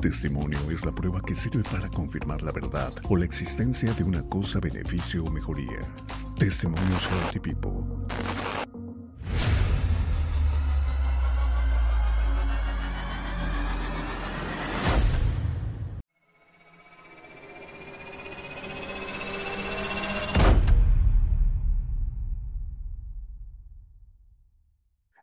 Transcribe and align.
Testimonio 0.00 0.58
es 0.70 0.84
la 0.84 0.92
prueba 0.92 1.20
que 1.20 1.34
sirve 1.34 1.64
para 1.64 1.88
confirmar 1.88 2.42
la 2.42 2.52
verdad 2.52 2.92
o 3.08 3.16
la 3.16 3.24
existencia 3.24 3.92
de 3.94 4.04
una 4.04 4.22
cosa, 4.22 4.60
beneficio 4.60 5.24
o 5.24 5.30
mejoría. 5.30 5.80
Testimonios 6.38 7.08
Healthy 7.10 7.40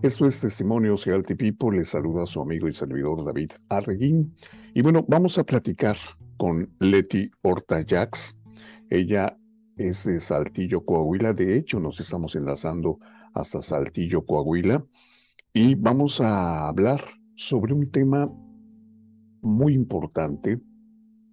Esto 0.06 0.28
es 0.28 0.40
Testimonios 0.40 1.08
Healthy 1.08 1.34
People. 1.34 1.80
Les 1.80 1.90
saluda 1.90 2.22
a 2.22 2.26
su 2.28 2.40
amigo 2.40 2.68
y 2.68 2.74
servidor 2.74 3.26
David 3.26 3.54
Arreguín. 3.70 4.36
Y 4.76 4.84
bueno, 4.84 5.04
vamos 5.08 5.40
a 5.40 5.44
platicar 5.44 5.98
con 6.38 6.70
Leti 6.80 7.32
Horta 7.42 7.84
Jax. 7.84 8.38
Ella 8.92 9.36
es 9.78 10.04
de 10.04 10.20
Saltillo, 10.20 10.86
Coahuila. 10.86 11.34
De 11.34 11.58
hecho, 11.58 11.80
nos 11.80 12.00
estamos 12.00 12.36
enlazando 12.36 13.00
hasta 13.34 13.64
Saltillo, 13.64 14.24
Coahuila. 14.24 14.86
Y 15.54 15.74
vamos 15.74 16.22
a 16.22 16.68
hablar 16.68 17.02
sobre 17.36 17.74
un 17.74 17.90
tema 17.90 18.32
muy 19.42 19.74
importante 19.74 20.62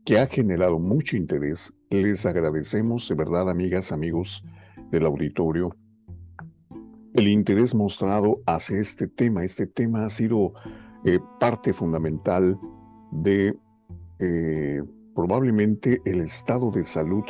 que 0.07 0.19
ha 0.19 0.27
generado 0.29 0.79
mucho 0.79 1.19
interés. 1.19 1.75
Les 1.91 2.25
agradecemos 2.25 3.07
de 3.07 3.17
verdad, 3.17 3.51
amigas, 3.51 3.93
amigos 3.93 4.43
del 4.91 5.05
auditorio, 5.05 5.77
el 7.15 7.29
interés 7.29 7.75
mostrado 7.75 8.41
hacia 8.47 8.79
este 8.79 9.07
tema. 9.07 9.45
Este 9.45 9.67
tema 9.67 10.05
ha 10.05 10.11
sido 10.11 10.55
eh, 11.05 11.19
parte 11.39 11.73
fundamental 11.73 12.59
de 13.11 13.55
eh, 14.19 14.83
probablemente 15.15 16.01
el 16.05 16.21
estado 16.21 16.71
de 16.71 16.85
salud 16.85 17.25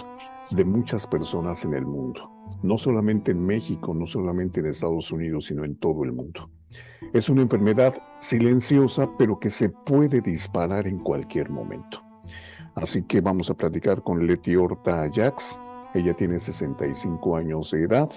de 0.50 0.64
muchas 0.64 1.06
personas 1.06 1.64
en 1.64 1.74
el 1.74 1.86
mundo. 1.86 2.30
No 2.62 2.76
solamente 2.78 3.32
en 3.32 3.44
México, 3.44 3.94
no 3.94 4.06
solamente 4.06 4.60
en 4.60 4.66
Estados 4.66 5.10
Unidos, 5.10 5.46
sino 5.46 5.64
en 5.64 5.76
todo 5.76 6.04
el 6.04 6.12
mundo. 6.12 6.50
Es 7.12 7.28
una 7.28 7.42
enfermedad 7.42 7.94
silenciosa, 8.18 9.08
pero 9.18 9.38
que 9.38 9.50
se 9.50 9.68
puede 9.68 10.20
disparar 10.20 10.86
en 10.86 10.98
cualquier 10.98 11.50
momento. 11.50 12.02
Así 12.74 13.02
que 13.02 13.20
vamos 13.20 13.50
a 13.50 13.54
platicar 13.54 14.02
con 14.02 14.26
Leti 14.26 14.56
Horta 14.56 15.02
Ajax. 15.02 15.58
Ella 15.94 16.14
tiene 16.14 16.38
65 16.38 17.36
años 17.36 17.70
de 17.70 17.82
edad 17.82 18.10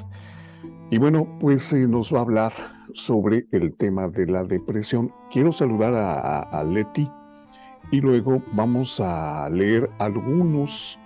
y 0.95 0.97
bueno, 0.97 1.27
pues 1.41 1.73
eh, 1.73 1.89
nos 1.89 2.13
va 2.13 2.19
a 2.19 2.21
hablar 2.21 2.53
sobre 2.93 3.47
el 3.51 3.75
tema 3.75 4.07
de 4.07 4.27
la 4.27 4.45
depresión. 4.45 5.13
Quiero 5.29 5.51
saludar 5.51 5.93
a, 5.93 6.63
Leti 6.63 7.11
y 7.91 7.99
luego 7.99 8.41
vamos 8.53 9.01
a 9.01 9.49
leer 9.49 9.89
algunos 9.99 10.97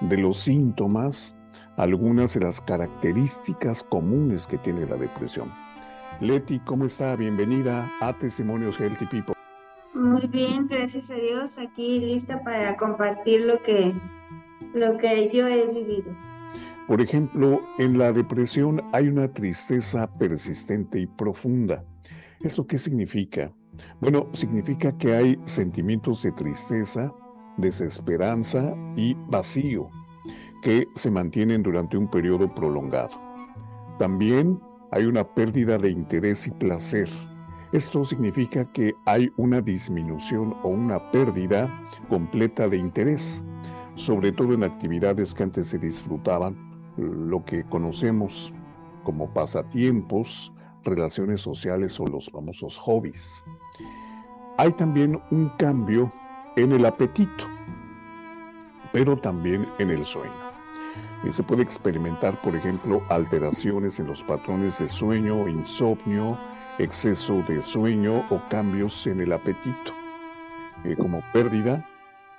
de 0.00 0.16
los 0.16 0.38
síntomas, 0.38 1.36
algunas 1.76 2.32
de 2.32 2.40
las 2.40 2.62
características 2.62 3.82
comunes 3.82 4.46
que 4.46 4.56
tiene 4.56 4.86
la 4.86 4.96
depresión. 4.96 5.52
Leti, 6.22 6.58
¿cómo 6.60 6.86
está? 6.86 7.14
Bienvenida 7.14 7.92
a 8.00 8.16
Testimonios 8.16 8.80
Healthy 8.80 9.04
People. 9.04 9.34
Muy 9.92 10.26
bien, 10.26 10.68
gracias 10.68 11.10
a 11.10 11.16
Dios, 11.16 11.58
aquí 11.58 12.00
lista 12.00 12.42
para 12.44 12.78
compartir 12.78 13.42
lo 13.42 13.62
que, 13.62 13.92
lo 14.72 14.96
que 14.96 15.28
yo 15.30 15.46
he 15.46 15.66
vivido. 15.66 16.33
Por 16.86 17.00
ejemplo, 17.00 17.62
en 17.78 17.96
la 17.96 18.12
depresión 18.12 18.82
hay 18.92 19.08
una 19.08 19.32
tristeza 19.32 20.06
persistente 20.18 21.00
y 21.00 21.06
profunda. 21.06 21.82
¿Esto 22.40 22.66
qué 22.66 22.76
significa? 22.76 23.50
Bueno, 24.02 24.28
significa 24.32 24.94
que 24.98 25.14
hay 25.14 25.40
sentimientos 25.46 26.22
de 26.22 26.32
tristeza, 26.32 27.10
desesperanza 27.56 28.76
y 28.96 29.16
vacío 29.28 29.88
que 30.62 30.86
se 30.94 31.10
mantienen 31.10 31.62
durante 31.62 31.96
un 31.96 32.06
periodo 32.10 32.54
prolongado. 32.54 33.18
También 33.98 34.60
hay 34.92 35.06
una 35.06 35.24
pérdida 35.24 35.78
de 35.78 35.88
interés 35.88 36.46
y 36.46 36.50
placer. 36.50 37.08
Esto 37.72 38.04
significa 38.04 38.70
que 38.72 38.94
hay 39.06 39.32
una 39.38 39.62
disminución 39.62 40.54
o 40.62 40.68
una 40.68 41.10
pérdida 41.10 41.70
completa 42.10 42.68
de 42.68 42.76
interés, 42.76 43.42
sobre 43.94 44.32
todo 44.32 44.52
en 44.52 44.64
actividades 44.64 45.32
que 45.32 45.44
antes 45.44 45.68
se 45.68 45.78
disfrutaban 45.78 46.73
lo 46.96 47.44
que 47.44 47.64
conocemos 47.64 48.52
como 49.04 49.32
pasatiempos, 49.32 50.52
relaciones 50.82 51.40
sociales 51.40 51.98
o 52.00 52.06
los 52.06 52.30
famosos 52.30 52.78
hobbies. 52.78 53.44
Hay 54.58 54.72
también 54.72 55.20
un 55.30 55.48
cambio 55.58 56.12
en 56.56 56.72
el 56.72 56.84
apetito, 56.86 57.44
pero 58.92 59.16
también 59.16 59.68
en 59.78 59.90
el 59.90 60.04
sueño. 60.04 60.32
Y 61.24 61.32
se 61.32 61.42
puede 61.42 61.62
experimentar, 61.62 62.40
por 62.42 62.54
ejemplo, 62.54 63.02
alteraciones 63.08 63.98
en 63.98 64.06
los 64.06 64.22
patrones 64.22 64.78
de 64.78 64.88
sueño, 64.88 65.48
insomnio, 65.48 66.38
exceso 66.78 67.42
de 67.48 67.62
sueño 67.62 68.24
o 68.30 68.40
cambios 68.48 69.06
en 69.06 69.20
el 69.20 69.32
apetito, 69.32 69.92
eh, 70.84 70.94
como 70.96 71.22
pérdida 71.32 71.88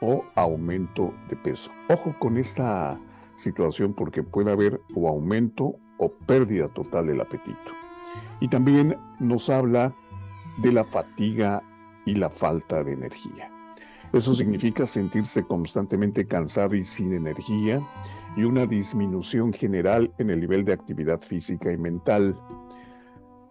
o 0.01 0.23
aumento 0.35 1.13
de 1.29 1.35
peso. 1.35 1.71
Ojo 1.89 2.15
con 2.19 2.37
esta 2.37 2.99
situación 3.35 3.93
porque 3.93 4.23
puede 4.23 4.51
haber 4.51 4.81
o 4.95 5.07
aumento 5.07 5.75
o 5.97 6.11
pérdida 6.27 6.67
total 6.69 7.07
del 7.07 7.21
apetito. 7.21 7.71
Y 8.39 8.47
también 8.47 8.97
nos 9.19 9.49
habla 9.49 9.95
de 10.57 10.71
la 10.71 10.83
fatiga 10.83 11.63
y 12.05 12.15
la 12.15 12.29
falta 12.29 12.83
de 12.83 12.93
energía. 12.93 13.51
Eso 14.13 14.33
significa 14.33 14.85
sentirse 14.85 15.43
constantemente 15.43 16.25
cansado 16.25 16.75
y 16.75 16.83
sin 16.83 17.13
energía 17.13 17.81
y 18.37 18.43
una 18.43 18.65
disminución 18.65 19.51
general 19.51 20.13
en 20.17 20.29
el 20.29 20.39
nivel 20.41 20.63
de 20.63 20.73
actividad 20.73 21.21
física 21.21 21.71
y 21.71 21.77
mental. 21.77 22.39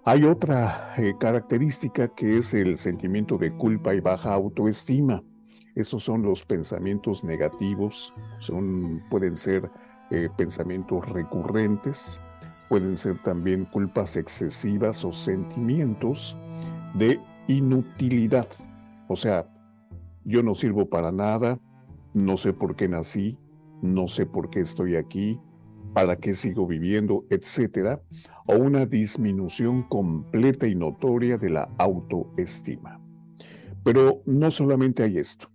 Hay 0.05 0.25
otra 0.25 0.95
eh, 0.97 1.15
característica 1.19 2.09
que 2.09 2.39
es 2.39 2.55
el 2.55 2.77
sentimiento 2.77 3.37
de 3.39 3.55
culpa 3.57 3.95
y 3.95 4.01
baja 4.01 4.35
autoestima. 4.35 5.23
Estos 5.75 6.05
son 6.05 6.23
los 6.23 6.45
pensamientos 6.45 7.25
negativos, 7.25 8.15
son, 8.39 9.03
pueden 9.11 9.37
ser 9.37 9.71
eh, 10.11 10.29
pensamientos 10.37 11.09
recurrentes, 11.09 12.21
pueden 12.69 12.97
ser 12.97 13.21
también 13.23 13.65
culpas 13.67 14.17
excesivas 14.17 15.05
o 15.05 15.13
sentimientos 15.13 16.37
de 16.95 17.21
inutilidad. 17.49 18.47
O 19.09 19.17
sea, 19.17 19.49
yo 20.25 20.43
no 20.43 20.55
sirvo 20.55 20.89
para 20.89 21.11
nada, 21.11 21.59
no 22.15 22.37
sé 22.37 22.53
por 22.53 22.77
qué 22.77 22.89
nací, 22.89 23.37
no 23.83 24.07
sé 24.07 24.27
por 24.27 24.51
qué 24.51 24.61
estoy 24.61 24.97
aquí, 24.97 25.41
para 25.93 26.17
qué 26.17 26.35
sigo 26.35 26.67
viviendo, 26.67 27.25
etcétera, 27.31 28.01
o 28.47 28.57
una 28.57 28.87
disminución 28.87 29.83
completa 29.85 30.67
y 30.67 30.75
notoria 30.75 31.37
de 31.39 31.51
la 31.51 31.69
autoestima. 31.79 33.01
Pero 33.85 34.23
no 34.25 34.51
solamente 34.51 35.03
hay 35.03 35.19
esto. 35.19 35.54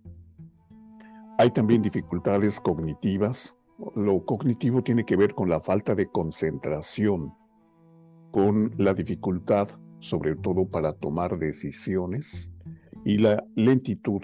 Hay 1.40 1.52
también 1.52 1.80
dificultades 1.80 2.60
cognitivas. 2.60 3.56
Lo 3.96 4.26
cognitivo 4.26 4.82
tiene 4.82 5.06
que 5.06 5.16
ver 5.16 5.34
con 5.34 5.48
la 5.48 5.62
falta 5.62 5.94
de 5.94 6.06
concentración, 6.06 7.32
con 8.30 8.74
la 8.76 8.92
dificultad, 8.92 9.68
sobre 10.00 10.36
todo 10.36 10.68
para 10.68 10.92
tomar 10.92 11.38
decisiones, 11.38 12.52
y 13.06 13.16
la 13.16 13.42
lentitud 13.54 14.20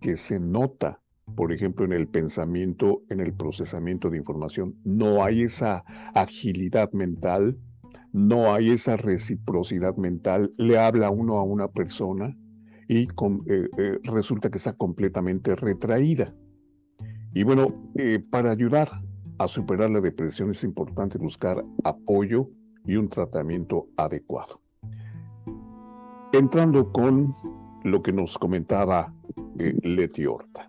que 0.00 0.16
se 0.16 0.38
nota, 0.38 1.02
por 1.34 1.50
ejemplo, 1.50 1.84
en 1.84 1.92
el 1.92 2.06
pensamiento, 2.06 3.02
en 3.10 3.18
el 3.18 3.34
procesamiento 3.34 4.08
de 4.08 4.18
información. 4.18 4.76
No 4.84 5.24
hay 5.24 5.42
esa 5.42 5.82
agilidad 6.14 6.92
mental, 6.92 7.58
no 8.12 8.54
hay 8.54 8.70
esa 8.70 8.94
reciprocidad 8.94 9.96
mental. 9.96 10.54
Le 10.58 10.78
habla 10.78 11.10
uno 11.10 11.38
a 11.38 11.42
una 11.42 11.66
persona 11.66 12.36
y 12.88 13.02
eh, 13.02 13.68
eh, 13.78 13.98
resulta 14.04 14.50
que 14.50 14.58
está 14.58 14.74
completamente 14.74 15.56
retraída. 15.56 16.34
Y 17.36 17.42
bueno, 17.42 17.74
eh, 17.96 18.18
para 18.18 18.50
ayudar 18.50 18.88
a 19.36 19.46
superar 19.46 19.90
la 19.90 20.00
depresión 20.00 20.52
es 20.52 20.64
importante 20.64 21.18
buscar 21.18 21.62
apoyo 21.84 22.48
y 22.86 22.96
un 22.96 23.10
tratamiento 23.10 23.88
adecuado. 23.98 24.62
Entrando 26.32 26.90
con 26.92 27.34
lo 27.84 28.02
que 28.02 28.10
nos 28.10 28.38
comentaba 28.38 29.12
Leti 29.58 30.24
Horta. 30.24 30.66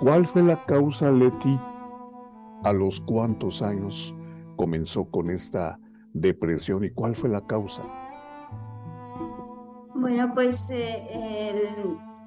¿Cuál 0.00 0.26
fue 0.26 0.42
la 0.42 0.62
causa, 0.66 1.10
Leti? 1.10 1.58
¿A 2.62 2.74
los 2.74 3.00
cuántos 3.00 3.62
años 3.62 4.14
comenzó 4.56 5.06
con 5.06 5.30
esta 5.30 5.80
depresión 6.12 6.84
y 6.84 6.90
cuál 6.90 7.14
fue 7.14 7.30
la 7.30 7.40
causa? 7.46 7.82
Bueno, 9.94 10.34
pues 10.34 10.68
eh, 10.68 11.64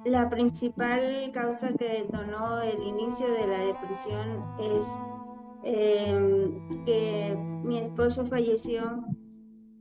la 0.04 0.28
principal 0.28 1.30
causa 1.32 1.72
que 1.74 2.04
detonó 2.04 2.60
el 2.62 2.82
inicio 2.82 3.26
de 3.32 3.46
la 3.46 3.58
depresión 3.58 4.44
es 4.60 4.98
em, 5.64 6.68
que 6.84 7.36
mi 7.64 7.78
esposo 7.78 8.26
falleció 8.26 9.04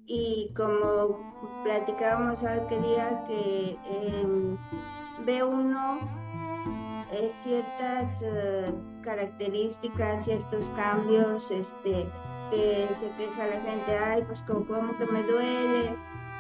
y 0.06 0.54
como 0.56 1.20
platicábamos 1.64 2.44
aquel 2.44 2.82
día 2.82 3.24
que 3.28 3.78
em, 3.86 4.58
ve 5.26 5.44
uno 5.44 6.00
eh, 7.12 7.30
ciertas 7.30 8.24
eh, 8.24 8.74
características, 9.04 10.26
ciertos 10.26 10.70
cambios, 10.72 11.52
este, 11.52 12.10
que 12.50 12.88
se 12.92 13.12
queja 13.12 13.48
la 13.48 13.62
gente, 13.62 13.98
ay, 13.98 14.24
pues 14.24 14.44
como, 14.44 14.98
que 14.98 15.06
me 15.06 15.24
duele, 15.24 15.96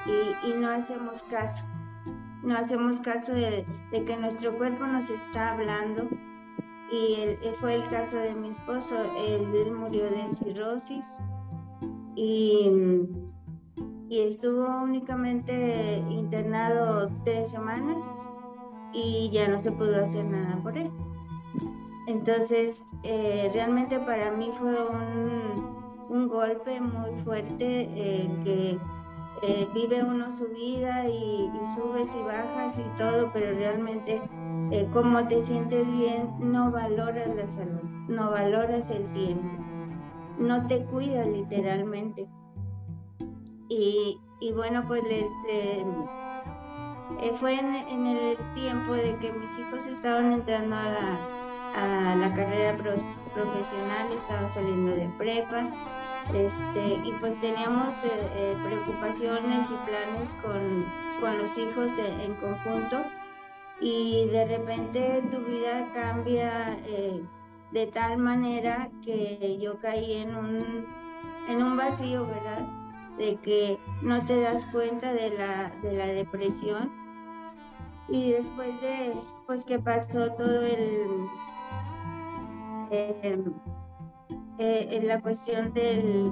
y, 0.05 0.53
no 0.53 0.69
hacemos 0.69 1.23
caso. 1.23 1.65
No 2.43 2.55
hacemos 2.55 2.99
caso 2.99 3.33
de, 3.33 3.65
que 3.91 4.17
nuestro 4.17 4.57
cuerpo 4.57 4.85
nos 4.85 5.09
está 5.09 5.53
hablando. 5.53 6.09
Y 6.91 7.25
fue 7.55 7.75
el 7.75 7.87
caso 7.87 8.17
de 8.17 8.35
mi 8.35 8.49
esposo, 8.49 8.95
él, 9.27 9.71
murió 9.71 10.03
de 10.11 10.29
cirrosis 10.29 11.23
y, 12.15 12.69
y 14.09 14.19
estuvo 14.19 14.83
únicamente 14.83 16.03
internado 16.09 17.09
tres 17.25 17.49
semanas 17.49 18.03
y 18.93 19.29
ya 19.31 19.47
no 19.47 19.59
se 19.59 19.71
pudo 19.71 20.03
hacer 20.03 20.25
nada 20.25 20.61
por 20.61 20.77
él. 20.77 20.91
Entonces, 22.07 22.85
eh, 23.03 23.49
realmente 23.53 23.99
para 23.99 24.31
mí 24.31 24.49
fue 24.51 24.75
un, 24.89 26.27
golpe 26.27 26.79
muy 26.79 27.11
fuerte 27.23 27.89
eh, 27.91 28.29
que 28.43 28.79
eh, 29.41 29.67
vive 29.73 30.03
uno 30.03 30.31
su 30.31 30.47
vida 30.49 31.07
y, 31.09 31.49
subes 31.75 32.15
y 32.15 32.23
bajas 32.23 32.77
y 32.79 32.85
todo, 32.97 33.31
pero 33.33 33.53
realmente 33.53 34.21
como 34.91 35.27
te 35.27 35.41
sientes 35.41 35.91
bien, 35.91 36.33
no 36.39 36.71
valoras 36.71 37.27
la 37.35 37.47
salud, 37.47 37.83
no 38.07 38.31
valoras 38.31 38.89
el 38.89 39.11
tiempo, 39.11 39.47
no 40.37 40.65
te 40.67 40.83
cuidas 40.85 41.27
literalmente. 41.27 42.27
Y, 43.69 44.19
bueno, 44.53 44.83
pues 44.87 45.03
le 45.03 45.29
eh, 45.49 45.85
fue 47.39 47.55
en, 47.55 48.05
el 48.05 48.37
tiempo 48.53 48.93
de 48.93 49.17
que 49.17 49.31
mis 49.33 49.57
hijos 49.57 49.87
estaban 49.87 50.33
entrando 50.33 50.75
a 50.75 50.85
la, 50.85 51.29
a 51.73 52.15
la 52.15 52.33
carrera 52.33 52.77
profesional, 53.33 54.11
estaban 54.11 54.51
saliendo 54.51 54.91
de 54.91 55.09
prepa, 55.17 55.71
este, 56.33 57.01
y 57.03 57.11
pues 57.19 57.39
teníamos 57.39 58.05
eh, 58.05 58.09
eh, 58.37 58.55
preocupaciones 58.65 59.71
y 59.71 59.75
planes 59.85 60.33
con, 60.41 60.85
con 61.19 61.37
los 61.37 61.57
hijos 61.57 61.91
en, 61.99 62.33
conjunto 62.35 63.03
y 63.81 64.27
de 64.27 64.45
repente 64.45 65.23
tu 65.29 65.39
vida 65.41 65.91
cambia 65.93 66.77
de 67.71 67.87
tal 67.87 68.17
manera 68.17 68.89
que 69.03 69.57
yo 69.59 69.77
caí 69.79 70.13
en 70.13 70.35
un, 70.35 70.85
en 71.49 71.63
un 71.63 71.75
vacío, 71.75 72.25
¿verdad? 72.25 72.67
De 73.17 73.35
que 73.37 73.79
no 74.01 74.25
te 74.25 74.39
das 74.39 74.65
cuenta 74.67 75.11
de 75.13 75.31
la, 75.31 75.73
de 75.81 75.93
la 75.93 76.05
depresión 76.07 76.91
y 78.07 78.31
después 78.31 78.79
de 78.81 79.13
pues 79.45 79.65
que 79.65 79.79
pasó 79.79 80.31
todo 80.33 80.65
el 80.65 81.29
eh, 84.59 84.87
en 84.91 85.07
la 85.07 85.21
cuestión 85.21 85.73
del, 85.73 86.31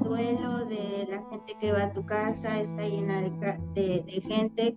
duelo 0.00 0.64
de 0.66 1.06
la 1.08 1.22
gente 1.30 1.54
que 1.60 1.72
va 1.72 1.84
a 1.84 1.92
tu 1.92 2.04
casa 2.04 2.60
está 2.60 2.86
llena 2.86 3.20
de, 3.74 4.22
gente 4.28 4.76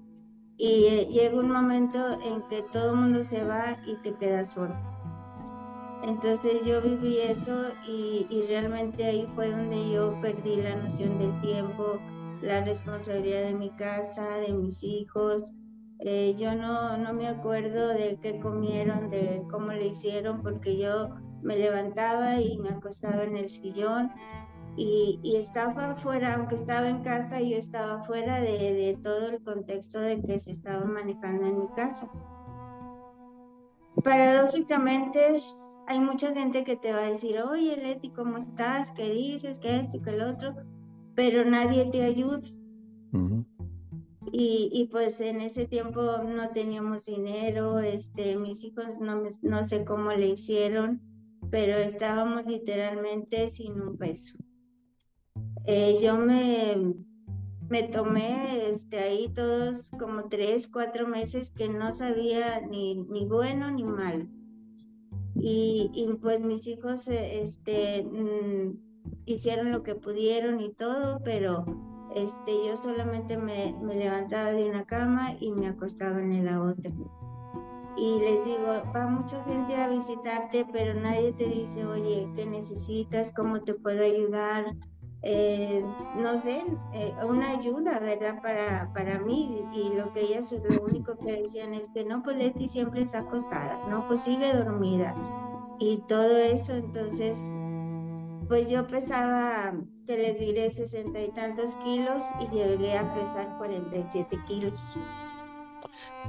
y 0.57 0.85
eh, 0.85 1.07
llega 1.11 1.39
un 1.39 1.51
momento 1.51 1.99
en 2.21 2.41
que 2.49 2.63
todo 2.71 2.91
el 2.91 2.97
mundo 2.97 3.23
se 3.23 3.43
va 3.43 3.77
y 3.85 3.97
te 3.97 4.13
quedas 4.15 4.53
solo 4.53 4.75
entonces 6.07 6.63
yo 6.65 6.81
viví 6.81 7.17
eso 7.17 7.71
y, 7.87 8.27
realmente 8.47 9.05
ahí 9.05 9.27
fue 9.33 9.49
donde 9.49 9.91
yo 9.91 10.19
perdí 10.21 10.57
la 10.57 10.75
noción 10.75 11.17
del 11.17 11.39
tiempo 11.41 11.99
la 12.41 12.63
responsabilidad 12.63 13.43
de 13.43 13.53
mi 13.53 13.71
casa, 13.71 14.37
de 14.37 14.53
mis 14.53 14.83
hijos. 14.83 15.57
Eh, 15.99 16.35
yo 16.37 16.53
no, 16.55 16.97
no 16.97 17.13
me 17.13 17.27
acuerdo 17.27 17.89
de 17.89 18.19
qué 18.21 18.39
comieron, 18.39 19.09
de 19.09 19.43
cómo 19.49 19.71
le 19.71 19.87
hicieron, 19.87 20.43
porque 20.43 20.77
yo 20.77 21.09
me 21.45 21.55
levantaba 21.55 22.39
y 22.41 22.57
me 22.57 22.69
acostaba 22.69 23.23
en 23.23 23.37
el 23.37 23.49
sillón 23.49 24.11
y, 24.75 25.19
y 25.23 25.37
estaba 25.37 25.91
afuera, 25.91 26.35
aunque 26.35 26.55
estaba 26.55 26.89
en 26.89 27.03
casa, 27.03 27.39
yo 27.39 27.55
estaba 27.55 28.01
fuera 28.01 28.41
de, 28.41 28.73
de, 28.73 28.99
todo 29.01 29.29
el 29.29 29.41
contexto 29.41 30.01
de 30.01 30.21
que 30.21 30.37
se 30.37 30.51
estaba 30.51 30.83
manejando 30.83 31.47
en 31.47 31.59
mi 31.59 31.67
casa. 31.75 32.11
Paradójicamente, 34.03 35.39
hay 35.87 35.99
mucha 35.99 36.35
gente 36.35 36.65
que 36.65 36.75
te 36.75 36.91
va 36.91 36.99
a 36.99 37.09
decir, 37.09 37.39
oye 37.39 37.77
Leti, 37.77 38.09
¿cómo 38.09 38.37
estás? 38.37 38.91
¿Qué 38.91 39.09
dices? 39.09 39.59
¿Qué 39.59 39.79
esto 39.79 39.97
y 39.97 40.01
qué 40.01 40.11
lo 40.11 40.29
otro? 40.31 40.53
pero 41.15 41.45
nadie 41.45 41.85
te 41.85 42.03
ayuda. 42.03 42.41
y, 44.31 44.69
y, 44.71 44.87
pues 44.91 45.21
en 45.21 45.39
ese 45.41 45.65
tiempo 45.65 46.01
no 46.01 46.49
teníamos 46.49 47.05
dinero, 47.05 47.79
este, 47.79 48.35
mis 48.35 48.63
hijos 48.65 48.99
no, 48.99 49.23
no 49.41 49.65
sé 49.65 49.85
cómo 49.85 50.11
le 50.11 50.27
hicieron, 50.27 51.01
pero 51.51 51.75
estábamos 51.77 52.45
literalmente 52.45 53.47
sin 53.47 53.79
un 53.79 53.97
peso. 53.97 54.37
Eh, 55.65 55.95
yo 56.01 56.17
me, 56.17 56.95
me 57.69 57.83
tomé 57.83 58.69
este, 58.69 58.99
ahí 58.99 59.29
todos 59.33 59.89
como 59.97 60.27
tres, 60.29 60.67
cuatro 60.67 61.07
meses 61.07 61.49
que 61.49 61.67
no 61.69 61.91
sabía 61.91 62.61
ni, 62.61 62.95
ni 62.95 63.25
bueno 63.25 63.71
ni 63.71 63.83
malo. 63.83 64.27
Y, 65.35 65.91
y, 65.93 66.07
pues 66.21 66.39
mis 66.41 66.65
hijos 66.67 67.07
este, 67.07 68.03
mm, 68.03 68.79
hicieron 69.25 69.71
lo 69.71 69.83
que 69.83 69.95
pudieron 69.95 70.61
y 70.61 70.71
todo, 70.71 71.21
pero 71.23 71.65
este, 72.15 72.51
yo 72.65 72.77
solamente 72.77 73.37
me, 73.37 73.75
me 73.81 73.95
levantaba 73.95 74.51
de 74.51 74.69
una 74.69 74.85
cama 74.85 75.35
y 75.39 75.51
me 75.51 75.67
acostaba 75.67 76.21
en 76.21 76.45
la 76.45 76.63
otra. 76.63 76.91
Y 77.97 78.19
les 78.19 78.45
digo, 78.45 78.67
va 78.93 79.07
mucha 79.07 79.43
gente 79.45 79.75
a 79.75 79.87
visitarte, 79.87 80.65
pero 80.71 80.93
nadie 80.99 81.31
te 81.33 81.45
dice, 81.45 81.85
oye, 81.85 82.29
¿qué 82.35 82.45
necesitas? 82.45 83.31
¿Cómo 83.33 83.61
te 83.61 83.73
puedo 83.73 84.03
ayudar? 84.03 84.75
Eh, 85.21 85.83
no 86.17 86.37
sé, 86.37 86.63
eh, 86.93 87.15
una 87.27 87.51
ayuda, 87.51 87.99
¿verdad? 87.99 88.41
Para, 88.41 88.91
para 88.93 89.19
mí. 89.19 89.63
Y 89.73 89.89
lo 89.95 90.11
que 90.13 90.21
ellas, 90.21 90.51
lo 90.51 90.83
único 90.83 91.17
que 91.17 91.41
decían 91.41 91.73
es 91.73 91.89
que 91.89 92.03
no, 92.03 92.21
pues 92.21 92.37
Leti 92.37 92.67
siempre 92.67 93.01
está 93.01 93.19
acostada, 93.19 93.79
no, 93.89 94.05
pues 94.07 94.21
sigue 94.21 94.53
dormida. 94.53 95.15
Y 95.79 95.99
todo 96.07 96.37
eso, 96.37 96.73
entonces 96.73 97.49
pues 98.47 98.69
yo 98.69 98.85
pesaba, 98.85 99.73
que 100.05 100.17
les 100.17 100.39
diré, 100.39 100.69
sesenta 100.69 101.19
y 101.19 101.29
tantos 101.31 101.75
kilos 101.77 102.23
y 102.39 102.55
llegué 102.55 102.95
a 102.97 103.13
pesar 103.15 103.57
47 103.57 104.37
kilos. 104.47 104.97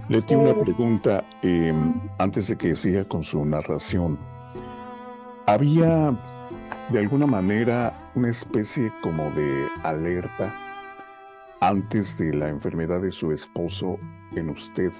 Leti, 0.08 0.34
una 0.34 0.54
pregunta 0.54 1.24
em, 1.42 1.94
antes 2.18 2.48
de 2.48 2.56
que 2.56 2.76
siga 2.76 3.04
con 3.04 3.22
su 3.22 3.44
narración. 3.44 4.18
¿Había 5.46 6.18
de 6.90 6.98
alguna 6.98 7.26
manera 7.26 8.10
una 8.14 8.28
especie 8.28 8.92
como 9.02 9.30
de 9.30 9.66
alerta 9.82 10.54
antes 11.60 12.18
de 12.18 12.34
la 12.34 12.48
enfermedad 12.48 13.00
de 13.00 13.12
su 13.12 13.32
esposo 13.32 13.98
en 14.34 14.50
usted? 14.50 14.92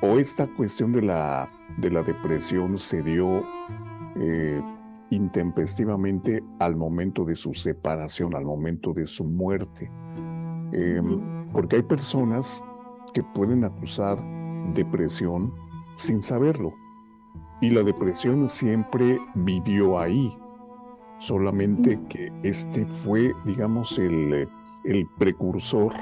¿O 0.00 0.18
esta 0.18 0.46
cuestión 0.46 0.92
de 0.92 1.02
la, 1.02 1.48
de 1.78 1.90
la 1.90 2.02
depresión 2.02 2.78
se 2.78 3.02
dio 3.02 3.42
eh, 4.16 4.62
intempestivamente 5.10 6.42
al 6.58 6.76
momento 6.76 7.24
de 7.24 7.36
su 7.36 7.54
separación, 7.54 8.34
al 8.34 8.44
momento 8.44 8.92
de 8.92 9.06
su 9.06 9.24
muerte. 9.24 9.90
Em, 10.72 11.50
porque 11.52 11.76
hay 11.76 11.82
personas 11.82 12.62
que 13.14 13.22
pueden 13.22 13.64
acusar 13.64 14.18
depresión 14.74 15.54
sin 15.96 16.22
saberlo. 16.22 16.74
Y 17.60 17.70
la 17.70 17.82
depresión 17.82 18.48
siempre 18.48 19.18
vivió 19.34 19.98
ahí. 19.98 20.36
Solamente 21.20 21.98
que 22.08 22.30
este 22.42 22.84
fue, 22.86 23.32
digamos, 23.44 23.98
el, 23.98 24.48
el 24.84 25.08
precursor 25.16 25.94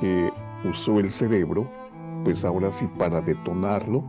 que 0.00 0.30
usó 0.68 0.98
el 0.98 1.10
cerebro, 1.10 1.70
pues 2.24 2.44
ahora 2.44 2.70
sí 2.70 2.86
para 2.98 3.20
detonarlo 3.20 4.04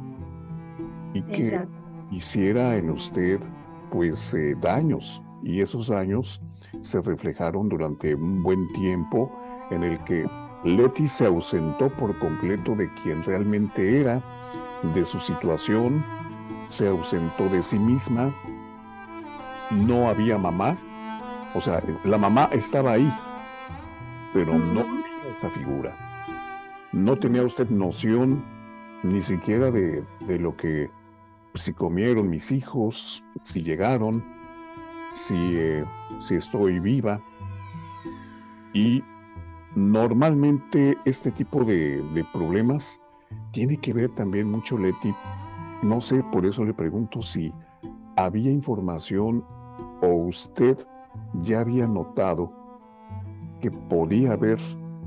y 1.14 1.22
que 1.22 1.66
hiciera 2.12 2.76
en 2.76 2.90
usted 2.90 3.40
pues 3.92 4.34
eh, 4.34 4.56
daños 4.60 5.22
y 5.44 5.62
esos 5.62 5.88
daños 5.88 6.42
se 6.82 7.02
reflejaron 7.02 7.70
durante 7.70 8.16
un 8.16 8.44
buen 8.44 8.72
tiempo 8.74 9.32
en 9.72 9.84
el 9.84 10.04
que 10.04 10.26
Leti 10.66 11.08
se 11.08 11.28
ausentó 11.28 11.90
por 11.90 12.18
completo 12.18 12.76
de 12.76 12.92
quien 12.96 13.24
realmente 13.24 14.02
era, 14.02 14.22
de 14.96 15.06
su 15.06 15.20
situación, 15.20 16.04
se 16.70 16.88
ausentó 16.88 17.48
de 17.50 17.62
sí 17.62 17.78
misma, 17.78 18.34
no 19.70 20.10
había 20.10 20.40
mamá, 20.40 20.76
o 21.54 21.62
sea, 21.62 21.84
la 22.04 22.18
mamá 22.18 22.50
estaba 22.52 22.94
ahí, 22.94 23.14
pero 24.34 24.58
no 24.58 24.82
había 24.82 25.32
esa 25.32 25.52
figura. 25.52 25.96
No 26.92 27.16
tenía 27.16 27.44
usted 27.44 27.70
noción 27.70 28.44
ni 29.04 29.22
siquiera 29.22 29.70
de, 29.70 30.04
de 30.22 30.40
lo 30.40 30.58
que 30.58 30.90
si 31.54 31.74
comieron 31.74 32.30
mis 32.30 32.52
hijos, 32.52 33.24
si 33.44 33.62
llegaron, 33.62 34.24
si, 35.14 35.36
eh, 35.58 35.86
si 36.20 36.36
estoy 36.36 36.80
viva. 36.80 37.22
Y 38.74 39.04
normalmente 39.76 40.98
este 41.06 41.32
tipo 41.32 41.64
de, 41.64 42.26
problemas 42.34 43.00
tiene 43.52 43.78
que 43.78 43.94
ver 43.94 44.10
también 44.16 44.50
mucho, 44.50 44.78
Leti, 44.78 45.14
no 45.84 46.02
sé, 46.02 46.24
por 46.32 46.46
eso 46.46 46.64
le 46.64 46.74
pregunto 46.74 47.22
si 47.22 47.54
había 48.16 48.52
información 48.52 49.46
o 50.02 50.08
usted 50.08 50.78
ya 51.42 51.62
había 51.62 51.88
notado 51.88 52.52
que 53.62 53.72
podía 53.72 54.34
haber, 54.34 54.60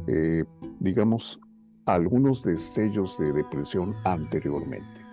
eh, 0.06 0.44
digamos, 0.80 1.40
algunos 1.86 2.42
destellos 2.42 3.18
de 3.18 3.32
depresión 3.32 3.94
anteriormente. 4.04 5.06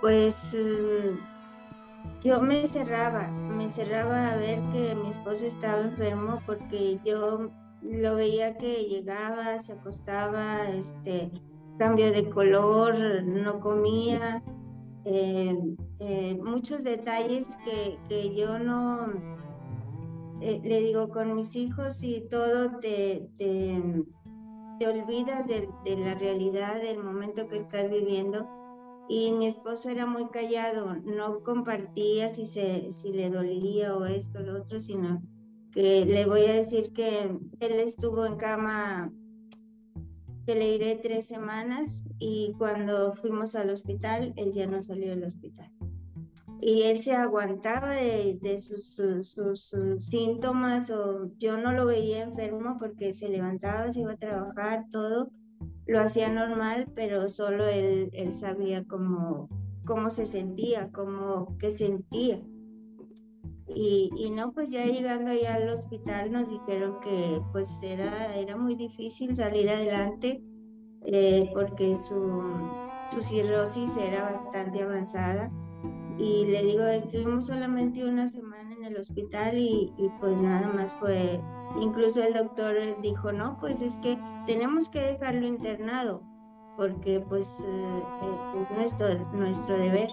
Pues 0.00 0.56
mm, 0.56 1.35
yo 2.22 2.40
me 2.40 2.66
cerraba, 2.66 3.28
me 3.28 3.68
cerraba 3.70 4.32
a 4.32 4.36
ver 4.36 4.60
que 4.72 4.94
mi 4.96 5.10
esposo 5.10 5.46
estaba 5.46 5.82
enfermo 5.82 6.40
porque 6.46 6.98
yo 7.04 7.50
lo 7.82 8.14
veía 8.16 8.56
que 8.56 8.84
llegaba, 8.84 9.60
se 9.60 9.74
acostaba, 9.74 10.68
este, 10.70 11.30
cambio 11.78 12.10
de 12.12 12.28
color, 12.30 13.22
no 13.24 13.60
comía, 13.60 14.42
eh, 15.04 15.76
eh, 16.00 16.38
muchos 16.42 16.82
detalles 16.82 17.56
que, 18.08 18.34
yo 18.34 18.58
no, 18.58 19.06
eh, 20.40 20.60
le 20.64 20.80
digo, 20.80 21.08
con 21.08 21.36
mis 21.36 21.54
hijos 21.54 22.02
y 22.02 22.22
todo 22.28 22.78
te, 22.80 23.28
te, 23.38 24.86
olvidas 24.86 25.46
de, 25.46 25.96
la 25.96 26.14
realidad, 26.16 26.82
del 26.82 27.02
momento 27.02 27.48
que 27.48 27.56
estás 27.56 27.88
viviendo. 27.88 28.48
Y 29.08 29.30
mi 29.32 29.46
esposo 29.46 29.88
era 29.90 30.06
muy 30.06 30.28
callado, 30.30 30.96
no 30.96 31.42
compartía 31.42 32.30
si, 32.30 32.44
se, 32.44 32.90
si 32.90 33.12
le 33.12 33.30
dolía 33.30 33.96
o 33.96 34.04
esto 34.04 34.38
o 34.38 34.42
lo 34.42 34.58
otro, 34.58 34.80
sino 34.80 35.22
que 35.70 36.04
le 36.04 36.24
voy 36.26 36.42
a 36.46 36.54
decir 36.54 36.92
que 36.92 37.30
él 37.60 37.72
estuvo 37.80 38.26
en 38.26 38.36
cama 38.36 39.12
que 40.46 40.54
le 40.54 40.70
diré 40.72 40.94
tres 40.96 41.26
semanas 41.26 42.04
y 42.18 42.52
cuando 42.56 43.12
fuimos 43.12 43.56
al 43.56 43.70
hospital, 43.70 44.32
él 44.36 44.52
ya 44.52 44.66
no 44.66 44.82
salió 44.82 45.10
del 45.10 45.24
hospital. 45.24 45.70
Y 46.60 46.82
él 46.82 47.00
se 47.00 47.14
aguantaba 47.14 47.90
de, 47.90 48.56
sus, 48.56 49.00
sus, 49.22 49.76
síntomas 49.98 50.90
o 50.90 51.30
yo 51.38 51.58
no 51.58 51.72
lo 51.72 51.84
veía 51.84 52.22
enfermo 52.22 52.76
porque 52.78 53.12
se 53.12 53.28
levantaba, 53.28 53.90
se 53.90 54.00
iba 54.00 54.12
a 54.12 54.16
trabajar, 54.16 54.86
todo 54.90 55.30
lo 55.86 56.00
hacía 56.00 56.32
normal, 56.32 56.90
pero 56.94 57.28
solo 57.28 57.66
él, 57.66 58.10
él 58.12 58.32
sabía 58.32 58.84
cómo, 58.84 59.48
cómo 59.84 60.10
se 60.10 60.26
sentía, 60.26 60.90
cómo, 60.92 61.56
qué 61.58 61.70
sentía. 61.70 62.42
Y, 63.68 64.10
y, 64.16 64.30
no, 64.30 64.52
pues 64.52 64.70
ya 64.70 64.84
llegando 64.84 65.30
allá 65.30 65.54
al 65.54 65.68
hospital 65.68 66.30
nos 66.30 66.48
dijeron 66.48 66.96
que 67.02 67.40
pues 67.52 67.82
era, 67.82 68.34
era 68.36 68.56
muy 68.56 68.76
difícil 68.76 69.34
salir 69.34 69.68
adelante 69.68 70.40
eh, 71.04 71.50
porque 71.52 71.96
su, 71.96 72.42
su 73.12 73.22
cirrosis 73.22 73.96
era 73.96 74.22
bastante 74.22 74.82
avanzada. 74.82 75.50
Y 76.18 76.46
le 76.46 76.62
digo, 76.62 76.84
estuvimos 76.84 77.46
solamente 77.46 78.04
una 78.04 78.26
semana 78.26 78.55
el 78.86 78.96
hospital 78.96 79.56
y, 79.56 79.92
pues 80.20 80.36
nada 80.36 80.68
más 80.68 80.94
fue, 80.96 81.40
incluso 81.80 82.22
el 82.22 82.34
doctor 82.34 82.74
dijo, 83.02 83.32
no, 83.32 83.56
pues 83.60 83.82
es 83.82 83.96
que 83.98 84.18
tenemos 84.46 84.88
que 84.88 85.00
dejarlo 85.00 85.46
internado 85.46 86.22
porque 86.76 87.20
pues 87.20 87.66
eh, 87.66 88.02
eh, 88.22 88.60
es 88.60 88.70
nuestro, 88.70 89.06
nuestro 89.32 89.78
deber 89.78 90.10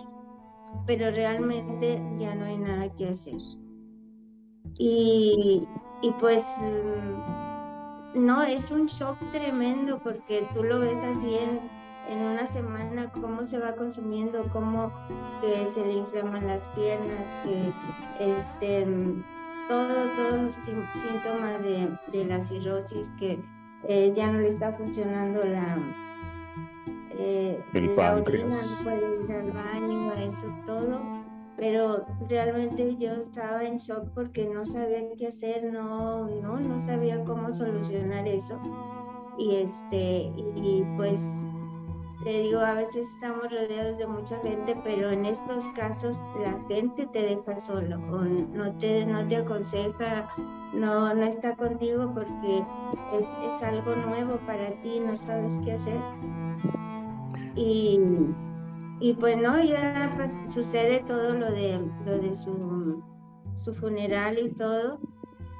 pero 0.85 1.11
realmente 1.11 2.01
ya 2.19 2.35
no 2.35 2.45
hay 2.45 2.57
nada 2.57 2.89
que 2.95 3.09
hacer. 3.09 3.39
Y, 4.77 5.63
y 6.01 6.11
pues 6.19 6.59
mm, 6.61 8.25
no, 8.25 8.41
es 8.43 8.71
un 8.71 8.87
shock 8.87 9.17
tremendo 9.31 10.01
porque 10.03 10.47
tú 10.53 10.63
lo 10.63 10.79
ves 10.79 11.03
así 11.03 11.35
en, 11.35 11.59
en 12.09 12.21
una 12.21 12.45
semana, 12.45 13.11
cómo 13.11 13.43
se 13.43 13.59
va 13.59 13.75
consumiendo, 13.75 14.47
cómo 14.51 14.91
que 15.41 15.65
se 15.65 15.85
le 15.85 15.93
inflaman 15.93 16.47
las 16.47 16.67
piernas, 16.69 17.35
que 17.43 17.73
este, 18.19 18.85
todo, 19.69 20.09
todos 20.15 20.41
los 20.41 20.55
síntomas 20.93 21.61
de, 21.63 21.97
de 22.11 22.25
la 22.25 22.41
cirrosis, 22.41 23.09
que 23.17 23.43
eh, 23.87 24.11
ya 24.13 24.31
no 24.31 24.39
le 24.39 24.47
está 24.47 24.73
funcionando 24.73 25.43
la, 25.43 25.77
eh, 27.17 27.63
el 27.73 27.89
páncreas. 27.95 28.79
puede 28.83 29.23
ir 29.23 29.31
al 29.31 29.51
baño, 29.51 30.11
a 30.11 30.23
eso 30.23 30.47
todo, 30.65 31.01
pero 31.57 32.05
realmente 32.29 32.95
yo 32.95 33.11
estaba 33.13 33.63
en 33.63 33.77
shock 33.77 34.09
porque 34.13 34.47
no 34.47 34.65
sabía 34.65 35.01
qué 35.17 35.27
hacer, 35.27 35.71
no, 35.71 36.27
no, 36.27 36.59
no 36.59 36.79
sabía 36.79 37.23
cómo 37.23 37.51
solucionar 37.51 38.27
eso. 38.27 38.59
Y 39.37 39.55
este, 39.55 40.31
y 40.55 40.83
pues 40.95 41.47
le 42.23 42.41
digo, 42.41 42.59
a 42.59 42.75
veces 42.75 43.09
estamos 43.11 43.51
rodeados 43.51 43.97
de 43.97 44.07
mucha 44.07 44.37
gente, 44.37 44.79
pero 44.83 45.09
en 45.09 45.25
estos 45.25 45.67
casos 45.69 46.23
la 46.39 46.57
gente 46.67 47.05
te 47.07 47.21
deja 47.21 47.57
solo 47.57 47.97
o 48.11 48.19
no 48.19 48.75
te, 48.77 49.05
no 49.05 49.27
te 49.27 49.37
aconseja, 49.37 50.29
no, 50.73 51.13
no 51.13 51.23
está 51.23 51.55
contigo 51.55 52.13
porque 52.13 52.63
es, 53.17 53.37
es 53.45 53.63
algo 53.63 53.95
nuevo 53.95 54.39
para 54.45 54.69
ti, 54.81 54.99
no 54.99 55.15
sabes 55.15 55.59
qué 55.63 55.73
hacer. 55.73 55.99
Y, 57.55 57.99
y 58.99 59.13
pues 59.13 59.37
no, 59.41 59.61
ya 59.61 60.15
sucede 60.47 61.03
todo 61.03 61.33
lo 61.33 61.51
de, 61.51 61.79
lo 62.05 62.19
de 62.19 62.33
su, 62.33 63.03
su 63.55 63.73
funeral 63.73 64.37
y 64.39 64.49
todo. 64.49 64.99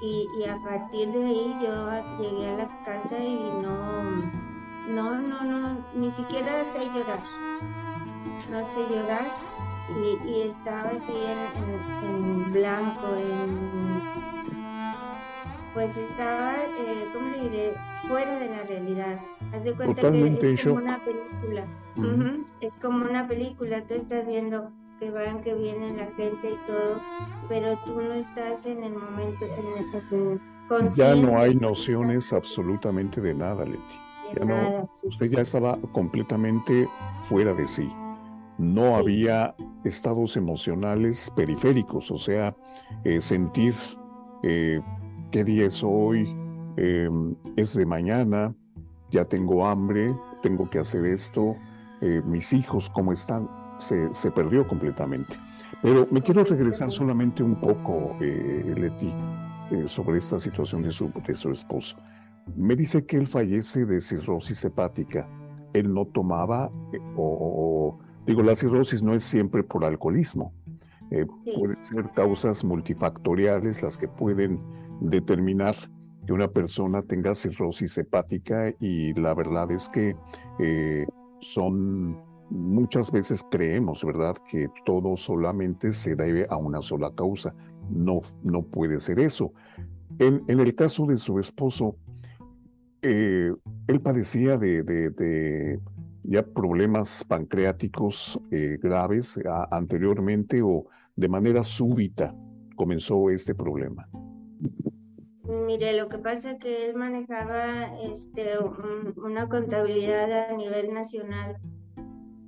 Y, 0.02 0.28
a 0.46 0.62
partir 0.64 1.12
de 1.12 1.26
ahí 1.26 1.56
yo 1.62 2.22
llegué 2.22 2.48
a 2.48 2.58
la 2.58 2.84
casa 2.84 3.24
y 3.24 3.36
no, 3.62 4.43
no, 4.90 5.20
no, 5.20 5.44
no, 5.44 5.86
ni 5.96 6.12
siquiera 6.12 6.66
sé 6.66 6.86
llorar. 6.86 7.24
No 8.50 8.64
sé 8.64 8.80
llorar 8.90 9.26
y, 9.90 10.30
y 10.30 10.42
estaba 10.42 10.90
así 10.92 11.14
en, 11.14 12.08
en, 12.08 12.16
en 12.16 12.54
blanco, 12.54 13.16
en 13.16 14.02
pues 15.74 15.98
estaba, 15.98 16.54
eh, 16.78 17.08
¿cómo 17.14 17.30
le 17.32 17.50
diré? 17.50 17.74
Fuera 18.08 18.38
de 18.38 18.50
la 18.50 18.64
realidad. 18.64 19.20
Haz 19.54 19.64
de 19.64 19.76
cuenta 19.76 20.12
que 20.12 20.54
es 20.54 20.64
como 20.64 20.76
una 20.76 21.04
película. 21.04 21.68
Es 22.62 22.78
como 22.78 23.06
una 23.06 23.28
película. 23.28 23.86
Tú 23.86 23.96
estás 23.96 24.26
viendo 24.28 24.72
que 25.00 25.10
van, 25.10 25.42
que 25.42 25.56
vienen 25.56 25.98
la 25.98 26.06
gente 26.06 26.52
y 26.52 26.66
todo, 26.68 27.02
pero 27.50 27.76
tú 27.86 28.00
no 28.00 28.14
estás 28.14 28.66
en 28.68 28.84
el 28.84 28.94
momento, 28.94 29.46
en 29.46 29.66
el, 29.78 30.42
Ya 30.96 31.16
no 31.16 31.40
hay 31.40 31.56
nociones 31.56 32.32
absolutamente 32.34 33.20
de 33.20 33.34
nada, 33.34 33.66
Leti. 33.66 34.03
Ya 34.36 34.46
no, 34.46 34.88
usted 35.04 35.30
ya 35.30 35.42
estaba 35.42 35.78
completamente 35.92 36.88
fuera 37.22 37.54
de 37.54 37.68
sí. 37.68 37.90
No 38.58 38.96
había 38.96 39.56
estados 39.84 40.38
emocionales 40.38 41.32
periféricos, 41.36 42.12
o 42.12 42.18
sea, 42.18 42.56
eh, 43.04 43.20
sentir 43.20 43.76
eh, 44.44 44.82
qué 45.32 45.44
día 45.44 45.66
es 45.66 45.84
hoy, 45.84 46.36
em, 46.78 47.36
es 47.56 47.76
de 47.76 47.86
mañana, 47.86 48.54
ya 49.10 49.26
tengo 49.26 49.66
hambre, 49.66 50.16
tengo 50.42 50.70
que 50.70 50.80
hacer 50.80 51.06
esto, 51.06 51.56
eh, 52.02 52.22
mis 52.26 52.54
hijos, 52.54 52.90
¿cómo 52.90 53.12
están? 53.14 53.50
Se, 53.80 54.14
se, 54.14 54.32
perdió 54.32 54.68
completamente. 54.68 55.38
Pero 55.82 56.08
me 56.12 56.22
quiero 56.22 56.44
regresar 56.44 56.92
solamente 56.92 57.42
un 57.42 57.60
poco, 57.60 58.16
eh, 58.22 58.74
Leti, 58.78 59.14
sobre 59.88 60.20
esta 60.20 60.40
situación 60.40 60.84
de 60.84 60.92
su, 60.92 61.12
de 61.26 61.34
su 61.34 61.50
esposo. 61.50 61.98
Me 62.56 62.76
dice 62.76 63.06
que 63.06 63.18
él 63.18 63.28
fallece 63.28 63.86
de 63.86 64.02
cirrosis 64.02 64.64
hepática. 64.64 65.28
Él 65.74 65.94
no 65.94 66.06
tomaba, 66.06 66.72
o, 67.16 67.98
digo, 68.28 68.44
la 68.44 68.56
cirrosis 68.56 69.02
no 69.02 69.14
es 69.14 69.24
siempre 69.24 69.64
por 69.64 69.84
alcoholismo. 69.86 70.54
Pueden 71.10 71.84
ser 71.84 72.10
causas 72.12 72.64
multifactoriales 72.64 73.84
las 73.84 73.98
que 73.98 74.08
pueden 74.08 74.58
determinar 75.02 75.76
que 76.26 76.34
una 76.34 76.48
persona 76.48 77.02
tenga 77.02 77.36
cirrosis 77.36 77.98
hepática 77.98 78.74
y 78.80 79.14
la 79.14 79.34
verdad 79.34 79.72
es 79.72 79.90
que 79.90 80.16
eh, 80.60 81.06
son 81.42 82.18
muchas 82.50 83.12
veces 83.12 83.44
creemos, 83.52 84.04
¿verdad?, 84.04 84.36
que 84.50 84.68
todo 84.86 85.18
solamente 85.18 85.94
se 85.94 86.16
debe 86.16 86.48
a 86.50 86.58
una 86.58 86.82
sola 86.82 87.12
causa. 87.14 87.54
No, 87.90 88.22
no 88.44 88.64
puede 88.64 89.00
ser 89.00 89.20
eso. 89.20 89.52
En, 90.20 90.44
en 90.48 90.60
el 90.60 90.74
caso 90.76 91.06
de 91.06 91.18
su 91.18 91.40
esposo, 91.40 91.96
eh, 93.04 93.54
él 93.88 94.02
padecía 94.02 94.58
de, 94.58 95.80
ya 96.24 96.44
problemas 96.44 97.24
pancreáticos 97.28 98.40
eh, 98.52 98.78
graves 98.82 99.40
anteriormente 99.72 100.62
o 100.62 100.88
de 101.16 101.28
manera 101.28 101.64
súbita 101.64 102.36
comenzó 102.76 103.30
este 103.30 103.54
problema. 103.54 104.10
Mire, 105.44 105.98
lo 105.98 106.08
que 106.08 106.18
pasa 106.18 106.52
es 106.52 106.60
que 106.60 106.90
él 106.90 106.96
manejaba 106.96 107.94
este, 108.12 108.58
una 109.18 109.48
contabilidad 109.50 110.50
a 110.50 110.56
nivel 110.56 110.94
nacional 110.94 111.58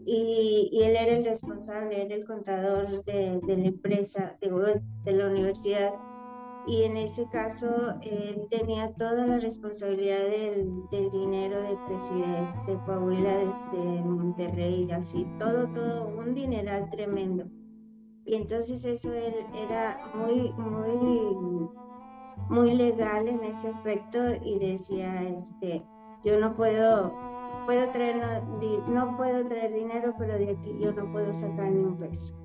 y, 0.06 0.70
él 0.84 0.96
era 0.96 1.18
el 1.18 1.26
responsable, 1.26 2.02
era 2.02 2.16
el 2.16 2.26
contador 2.26 3.04
de, 3.06 3.42
la 3.46 3.66
empresa, 3.66 4.38
de, 4.40 5.14
la 5.14 5.28
universidad. 5.28 5.94
Y 6.68 6.84
en 6.84 6.98
ese 6.98 7.28
caso 7.30 7.68
él 8.02 8.48
tenía 8.50 8.92
toda 8.94 9.28
la 9.28 9.38
responsabilidad 9.38 10.24
del, 10.24 10.90
del 10.90 11.10
dinero 11.12 11.62
de 11.62 11.78
presidente 11.86 12.72
de 12.72 12.80
Coahuila, 12.86 13.38
de, 13.38 13.78
de, 13.78 14.02
Monterrey, 14.04 14.90
así, 14.92 15.28
todo, 15.38 15.68
todo, 15.72 16.08
un 16.08 16.34
dineral 16.34 16.90
tremendo. 16.90 17.46
Y 18.26 18.36
entonces 18.36 18.84
eso 18.84 19.14
él 19.14 19.36
era 19.56 20.00
muy, 20.16 20.52
muy, 20.54 21.70
muy 22.50 22.72
legal 22.72 23.28
en 23.28 23.44
ese 23.44 23.68
aspecto 23.68 24.18
y 24.44 24.58
decía, 24.58 25.22
este, 25.24 25.86
yo 26.24 26.40
no 26.40 26.56
puedo, 26.56 27.14
puedo 27.68 27.92
traer, 27.92 28.16
no, 28.18 28.88
no 28.88 29.18
puedo 29.18 29.48
traer 29.48 29.72
dinero, 29.72 30.16
pero 30.18 30.36
de 30.36 30.52
aquí 30.52 30.76
yo 30.80 30.92
no 30.94 31.12
puedo 31.12 31.32
sacar 31.32 31.72
ni 31.72 31.84
un 31.84 31.98
peso. 31.98 32.36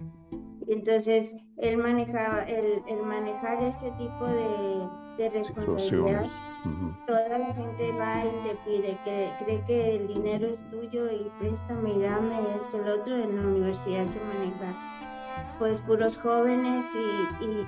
Entonces, 0.71 1.35
él 1.57 1.79
manejaba, 1.79 2.43
el, 2.45 2.81
el 2.87 3.03
manejar 3.03 3.61
ese 3.61 3.91
tipo 3.99 4.25
de, 4.25 4.89
de 5.19 5.31
responsabilidad, 5.31 6.29
toda 7.09 7.39
la 7.39 7.53
gente 7.53 7.93
va 7.99 8.25
y 8.25 8.49
te 8.49 8.55
pide, 8.65 8.97
cree, 9.03 9.35
cree, 9.41 9.65
que 9.65 9.97
el 9.97 10.07
dinero 10.07 10.47
es 10.47 10.65
tuyo 10.69 11.11
y 11.11 11.29
préstame 11.41 11.95
y 11.95 12.03
dame 12.03 12.37
esto, 12.57 12.79
lo 12.79 12.95
otro, 12.95 13.17
en 13.17 13.35
la 13.35 13.49
universidad 13.49 14.07
se 14.07 14.21
maneja 14.21 14.73
pues 15.59 15.83
puros 15.83 16.17
jóvenes 16.17 16.87
y, 16.95 17.45
y, 17.45 17.67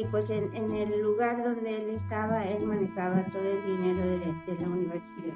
y, 0.00 0.04
pues 0.06 0.30
en, 0.30 0.52
en, 0.56 0.74
el 0.74 1.02
lugar 1.02 1.44
donde 1.44 1.76
él 1.76 1.90
estaba, 1.90 2.42
él 2.44 2.64
manejaba 2.64 3.22
todo 3.26 3.42
el 3.42 3.62
dinero 3.66 4.02
de, 4.02 4.34
de 4.46 4.60
la 4.60 4.68
universidad. 4.68 5.34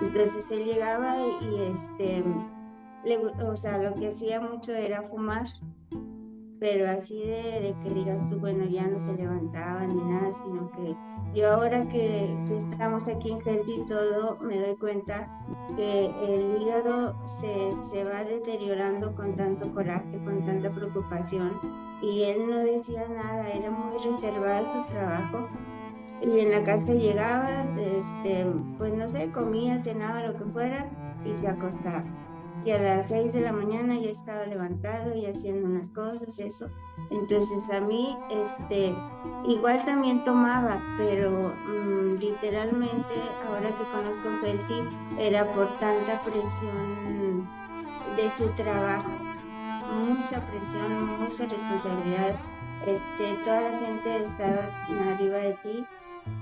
Entonces 0.00 0.50
él 0.52 0.64
llegaba 0.64 1.16
y, 1.18 1.44
y 1.44 1.62
este 1.70 2.24
o 3.14 3.56
sea, 3.56 3.78
lo 3.78 3.94
que 3.94 4.08
hacía 4.08 4.40
mucho 4.40 4.72
era 4.72 5.02
fumar, 5.02 5.46
pero 6.58 6.88
así 6.88 7.20
de, 7.20 7.74
que 7.82 7.90
digas 7.90 8.28
tú, 8.28 8.38
bueno, 8.38 8.64
ya 8.64 8.86
no 8.88 8.98
se 8.98 9.14
levantaba 9.14 9.86
ni 9.86 10.02
nada, 10.02 10.32
sino 10.32 10.70
que 10.72 10.96
yo 11.34 11.48
ahora 11.52 11.86
que, 11.88 12.34
estamos 12.50 13.08
aquí 13.08 13.30
en 13.30 13.40
Gente 13.42 13.72
y 13.72 13.86
todo, 13.86 14.38
me 14.40 14.58
doy 14.58 14.76
cuenta 14.76 15.30
que 15.76 16.06
el 16.22 16.60
hígado 16.60 17.14
se, 17.26 17.72
se 17.82 18.04
va 18.04 18.24
deteriorando 18.24 19.14
con 19.14 19.34
tanto 19.34 19.72
coraje, 19.72 20.18
con 20.24 20.42
tanta 20.42 20.72
preocupación, 20.72 21.60
y 22.02 22.24
él 22.24 22.48
no 22.48 22.58
decía 22.58 23.06
nada, 23.08 23.48
era 23.50 23.70
muy 23.70 23.98
reservado 23.98 24.64
su 24.64 24.84
trabajo 24.86 25.48
y 26.22 26.40
en 26.40 26.50
la 26.50 26.64
casa 26.64 26.94
llegaba, 26.94 27.50
este, 27.76 28.46
pues 28.78 28.94
no 28.94 29.08
sé, 29.08 29.30
comía, 29.30 29.78
cenaba, 29.78 30.22
lo 30.22 30.36
que 30.36 30.44
fuera 30.46 30.90
y 31.24 31.34
se 31.34 31.48
acostaba 31.48 32.04
y 32.66 32.72
a 32.72 32.80
las 32.80 33.08
6 33.10 33.32
de 33.32 33.42
la 33.42 33.52
mañana 33.52 33.94
ya 33.94 34.10
estaba 34.10 34.44
levantado 34.44 35.14
y 35.14 35.26
haciendo 35.26 35.68
unas 35.68 35.88
cosas, 35.90 36.40
eso. 36.40 36.68
Entonces 37.12 37.70
a 37.70 37.80
mí, 37.80 38.18
este, 38.28 38.92
igual 39.46 39.84
también 39.84 40.24
tomaba, 40.24 40.82
pero 40.98 41.54
mm, 41.68 42.16
literalmente 42.18 43.14
ahora 43.46 43.68
que 43.68 43.84
conozco 43.92 44.28
a 44.28 44.40
Kelty 44.40 44.82
era 45.20 45.50
por 45.52 45.70
tanta 45.78 46.20
presión 46.24 47.48
de 48.16 48.28
su 48.28 48.48
trabajo, 48.56 49.10
mucha 50.04 50.44
presión, 50.46 51.20
mucha 51.20 51.46
responsabilidad. 51.46 52.34
Este, 52.84 53.34
toda 53.44 53.60
la 53.60 53.78
gente 53.78 54.22
estaba 54.22 54.68
arriba 55.12 55.38
de 55.38 55.52
ti 55.62 55.86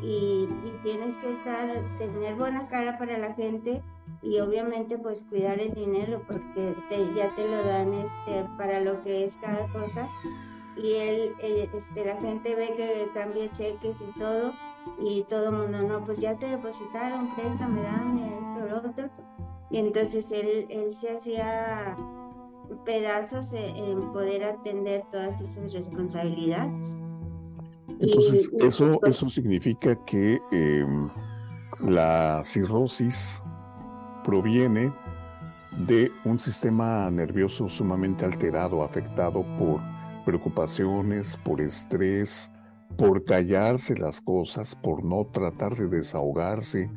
y, 0.01 0.49
y, 0.65 0.81
tienes 0.83 1.17
que 1.17 1.31
estar, 1.31 1.73
tener 1.97 2.35
buena 2.35 2.69
cara 2.69 2.99
para 2.99 3.17
la 3.19 3.33
gente 3.35 3.83
y 4.23 4.39
obviamente 4.41 4.99
pues 4.99 5.23
cuidar 5.23 5.61
el 5.61 5.75
dinero 5.75 6.23
porque 6.27 6.75
te, 6.89 7.15
ya 7.15 7.35
te 7.35 7.49
lo 7.49 7.63
dan 7.65 7.95
este, 7.95 8.47
para 8.59 8.81
lo 8.81 9.03
que 9.03 9.25
es 9.25 9.37
cada 9.39 9.67
cosa 9.73 10.09
y 10.77 10.93
él, 10.95 11.35
este, 11.75 12.05
la 12.05 12.17
gente 12.17 12.55
ve 12.57 12.75
que 12.77 13.11
cambia 13.15 13.51
cheques 13.53 14.03
y 14.03 14.19
todo 14.19 14.53
y 14.99 15.23
todo 15.23 15.51
el 15.51 15.57
mundo, 15.57 15.83
no, 15.83 16.05
pues 16.05 16.21
ya 16.21 16.37
te 16.39 16.49
depositaron, 16.49 17.35
préstame, 17.37 17.83
dame 17.83 18.39
esto, 18.39 18.69
lo 18.69 18.77
otro. 18.79 19.09
Y 19.71 19.79
entonces 19.79 20.31
él, 20.33 20.67
él 20.69 20.93
se 20.93 21.13
hacía 21.13 21.97
pedazos 22.85 23.53
en 23.55 24.13
poder 24.13 24.45
atender 24.45 25.05
todas 25.11 25.41
esas 25.41 25.73
responsabilidades. 25.73 26.97
Entonces, 28.01 28.51
eso, 28.61 29.01
eso 29.05 29.29
significa 29.29 29.97
que 30.05 30.41
eh, 30.53 30.87
la 31.81 32.41
cirrosis 32.43 33.43
proviene 34.25 34.93
de 35.87 36.11
un 36.25 36.39
sistema 36.39 37.11
nervioso 37.11 37.69
sumamente 37.69 38.25
alterado, 38.25 38.83
afectado 38.83 39.45
por 39.59 39.81
preocupaciones, 40.25 41.37
por 41.39 41.61
estrés, 41.61 42.51
por 42.97 43.25
callarse 43.25 43.97
las 43.97 44.21
cosas, 44.21 44.75
por 44.75 45.05
no 45.05 45.27
tratar 45.33 45.77
de 45.77 45.89
desahogarse 45.89 46.91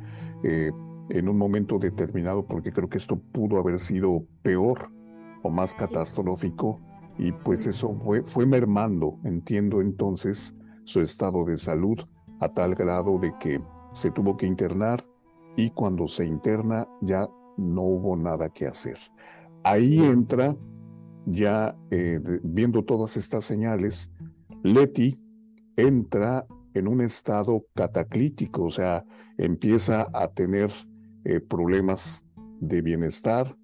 eh, 0.44 0.70
en 1.10 1.28
un 1.28 1.36
momento 1.36 1.78
determinado, 1.78 2.46
porque 2.46 2.72
creo 2.72 2.88
que 2.88 2.98
esto 2.98 3.18
pudo 3.32 3.58
haber 3.58 3.78
sido 3.78 4.24
peor 4.42 4.90
o 5.42 5.50
más 5.50 5.74
catastrófico, 5.74 6.80
y 7.18 7.32
pues 7.32 7.66
eso 7.66 7.94
fue, 8.04 8.22
fue 8.22 8.46
mermando, 8.46 9.18
entiendo 9.24 9.80
entonces, 9.80 10.54
su 10.88 11.02
estado 11.02 11.44
de 11.44 11.58
salud 11.58 11.98
a 12.40 12.48
tal 12.48 12.74
grado 12.74 13.18
de 13.18 13.34
que 13.38 13.60
se 13.92 14.10
tuvo 14.10 14.38
que 14.38 14.46
internar 14.46 15.04
y 15.54 15.68
cuando 15.70 16.08
se 16.08 16.24
interna 16.24 16.88
ya 17.02 17.28
no 17.58 17.82
hubo 17.82 18.16
nada 18.16 18.48
que 18.48 18.66
hacer. 18.66 18.96
Ahí 19.64 19.98
entra, 19.98 20.56
ya 21.26 21.76
eh, 21.90 22.20
viendo 22.42 22.84
todas 22.84 23.18
estas 23.18 23.44
señales, 23.44 24.10
Leti 24.62 25.20
entra 25.76 26.46
en 26.72 26.88
un 26.88 27.02
estado 27.02 27.66
cataclítico, 27.74 28.64
o 28.64 28.70
sea, 28.70 29.04
empieza 29.36 30.08
a 30.14 30.28
tener 30.28 30.70
eh, 31.24 31.40
problemas 31.40 32.24
de 32.60 32.80
bienestar, 32.80 33.54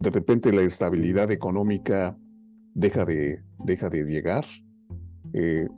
de 0.00 0.10
repente 0.10 0.52
la 0.52 0.62
estabilidad 0.62 1.30
económica 1.30 2.16
deja 2.72 3.04
de, 3.04 3.42
deja 3.58 3.90
de 3.90 4.04
llegar, 4.04 4.46
eh, 5.34 5.68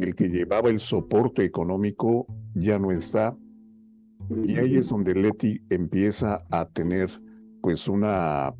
el 0.00 0.14
que 0.14 0.28
llevaba 0.28 0.70
el 0.70 0.78
soporte 0.78 1.44
económico 1.44 2.26
ya 2.54 2.78
no 2.78 2.90
está, 2.90 3.36
y 4.44 4.56
ahí 4.56 4.76
es 4.76 4.88
donde 4.88 5.14
Leti 5.14 5.60
empieza 5.70 6.44
a 6.50 6.66
tener 6.66 7.10
pues 7.60 7.88
una, 7.88 8.54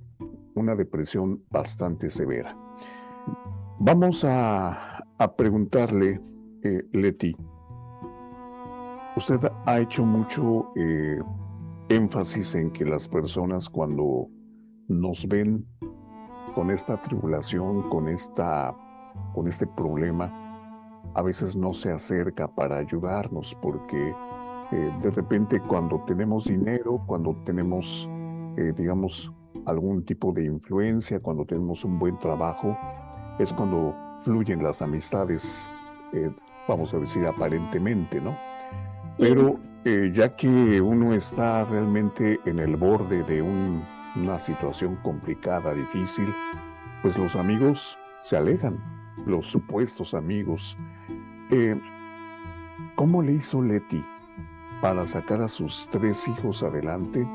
una 0.55 0.75
depresión 0.75 1.43
bastante 1.51 2.11
severa. 2.11 2.57
Vamos 3.79 4.25
a, 4.25 5.05
a 5.19 5.37
preguntarle, 5.37 6.21
eh, 6.63 6.83
Leti, 6.93 7.37
usted 9.17 9.39
ha 9.67 9.81
hecho 9.81 10.05
mucho 10.05 10.73
eh, 10.77 11.19
énfasis 11.89 12.55
en 12.55 12.71
que 12.71 12.85
las 12.85 13.09
personas 13.09 13.69
cuando 13.69 14.29
nos 14.89 15.27
ven 15.29 15.67
con 16.55 16.71
esta 16.71 17.01
tribulación, 17.01 17.89
con, 17.89 18.09
esta, 18.09 18.75
con 19.35 19.47
este 19.47 19.67
problema, 19.67 20.33
a 21.15 21.23
veces 21.23 21.57
no 21.57 21.73
se 21.73 21.93
acerca 21.93 22.49
para 22.49 22.77
ayudarnos 22.77 23.57
porque 23.61 24.15
eh, 24.71 24.93
de 25.01 25.11
repente 25.11 25.61
cuando 25.61 26.03
tenemos 26.07 26.45
dinero, 26.45 27.03
cuando 27.07 27.35
tenemos, 27.45 28.09
eh, 28.57 28.73
digamos, 28.77 29.33
algún 29.67 30.05
tipo 30.05 30.33
de 30.33 30.45
influencia, 30.45 31.21
cuando 31.21 31.45
tenemos 31.45 31.85
un 31.85 31.99
buen 31.99 32.19
trabajo, 32.19 32.77
es 33.39 33.53
cuando 33.53 33.95
fluyen 34.21 34.63
las 34.63 34.83
amistades, 34.83 35.71
eh, 36.13 36.31
vamos 36.69 36.93
a 36.93 36.99
decir 36.99 37.27
aparentemente, 37.27 38.21
¿no? 38.21 38.37
Pero 39.19 39.59
ya 40.13 40.37
que 40.37 40.83
uno 40.83 41.15
está 41.15 41.65
realmente 41.65 42.39
en 42.45 42.59
el 42.59 42.77
borde 42.77 43.23
de 43.23 43.41
una 43.41 44.39
situación 44.39 44.97
complicada, 44.97 45.73
difícil, 45.73 46.27
pues 47.01 47.17
los 47.17 47.35
amigos 47.37 47.99
se 48.21 48.37
alejan, 48.37 48.79
los 49.27 49.47
supuestos 49.47 50.15
amigos. 50.15 50.77
¿Cómo 52.95 53.23
le 53.23 53.35
hizo 53.35 53.63
Leti 53.63 54.03
para 54.81 55.07
sacar 55.07 55.41
a 55.41 55.49
sus 55.49 55.89
tres 55.91 56.29
hijos 56.29 56.63
adelante 56.63 57.27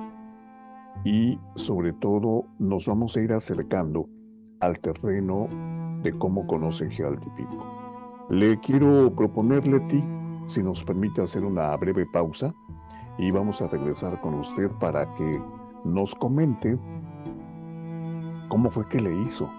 y 1.03 1.39
sobre 1.55 1.91
todo 1.93 2.45
nos 2.59 2.87
vamos 2.87 3.17
a 3.17 3.21
ir 3.21 3.33
acercando 3.33 4.07
al 4.59 4.79
terreno 4.79 5.47
de 6.03 6.17
cómo 6.17 6.47
conoce 6.47 6.89
Gealtipipo. 6.89 7.65
Le 8.29 8.59
quiero 8.59 9.13
proponerle 9.13 9.77
a 9.77 9.87
ti, 9.87 10.03
si 10.47 10.63
nos 10.63 10.83
permite 10.83 11.21
hacer 11.21 11.43
una 11.43 11.75
breve 11.75 12.05
pausa, 12.05 12.53
y 13.17 13.31
vamos 13.31 13.61
a 13.61 13.67
regresar 13.67 14.19
con 14.21 14.35
usted 14.35 14.69
para 14.79 15.13
que 15.15 15.41
nos 15.83 16.15
comente 16.15 16.79
cómo 18.47 18.69
fue 18.69 18.87
que 18.87 19.01
le 19.01 19.13
hizo, 19.21 19.49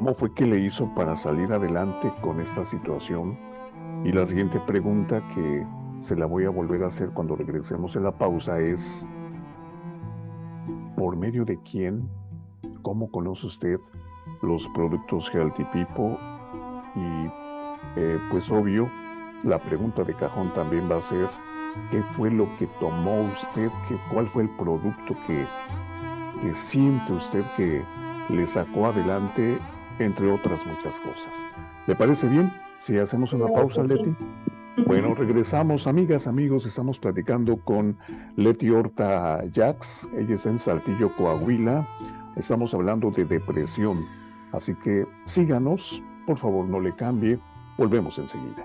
cómo 0.00 0.14
fue 0.14 0.32
que 0.32 0.46
le 0.46 0.58
hizo 0.58 0.94
para 0.94 1.14
salir 1.14 1.52
adelante 1.52 2.10
con 2.22 2.40
esta 2.40 2.64
situación. 2.64 3.38
Y 4.02 4.12
la 4.12 4.26
siguiente 4.26 4.58
pregunta 4.58 5.22
que 5.34 5.66
se 5.98 6.16
la 6.16 6.24
voy 6.24 6.46
a 6.46 6.48
volver 6.48 6.84
a 6.84 6.86
hacer 6.86 7.10
cuando 7.10 7.36
regresemos 7.36 7.94
en 7.96 8.04
la 8.04 8.16
pausa, 8.16 8.58
es 8.60 9.06
por 10.96 11.18
medio 11.18 11.44
de 11.44 11.60
quién, 11.60 12.08
cómo 12.80 13.10
conoce 13.10 13.46
usted 13.46 13.76
los 14.40 14.66
productos 14.68 15.30
Healthy 15.34 15.64
People 15.64 16.16
y 16.96 17.26
eh, 17.96 18.18
pues 18.30 18.50
obvio, 18.50 18.88
la 19.44 19.58
pregunta 19.58 20.02
de 20.02 20.14
cajón 20.14 20.50
también 20.54 20.90
va 20.90 20.96
a 20.96 21.02
ser, 21.02 21.28
¿qué 21.90 22.02
fue 22.12 22.30
lo 22.30 22.46
que 22.56 22.66
tomó 22.80 23.20
usted? 23.34 23.70
¿Qué, 23.86 23.98
¿Cuál 24.10 24.30
fue 24.30 24.44
el 24.44 24.50
producto 24.56 25.14
que, 25.26 25.44
que 26.40 26.54
siente 26.54 27.12
usted 27.12 27.44
que 27.54 27.82
le 28.30 28.46
sacó 28.46 28.86
adelante, 28.86 29.58
entre 30.04 30.30
otras 30.30 30.66
muchas 30.66 31.00
cosas? 31.00 31.46
¿Le 31.86 31.94
parece 31.94 32.28
bien 32.28 32.52
si 32.78 32.98
hacemos 32.98 33.32
una 33.32 33.46
pausa, 33.48 33.82
Leti? 33.82 34.14
Bueno, 34.86 35.14
regresamos, 35.14 35.86
amigas, 35.86 36.26
amigos, 36.26 36.64
estamos 36.64 36.98
platicando 36.98 37.56
con 37.56 37.96
Leti 38.36 38.70
Horta 38.70 39.42
Jax, 39.52 40.08
ella 40.16 40.34
es 40.34 40.46
en 40.46 40.58
Saltillo, 40.58 41.14
Coahuila, 41.16 41.86
estamos 42.36 42.72
hablando 42.72 43.10
de 43.10 43.24
depresión, 43.24 44.06
así 44.52 44.74
que 44.76 45.06
síganos, 45.24 46.02
por 46.26 46.38
favor 46.38 46.66
no 46.66 46.80
le 46.80 46.94
cambie, 46.94 47.38
volvemos 47.76 48.18
enseguida. 48.18 48.64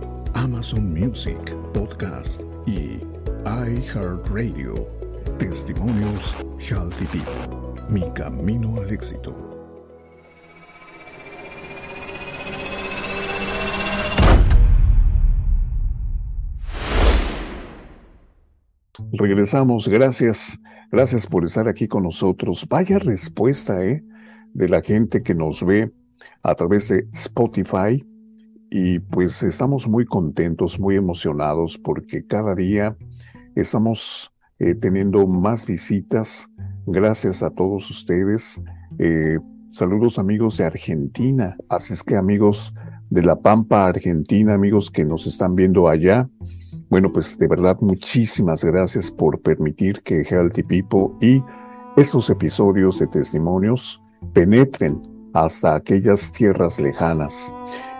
Amazon 0.33 0.93
Music, 0.93 1.37
Podcast 1.73 2.43
y 2.65 2.99
iHeartRadio. 3.45 4.87
Testimonios 5.37 6.35
Healthy 6.59 7.05
People. 7.05 7.83
Mi 7.89 8.09
camino 8.13 8.77
al 8.81 8.91
éxito. 8.91 9.35
Regresamos, 19.13 19.87
gracias, 19.87 20.59
gracias 20.91 21.27
por 21.27 21.43
estar 21.43 21.67
aquí 21.67 21.87
con 21.87 22.03
nosotros. 22.03 22.65
Vaya 22.69 22.99
respuesta, 22.99 23.83
¿eh? 23.83 24.03
De 24.53 24.69
la 24.69 24.81
gente 24.81 25.23
que 25.23 25.35
nos 25.35 25.65
ve 25.65 25.91
a 26.43 26.55
través 26.55 26.89
de 26.89 27.07
Spotify, 27.11 28.05
y 28.73 28.99
pues 28.99 29.43
estamos 29.43 29.85
muy 29.87 30.05
contentos, 30.05 30.79
muy 30.79 30.95
emocionados 30.95 31.77
porque 31.77 32.25
cada 32.25 32.55
día 32.55 32.95
estamos 33.53 34.31
eh, 34.59 34.73
teniendo 34.75 35.27
más 35.27 35.65
visitas. 35.65 36.49
Gracias 36.87 37.43
a 37.43 37.49
todos 37.49 37.91
ustedes. 37.91 38.61
Eh, 38.97 39.39
saludos 39.69 40.17
amigos 40.17 40.57
de 40.57 40.63
Argentina. 40.63 41.57
Así 41.67 41.91
es 41.91 42.01
que 42.01 42.15
amigos 42.15 42.73
de 43.09 43.21
La 43.21 43.35
Pampa, 43.35 43.87
Argentina, 43.87 44.53
amigos 44.53 44.89
que 44.89 45.03
nos 45.03 45.27
están 45.27 45.53
viendo 45.53 45.89
allá. 45.89 46.29
Bueno, 46.89 47.11
pues 47.11 47.37
de 47.37 47.49
verdad 47.49 47.77
muchísimas 47.81 48.63
gracias 48.63 49.11
por 49.11 49.41
permitir 49.41 50.01
que 50.01 50.23
Healthy 50.23 50.63
People 50.63 51.09
y 51.19 51.43
estos 51.97 52.29
episodios 52.29 52.99
de 52.99 53.07
testimonios 53.07 54.01
penetren 54.31 55.01
hasta 55.33 55.75
aquellas 55.75 56.31
tierras 56.31 56.79
lejanas. 56.79 57.53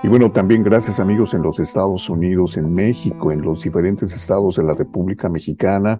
Y 0.03 0.07
bueno, 0.07 0.31
también 0.31 0.63
gracias 0.63 0.99
amigos 0.99 1.35
en 1.35 1.43
los 1.43 1.59
Estados 1.59 2.09
Unidos, 2.09 2.57
en 2.57 2.73
México, 2.73 3.31
en 3.31 3.43
los 3.43 3.61
diferentes 3.63 4.11
estados 4.13 4.55
de 4.55 4.63
la 4.63 4.73
República 4.73 5.29
Mexicana. 5.29 5.99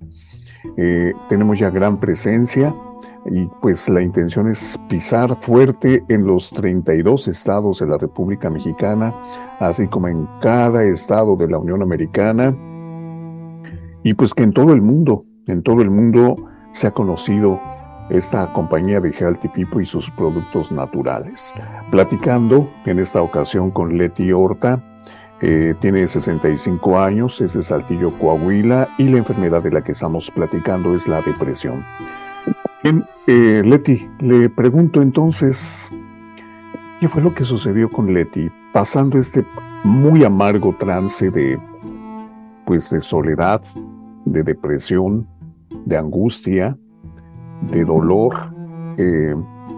Eh, 0.75 1.13
tenemos 1.29 1.59
ya 1.59 1.69
gran 1.69 1.99
presencia 1.99 2.75
y 3.29 3.45
pues 3.61 3.87
la 3.89 4.01
intención 4.01 4.47
es 4.47 4.79
pisar 4.89 5.39
fuerte 5.41 6.03
en 6.09 6.25
los 6.25 6.49
32 6.49 7.27
estados 7.27 7.79
de 7.79 7.87
la 7.87 7.99
República 7.99 8.49
Mexicana, 8.49 9.13
así 9.59 9.87
como 9.87 10.07
en 10.07 10.27
cada 10.41 10.83
estado 10.83 11.35
de 11.35 11.47
la 11.47 11.59
Unión 11.59 11.83
Americana. 11.83 12.57
Y 14.03 14.15
pues 14.15 14.33
que 14.33 14.41
en 14.41 14.53
todo 14.53 14.73
el 14.73 14.81
mundo, 14.81 15.25
en 15.45 15.61
todo 15.61 15.83
el 15.83 15.91
mundo 15.91 16.37
se 16.71 16.87
ha 16.87 16.91
conocido 16.91 17.59
esta 18.11 18.51
compañía 18.51 18.99
de 18.99 19.11
Healthy 19.11 19.47
People 19.47 19.81
y 19.81 19.85
sus 19.85 20.09
productos 20.11 20.71
naturales. 20.71 21.55
Platicando 21.89 22.69
en 22.85 22.99
esta 22.99 23.21
ocasión 23.21 23.71
con 23.71 23.97
Leti 23.97 24.31
Horta, 24.31 24.83
eh, 25.41 25.73
tiene 25.79 26.05
65 26.07 26.99
años, 26.99 27.41
es 27.41 27.53
de 27.53 27.63
Saltillo, 27.63 28.11
Coahuila, 28.19 28.89
y 28.97 29.05
la 29.05 29.17
enfermedad 29.17 29.63
de 29.63 29.71
la 29.71 29.81
que 29.81 29.93
estamos 29.93 30.29
platicando 30.29 30.93
es 30.93 31.07
la 31.07 31.21
depresión. 31.21 31.83
Bien, 32.83 33.05
eh, 33.27 33.63
Leti, 33.65 34.07
le 34.19 34.49
pregunto 34.49 35.01
entonces, 35.01 35.89
¿qué 36.99 37.07
fue 37.07 37.21
lo 37.21 37.33
que 37.33 37.45
sucedió 37.45 37.89
con 37.89 38.13
Leti 38.13 38.51
pasando 38.73 39.17
este 39.17 39.45
muy 39.83 40.23
amargo 40.23 40.75
trance 40.77 41.31
de, 41.31 41.57
pues, 42.65 42.89
de 42.91 43.01
soledad, 43.01 43.61
de 44.25 44.43
depresión, 44.43 45.27
de 45.85 45.97
angustia, 45.97 46.77
de 47.69 47.85
dolor. 47.85 48.33
Eh, 48.97 49.35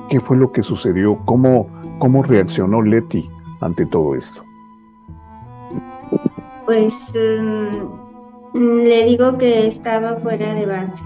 ¿Qué 0.10 0.20
fue 0.20 0.38
lo 0.38 0.52
que 0.52 0.64
sucedió? 0.64 1.20
¿Cómo, 1.26 1.68
¿Cómo 2.00 2.24
reaccionó 2.24 2.82
Leti 2.82 3.30
ante 3.62 3.86
todo 3.86 4.16
esto? 4.16 4.44
Pues 6.66 7.14
em, 7.16 7.90
le 8.54 9.06
digo 9.06 9.38
que 9.38 9.68
estaba 9.68 10.18
fuera 10.18 10.54
de 10.54 10.66
base. 10.66 11.04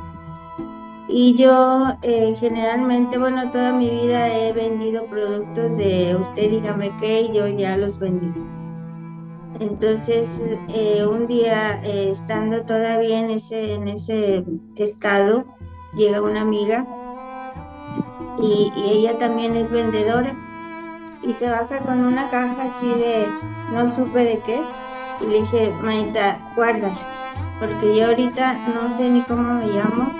Y 1.09 1.35
yo 1.35 1.87
eh, 2.03 2.33
generalmente, 2.37 3.17
bueno, 3.17 3.49
toda 3.49 3.71
mi 3.71 3.89
vida 3.89 4.27
he 4.37 4.51
vendido 4.51 5.05
productos 5.05 5.77
de 5.77 6.17
usted 6.19 6.51
dígame 6.51 6.91
qué 6.97 7.21
y 7.21 7.33
yo 7.33 7.47
ya 7.47 7.77
los 7.77 7.99
vendí. 7.99 8.33
Entonces, 9.59 10.43
eh, 10.75 11.05
un 11.05 11.27
día, 11.27 11.81
estando 11.83 12.63
todavía 12.63 13.19
en 13.19 13.31
ese, 13.31 13.73
en 13.73 13.87
ese 13.87 14.43
estado, 14.75 15.45
llega 15.97 16.21
una 16.21 16.41
amiga 16.41 16.85
y, 18.39 18.71
ella 18.77 19.17
también 19.17 19.55
es 19.55 19.71
vendedora 19.71 20.33
y 21.23 21.33
se 21.33 21.49
baja 21.49 21.79
con 21.79 22.05
una 22.05 22.29
caja 22.29 22.63
así 22.63 22.87
de 22.87 23.27
no 23.73 23.89
supe 23.89 24.23
de 24.23 24.39
qué 24.39 24.61
y 25.19 25.25
le 25.25 25.39
dije, 25.39 25.73
Maita, 25.81 26.39
guarda, 26.55 26.91
porque 27.59 27.97
yo 27.97 28.05
ahorita 28.05 28.53
no 28.75 28.87
sé 28.87 29.09
ni 29.09 29.23
cómo 29.23 29.55
me 29.55 29.65
llamo 29.67 30.11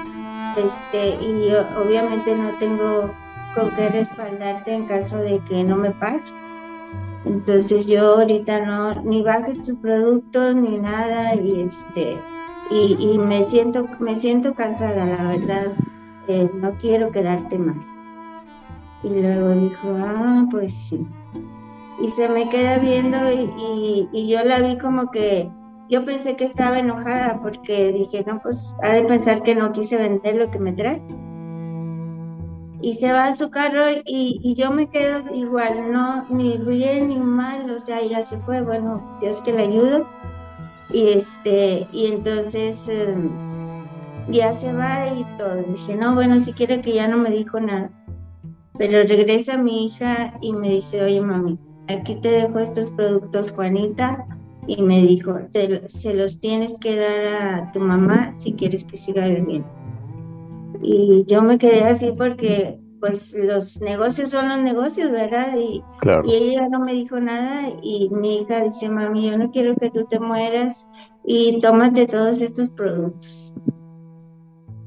este 0.58 1.10
y 1.22 1.54
obviamente 1.80 2.36
no 2.36 2.50
tengo 2.58 3.14
con 3.54 3.70
qué 3.76 3.90
respaldarte 3.90 4.74
en 4.74 4.86
caso 4.86 5.18
de 5.18 5.40
que 5.42 5.64
no 5.64 5.76
me 5.76 5.92
pague. 5.92 6.24
Entonces 7.26 7.88
yo 7.88 8.16
ahorita 8.16 8.66
no 8.66 9.02
ni 9.04 9.22
bajes 9.22 9.62
tus 9.62 9.78
productos 9.78 10.56
ni 10.56 10.80
nada 10.80 11.36
y 11.36 11.62
este 11.62 12.18
y, 12.70 13.18
me 13.18 13.44
siento 13.44 13.88
me 14.00 14.16
siento 14.16 14.54
cansada 14.54 15.06
la 15.06 15.24
verdad 15.24 15.74
eh, 16.28 16.50
no 16.54 16.78
quiero 16.78 17.12
quedarte 17.12 17.58
mal. 17.58 17.82
Y 19.04 19.22
luego 19.22 19.52
dijo 19.52 19.96
ah 19.98 20.46
pues 20.50 20.74
sí 20.74 21.08
y 22.00 22.10
se 22.10 22.30
me 22.30 22.48
queda 22.50 22.78
viendo 22.78 23.18
y, 23.32 24.28
yo 24.28 24.44
la 24.44 24.60
vi 24.60 24.78
como 24.78 25.10
que 25.12 25.50
yo 25.90 26.06
pensé 26.06 26.36
que 26.36 26.44
estaba 26.44 26.80
enojada 26.80 27.40
porque 27.42 27.92
dije 27.94 28.24
no 28.28 28.40
pues 28.42 28.76
ha 28.84 28.94
de 28.94 29.04
pensar 29.04 29.42
que 29.42 29.56
no 29.56 29.72
quise 29.72 29.98
vender 29.98 30.36
lo 30.36 30.52
que 30.52 30.60
me 30.60 30.74
trae 30.74 31.02
y 32.82 32.94
se 32.94 33.12
va 33.12 33.26
a 33.26 33.34
su 33.34 33.50
carro 33.50 33.90
y, 34.06 34.40
y, 34.44 34.54
yo 34.54 34.72
me 34.72 34.88
quedo 34.88 35.34
igual, 35.34 35.92
no, 35.92 36.26
ni 36.30 36.58
bien 36.58 37.10
ni 37.10 37.18
mal, 37.18 37.70
o 37.72 37.80
sea, 37.80 38.04
ya 38.04 38.22
se 38.22 38.38
fue, 38.38 38.62
bueno, 38.62 39.18
Dios 39.20 39.42
que 39.42 39.54
le 39.54 39.64
ayude. 39.64 40.04
Y 40.94 41.10
este, 41.10 41.88
y 41.92 42.08
entonces 42.08 42.88
em, 42.88 43.30
ya 44.30 44.54
se 44.54 44.74
va 44.74 45.08
y 45.08 45.26
todo. 45.38 45.64
Dije, 45.68 45.96
no, 45.96 46.14
bueno, 46.14 46.40
si 46.40 46.54
quiere 46.54 46.82
que 46.82 46.94
ya 46.94 47.08
no 47.08 47.18
me 47.18 47.30
dijo 47.32 47.60
nada. 47.60 47.92
Pero 48.78 49.04
regresa 49.08 49.58
mi 49.58 49.88
hija 49.88 50.38
y 50.42 50.54
me 50.54 50.70
dice, 50.70 51.04
oye 51.04 51.20
mami, 51.20 51.58
aquí 51.90 52.16
te 52.22 52.30
dejo 52.30 52.60
estos 52.60 52.90
productos, 52.92 53.52
Juanita. 53.52 54.26
Y 54.68 54.82
me 54.82 55.02
dijo, 55.02 55.40
se 55.86 56.14
los 56.14 56.40
tienes 56.40 56.78
que 56.78 56.98
dar 56.98 57.28
a 57.28 57.72
tu 57.72 57.80
mamá 57.80 58.34
si 58.38 58.54
quieres 58.54 58.84
que 58.84 58.98
siga 58.98 59.28
viviendo. 59.28 59.70
Y 60.84 61.24
yo 61.26 61.42
me 61.42 61.58
quedé 61.58 61.86
así 61.86 62.14
porque 62.18 62.78
pues 63.00 63.36
los 63.38 63.80
negocios 63.82 64.32
son 64.32 64.50
los 64.50 64.60
negocios, 64.60 65.12
¿verdad? 65.12 65.56
Y, 65.58 65.84
y, 66.26 66.34
ella 66.52 66.68
no 66.70 66.80
me 66.80 66.94
dijo 66.94 67.20
nada 67.20 67.74
y 67.82 68.10
mi 68.10 68.42
hija 68.42 68.64
dice, 68.64 68.90
mami, 68.90 69.30
yo 69.30 69.38
no 69.38 69.52
quiero 69.52 69.76
que 69.76 69.90
tú 69.90 70.06
te 70.06 70.20
mueras 70.20 70.86
y 71.26 71.60
tómate 71.62 72.08
todos 72.08 72.42
estos 72.42 72.72
productos. 72.72 73.54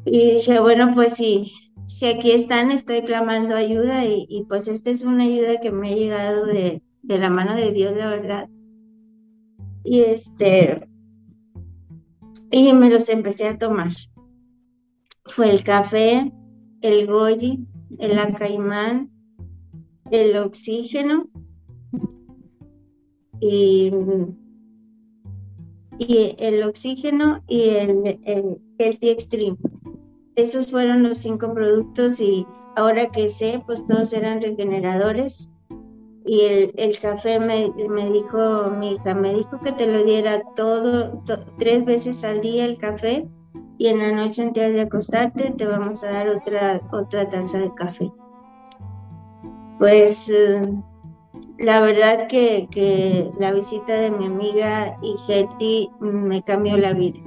Y 0.05 0.35
dije, 0.35 0.61
bueno, 0.61 0.93
pues 0.95 1.15
sí, 1.15 1.53
si 1.87 2.07
aquí 2.07 2.33
están, 2.33 2.71
estoy 2.71 3.03
clamando 3.03 3.55
ayuda 3.55 4.05
y, 4.05 4.45
pues 4.49 4.69
esta 4.69 4.91
es 4.91 5.05
una 5.05 5.25
ayuda 5.25 5.61
que 5.61 5.71
me 5.71 5.91
ha 5.91 5.95
llegado 5.95 6.47
de, 6.47 6.83
de 7.03 7.19
la 7.19 7.31
mano 7.31 7.55
de 7.55 7.73
Dios, 7.73 7.95
la 7.97 8.09
verdad. 8.09 8.49
Y 9.85 10.01
este, 10.01 10.89
y 12.51 12.73
me 12.73 12.91
los 12.91 13.09
empecé 13.09 13.49
a 13.49 13.59
tomar. 13.59 13.91
Fue 15.25 15.51
el 15.51 15.63
café, 15.63 16.33
el 16.83 17.07
goji, 17.07 17.67
el 17.99 18.19
acaimán, 18.19 19.11
el 20.11 20.37
oxígeno 20.37 21.29
y, 23.41 23.91
y 25.99 26.37
el 26.39 26.63
oxígeno 26.63 27.43
y 27.49 27.71
el, 27.71 28.19
el, 28.25 28.61
el 28.79 28.99
Extreme. 29.01 29.57
Esos 30.37 30.71
fueron 30.71 31.03
los 31.03 31.19
cinco 31.19 31.53
productos 31.53 32.21
y 32.21 32.47
ahora 32.77 33.11
que 33.11 33.29
sé, 33.29 33.63
pues 33.67 33.87
todos 33.87 34.13
eran 34.13 34.41
regeneradores. 34.41 35.51
Y 36.27 36.41
el, 36.43 36.73
el 36.77 36.99
café 36.99 37.41
me, 37.41 37.73
me, 37.89 38.11
dijo, 38.11 38.71
mi 38.79 38.93
hija, 38.93 39.15
me 39.15 39.35
dijo 39.35 39.59
que 39.61 39.73
te 39.73 39.87
lo 39.87 40.05
diera 40.05 40.43
todo, 40.55 41.25
tres 41.59 41.85
veces 41.85 42.23
al 42.25 42.41
día 42.41 42.67
el 42.67 42.79
café 42.79 43.29
y 43.81 43.87
en 43.87 43.99
la 43.99 44.13
noche 44.13 44.43
antes 44.43 44.75
de 44.75 44.83
acostarte 44.83 45.55
te 45.57 45.67
vamos 45.67 46.05
a 46.05 46.13
dar 46.13 46.29
otra, 46.29 46.83
otra 46.93 47.27
taza 47.27 47.61
de 47.61 47.75
café. 47.75 48.13
Pues 49.79 50.29
eh, 50.29 50.71
la 51.59 51.81
verdad 51.81 52.29
que, 52.29 52.69
que, 52.71 53.31
la 53.39 53.53
visita 53.53 53.95
de 53.95 54.11
mi 54.11 54.27
amiga 54.27 54.99
y 55.03 55.17
Gertie 55.27 55.89
me 55.99 56.43
cambió 56.43 56.77
la 56.77 56.93
vida. 56.93 57.21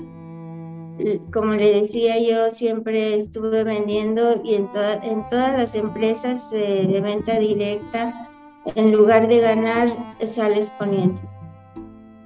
Como 1.33 1.53
le 1.53 1.79
decía, 1.79 2.19
yo 2.19 2.51
siempre 2.51 3.15
estuve 3.15 3.63
vendiendo 3.63 4.39
y 4.43 4.53
en, 4.53 4.69
en 5.01 5.27
todas 5.29 5.57
las 5.57 5.73
empresas 5.73 6.51
de 6.51 7.01
venta 7.01 7.39
directa, 7.39 8.29
en 8.75 8.91
lugar 8.91 9.27
de 9.27 9.39
ganar, 9.39 10.15
sales 10.23 10.71
poniendo. 10.77 11.32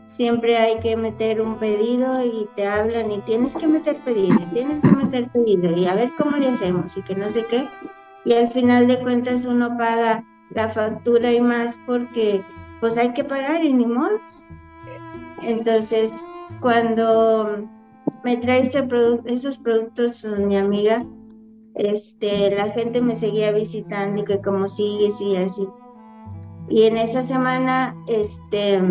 Siempre 0.07 0.57
hay 0.57 0.79
que 0.79 0.97
meter 0.97 1.41
un 1.41 1.59
pedido 1.59 2.23
y 2.25 2.47
te 2.55 2.65
hablan 2.65 3.11
y 3.11 3.19
tienes 3.19 3.55
que 3.55 3.67
meter 3.67 4.03
pedido, 4.03 4.39
tienes 4.53 4.79
que 4.79 4.89
meter 4.89 5.29
pedido 5.29 5.71
y 5.77 5.85
a 5.85 5.95
ver 5.95 6.11
cómo 6.17 6.37
le 6.37 6.47
hacemos 6.49 6.97
y 6.97 7.01
que 7.03 7.15
no 7.15 7.29
sé 7.29 7.45
qué 7.45 7.67
y 8.27 8.33
al 8.33 8.49
final 8.49 8.87
de 8.87 8.99
cuentas 8.99 9.45
uno 9.45 9.77
paga 9.77 10.21
la 10.49 10.69
factura 10.69 11.31
y 11.31 11.39
más 11.39 11.79
porque 11.85 12.43
pues 12.81 12.97
hay 12.97 13.13
que 13.13 13.23
pagar 13.23 13.63
y 13.63 13.71
ni 13.71 13.85
modo. 13.85 14.19
Entonces, 15.41 16.25
cuando 16.59 17.65
me 18.25 18.35
trae 18.35 18.63
esos 18.63 19.57
productos 19.59 20.25
mi 20.25 20.57
amiga, 20.57 21.05
este, 21.75 22.53
la 22.53 22.69
gente 22.71 23.01
me 23.01 23.15
seguía 23.15 23.53
visitando 23.53 24.21
y 24.21 24.25
que 24.25 24.41
como 24.41 24.67
sigues 24.67 25.21
y 25.21 25.37
así. 25.37 25.65
Y 26.67 26.83
en 26.83 26.97
esa 26.97 27.23
semana, 27.23 27.95
este, 28.07 28.81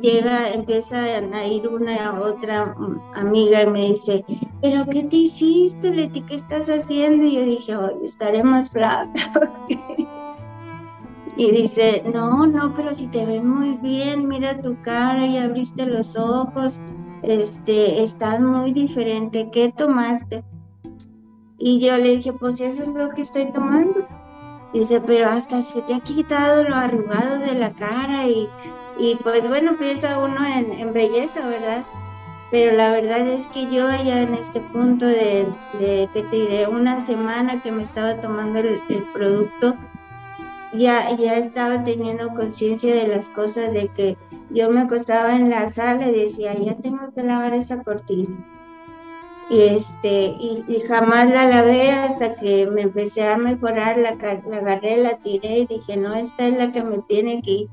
llega, 0.00 0.50
empieza 0.50 1.02
a 1.02 1.46
ir 1.46 1.68
una 1.68 2.20
otra 2.20 2.74
amiga 3.14 3.62
y 3.62 3.66
me 3.66 3.86
dice, 3.90 4.24
pero 4.62 4.86
¿qué 4.86 5.04
te 5.04 5.16
hiciste, 5.16 5.92
Leti? 5.92 6.22
¿Qué 6.22 6.34
estás 6.34 6.68
haciendo? 6.68 7.26
Y 7.26 7.36
yo 7.36 7.42
dije, 7.42 7.74
estaré 8.02 8.42
más 8.42 8.70
flaca. 8.70 9.12
y 11.36 11.50
dice, 11.52 12.02
no, 12.12 12.46
no, 12.46 12.74
pero 12.74 12.92
si 12.94 13.06
te 13.08 13.24
ves 13.24 13.42
muy 13.42 13.76
bien, 13.78 14.26
mira 14.26 14.60
tu 14.60 14.80
cara 14.80 15.26
y 15.26 15.38
abriste 15.38 15.86
los 15.86 16.16
ojos, 16.16 16.80
este, 17.22 18.02
estás 18.02 18.40
muy 18.40 18.72
diferente, 18.72 19.48
¿qué 19.52 19.72
tomaste? 19.72 20.44
Y 21.58 21.80
yo 21.80 21.96
le 21.96 22.16
dije, 22.16 22.32
pues 22.32 22.60
eso 22.60 22.82
es 22.82 22.88
lo 22.88 23.08
que 23.08 23.22
estoy 23.22 23.50
tomando. 23.50 24.06
Dice, 24.72 25.00
pero 25.00 25.28
hasta 25.30 25.60
se 25.60 25.82
te 25.82 25.94
ha 25.94 26.00
quitado 26.00 26.62
lo 26.62 26.74
arrugado 26.74 27.38
de 27.38 27.54
la 27.54 27.72
cara 27.72 28.28
y 28.28 28.48
y 28.98 29.14
pues 29.16 29.48
bueno, 29.48 29.76
piensa 29.78 30.18
uno 30.18 30.40
en, 30.44 30.92
belleza, 30.92 31.46
¿verdad? 31.46 31.84
Pero 32.50 32.76
la 32.76 32.90
verdad 32.90 33.26
es 33.28 33.46
que 33.46 33.64
yo 33.64 33.88
ya 33.90 34.22
en 34.22 34.34
este 34.34 34.60
punto 34.60 35.06
de, 35.06 35.46
que 35.78 36.22
te 36.30 36.66
una 36.66 37.00
semana 37.00 37.62
que 37.62 37.70
me 37.70 37.82
estaba 37.82 38.18
tomando 38.18 38.58
el, 38.58 38.80
producto, 39.12 39.76
ya, 40.74 41.14
ya 41.16 41.36
estaba 41.36 41.84
teniendo 41.84 42.34
conciencia 42.34 42.94
de 42.94 43.06
las 43.06 43.28
cosas, 43.28 43.72
de 43.72 43.88
que 43.88 44.16
yo 44.50 44.68
me 44.70 44.80
acostaba 44.80 45.36
en 45.36 45.50
la 45.50 45.68
sala 45.68 46.08
y 46.08 46.20
decía, 46.20 46.54
ya 46.58 46.74
tengo 46.76 47.12
que 47.14 47.22
lavar 47.22 47.54
esa 47.54 47.82
cortina. 47.82 48.28
Y, 49.50 49.60
este, 49.62 50.34
y, 50.38 50.80
jamás 50.86 51.30
la 51.30 51.48
lavé 51.48 51.90
hasta 51.90 52.34
que 52.34 52.66
me 52.66 52.82
empecé 52.82 53.26
a 53.28 53.38
mejorar, 53.38 53.96
la, 53.96 54.16
la 54.46 54.56
agarré, 54.56 54.98
la 54.98 55.16
tiré 55.18 55.60
y 55.60 55.66
dije, 55.66 55.96
no, 55.96 56.14
esta 56.14 56.48
es 56.48 56.56
la 56.56 56.72
que 56.72 56.82
me 56.82 56.98
tiene 56.98 57.40
que 57.40 57.50
ir 57.50 57.68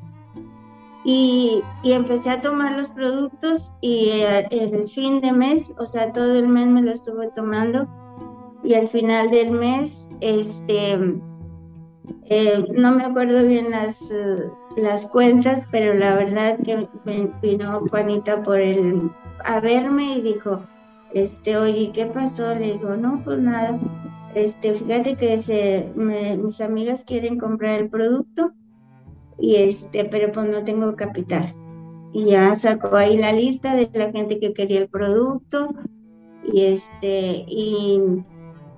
y, 1.06 1.64
empecé 1.84 2.32
a 2.32 2.42
tomar 2.42 2.72
los 2.74 2.90
productos 2.90 3.72
y 3.80 4.10
eh, 4.10 4.48
el 4.50 4.88
fin 4.88 5.22
de 5.22 5.32
mes, 5.32 5.72
o 5.78 5.86
sea, 5.86 6.12
todo 6.12 6.36
el 6.36 6.48
mes 6.48 6.66
me 6.66 6.82
lo 6.82 6.92
estuve 6.92 7.30
tomando 7.30 7.88
y 8.64 8.74
al 8.74 8.88
final 8.88 9.30
del 9.30 9.52
mes, 9.52 10.10
este, 10.22 10.94
eh, 12.24 12.66
no 12.74 12.92
me 12.94 13.04
acuerdo 13.04 13.46
bien 13.46 13.70
las, 13.70 14.12
las 14.78 15.08
cuentas, 15.12 15.68
pero 15.72 15.94
la 15.94 16.16
verdad 16.16 16.58
que 16.66 16.90
vino 17.44 17.82
Juanita 17.92 18.42
por 18.42 18.60
el, 18.60 19.12
a 19.46 19.60
verme 19.60 20.16
y 20.16 20.22
dijo, 20.22 20.66
este, 21.14 21.56
oye, 21.56 21.92
¿qué 21.94 22.08
pasó? 22.08 22.56
Le 22.56 22.74
digo, 22.74 22.98
no, 22.98 23.22
pues 23.24 23.38
nada, 23.38 23.80
este, 24.34 24.74
fíjate 24.74 25.16
que 25.16 25.38
se, 25.38 25.92
mis 25.96 26.62
amigas 26.62 27.04
quieren 27.06 27.38
comprar 27.38 27.80
el 27.80 27.90
producto 27.90 28.54
y 29.40 29.56
este, 29.56 30.06
pero 30.06 30.32
pues 30.32 30.48
no 30.48 30.64
tengo 30.64 30.96
capital. 30.96 31.56
Y 32.14 32.26
ya 32.26 32.56
sacó 32.56 32.96
ahí 32.96 33.18
la 33.18 33.34
lista 33.34 33.76
de 33.76 33.90
la 33.94 34.12
gente 34.12 34.40
que 34.40 34.54
quería 34.54 34.80
el 34.80 34.90
producto 34.90 35.70
y 36.46 36.66
este, 36.66 37.44
y, 37.48 38.00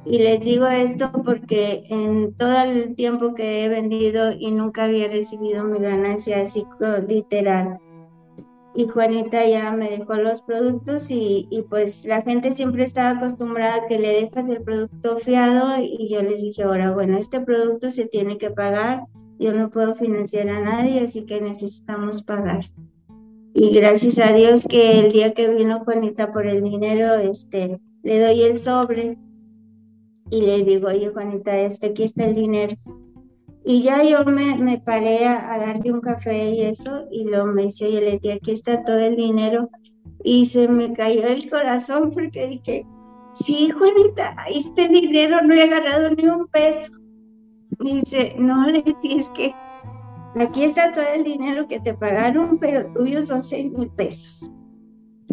les 0.05 0.39
digo 0.39 0.67
esto 0.67 1.11
porque 1.23 1.83
en 1.89 2.33
todo 2.35 2.63
el 2.63 2.95
tiempo 2.95 3.33
que 3.33 3.65
he 3.65 3.69
vendido 3.69 4.31
y 4.31 4.51
nunca 4.51 4.85
había 4.85 5.09
recibido 5.09 5.65
mi 5.65 5.79
ganancia 5.79 6.41
así 6.41 6.63
literal. 7.07 7.77
Y 8.77 8.87
Juanita 8.87 9.45
ya 9.47 9.71
me 9.71 9.89
dejó 9.89 10.13
los 10.13 10.43
productos 10.43 11.09
y, 11.09 11.47
y, 11.49 11.63
pues 11.63 12.05
la 12.05 12.21
gente 12.21 12.51
siempre 12.51 12.83
estaba 12.83 13.17
acostumbrada 13.17 13.75
a 13.75 13.87
que 13.87 13.97
le 13.97 14.21
dejas 14.21 14.49
el 14.49 14.61
producto 14.61 15.17
fiado 15.17 15.81
y 15.81 16.07
yo 16.09 16.21
les 16.21 16.43
dije 16.43 16.61
ahora, 16.61 16.91
bueno, 16.91 17.17
este 17.17 17.41
producto 17.41 17.89
se 17.89 18.07
tiene 18.07 18.37
que 18.37 18.51
pagar 18.51 19.01
yo 19.39 19.53
no 19.53 19.69
puedo 19.69 19.93
financiar 19.93 20.49
a 20.49 20.61
nadie, 20.61 21.01
así 21.01 21.25
que 21.25 21.41
necesitamos 21.41 22.23
pagar. 22.23 22.65
Y 23.53 23.75
gracias 23.75 24.19
a 24.19 24.33
Dios 24.33 24.65
que 24.67 24.99
el 24.99 25.11
día 25.11 25.33
que 25.33 25.53
vino 25.53 25.83
Juanita 25.83 26.31
por 26.31 26.47
el 26.47 26.63
dinero, 26.63 27.15
este, 27.15 27.79
le 28.03 28.19
doy 28.19 28.43
el 28.43 28.59
sobre 28.59 29.17
y 30.29 30.41
le 30.41 30.63
digo, 30.63 30.87
oye 30.87 31.09
Juanita, 31.09 31.57
este, 31.57 31.87
aquí 31.87 32.03
está 32.03 32.25
el 32.25 32.35
dinero. 32.35 32.75
Y 33.69 33.81
ya 33.81 34.01
yo 34.01 34.23
me, 34.23 34.55
me 34.55 34.79
paré 34.79 35.27
a, 35.27 35.59
darle 35.59 35.91
un 35.91 35.99
café 35.99 36.51
y 36.51 36.61
eso, 36.61 37.05
y 37.11 37.25
lo 37.25 37.45
me 37.47 37.63
dice, 37.63 37.87
oye 37.87 37.99
Leti, 37.99 38.31
aquí 38.31 38.51
está 38.51 38.81
todo 38.81 38.97
el 38.97 39.17
dinero. 39.17 39.69
Y 40.23 40.45
se 40.45 40.69
me 40.69 40.93
cayó 40.93 41.27
el 41.27 41.49
corazón 41.49 42.11
porque 42.11 42.47
dije, 42.47 42.85
sí, 43.33 43.69
Juanita, 43.71 44.37
el 44.47 44.93
dinero, 44.93 45.41
no 45.41 45.53
he 45.53 45.63
agarrado 45.63 46.11
ni 46.11 46.27
un 46.27 46.47
peso. 46.47 46.93
Dice, 47.79 48.33
no, 48.39 48.67
Leti, 48.67 49.17
es 49.17 49.29
que 49.31 49.53
aquí 50.39 50.63
está 50.63 50.93
todo 50.93 51.03
el 51.13 51.25
dinero 51.25 51.67
que 51.67 51.81
te 51.81 51.93
pagaron, 51.93 52.57
pero 52.59 52.89
tuyo 52.93 53.21
son 53.21 53.43
seis 53.43 53.69
mil 53.73 53.89
pesos. 53.89 54.49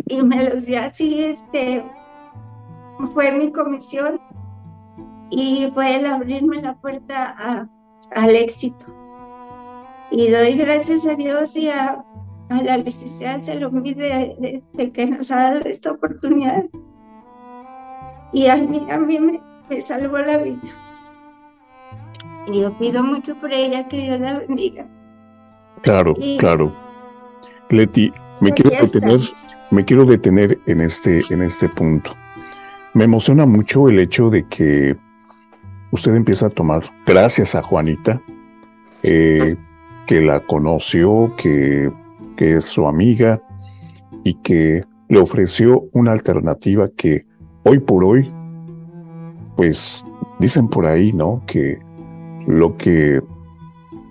Y 0.09 0.21
me 0.25 0.51
los 0.51 0.67
dio 0.67 0.81
así, 0.81 1.23
este, 1.23 1.85
fue 3.15 3.31
mi 3.31 3.53
comisión 3.53 4.21
y 5.31 5.71
fue 5.73 5.99
el 5.99 6.07
abrirme 6.07 6.61
la 6.61 6.75
puerta 6.81 7.71
al 8.15 8.37
éxito. 8.37 8.87
Y 10.11 10.31
doy 10.31 10.55
gracias 10.55 11.07
a 11.07 11.15
Dios 11.15 11.57
y 11.57 11.69
a, 11.71 12.05
la 12.49 12.77
licenciada 12.77 13.43
Salomí 13.43 13.95
de, 13.95 14.63
de, 14.73 14.93
que 14.93 15.07
nos 15.07 15.31
ha 15.31 15.55
dado 15.55 15.69
esta 15.69 15.93
oportunidad. 15.93 16.65
Y 18.33 18.47
a 18.47 18.57
mí, 18.57 18.87
a 18.91 18.99
mí 18.99 19.19
me 19.69 19.81
salvó 19.81 20.19
la 20.19 20.39
vida. 20.39 20.61
Y 22.47 22.61
yo 22.61 22.77
pido 22.79 23.03
mucho 23.03 23.37
por 23.37 23.53
ella, 23.53 23.89
que 23.89 23.99
Dios 23.99 24.21
la 24.21 24.39
bendiga. 24.41 24.87
Claro, 25.83 26.15
claro. 26.39 26.75
Leti, 27.71 28.13
me 28.41 28.53
quiero 28.53 28.71
detener, 28.71 29.21
me 29.71 29.85
quiero 29.85 30.05
detener 30.05 30.59
en 30.67 30.81
este, 30.81 31.19
en 31.31 31.43
este 31.43 31.69
punto. 31.69 32.15
Me 32.93 33.05
emociona 33.05 33.47
mucho 33.47 33.89
el 33.89 33.99
hecho 33.99 34.31
de 34.31 34.47
que 34.49 34.97
usted 35.95 36.17
empieza 36.17 36.47
a 36.47 36.51
tomar, 36.51 36.83
gracias 37.07 37.55
a 37.55 37.63
Juanita, 37.63 38.21
eh, 39.05 39.55
que 40.09 40.21
la 40.21 40.41
conoció, 40.41 41.33
que, 41.37 41.89
que 42.37 42.57
es 42.57 42.65
su 42.65 42.89
amiga 42.89 43.41
y 44.25 44.35
que 44.35 44.83
le 45.09 45.21
ofreció 45.21 45.85
una 45.93 46.11
alternativa 46.11 46.89
que 46.97 47.27
hoy 47.63 47.79
por 47.79 48.05
hoy, 48.05 48.29
pues 49.57 50.05
dicen 50.41 50.67
por 50.67 50.85
ahí, 50.85 51.13
¿no? 51.13 51.43
Que 51.47 51.79
lo 52.49 52.77
que, 52.77 53.23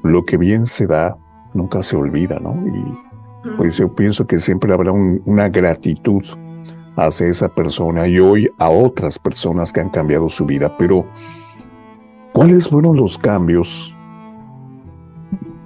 lo 0.04 0.24
que 0.24 0.38
bien 0.38 0.67
se 0.67 0.88
da 0.88 1.17
nunca 1.54 1.84
se 1.84 1.98
olvida, 1.98 2.39
¿no? 2.39 2.56
Y 2.65 3.54
pues 3.58 3.76
yo 3.76 3.93
pienso 3.93 4.26
que 4.26 4.39
siempre 4.39 4.72
habrá 4.72 4.93
una 4.93 5.50
gratitud 5.50 6.24
hacia 6.96 7.28
esa 7.28 7.50
persona 7.50 8.08
y 8.08 8.19
hoy 8.19 8.50
a 8.58 8.69
otras 8.69 9.19
personas 9.19 9.74
que 9.74 9.82
han 9.82 9.89
cambiado 9.89 10.30
su 10.30 10.46
vida. 10.46 10.78
Pero, 10.78 11.06
¿cuáles 12.34 12.67
fueron 12.67 12.98
los 12.98 13.17
cambios? 13.17 13.96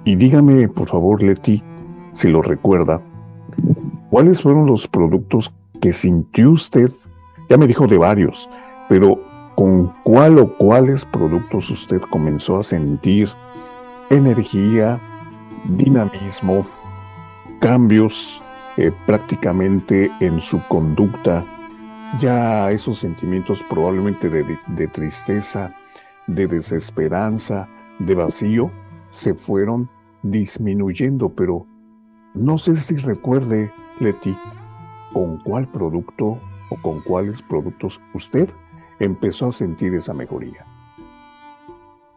Y 0.04 0.16
dígame, 0.16 0.68
por 0.68 0.88
favor, 0.88 1.22
Leti, 1.22 1.62
si 2.12 2.28
lo 2.28 2.42
recuerda, 2.42 3.02
¿cuáles 4.10 4.42
fueron 4.42 4.66
los 4.66 4.86
productos 4.86 5.52
que 5.80 5.92
sintió 5.92 6.52
usted? 6.52 6.90
Ya 7.50 7.56
me 7.56 7.66
dijo 7.66 7.86
de 7.86 7.98
varios, 7.98 8.48
pero 8.88 9.18
¿con 9.56 9.92
cuál 10.04 10.38
o 10.38 10.56
cuáles 10.56 11.04
productos 11.04 11.70
usted 11.70 12.00
comenzó 12.02 12.58
a 12.58 12.62
sentir 12.62 13.28
energía, 14.10 15.00
dinamismo, 15.64 16.66
cambios 17.60 18.42
eh, 18.76 18.92
prácticamente 19.06 20.10
en 20.20 20.40
su 20.40 20.62
conducta, 20.68 21.44
ya 22.20 22.70
esos 22.70 22.98
sentimientos 22.98 23.62
probablemente 23.68 24.30
de, 24.30 24.86
tristeza, 24.88 25.74
de 26.28 26.46
desesperanza, 26.46 27.68
de 27.98 28.14
vacío, 28.14 28.70
se 29.10 29.34
fueron 29.34 29.90
disminuyendo, 30.22 31.28
pero 31.28 31.66
no 32.34 32.58
sé 32.58 32.76
si 32.76 32.96
recuerde, 32.96 33.72
Leti, 33.98 34.36
con 35.12 35.38
cuál 35.38 35.68
producto 35.68 36.38
o 36.70 36.82
con 36.82 37.00
cuáles 37.00 37.42
productos 37.42 38.00
usted 38.14 38.48
empezó 39.00 39.46
a 39.46 39.52
sentir 39.52 39.94
esa 39.94 40.14
mejoría. 40.14 40.64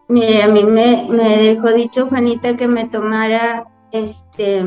Mire, 0.10 0.44
a 0.44 0.48
mí 0.50 0.64
me, 0.64 1.08
me 1.10 1.38
dejó 1.38 1.72
dicho 1.72 2.08
Juanita 2.08 2.58
que 2.58 2.68
me 2.68 2.86
tomara 2.86 3.66
este 3.92 4.64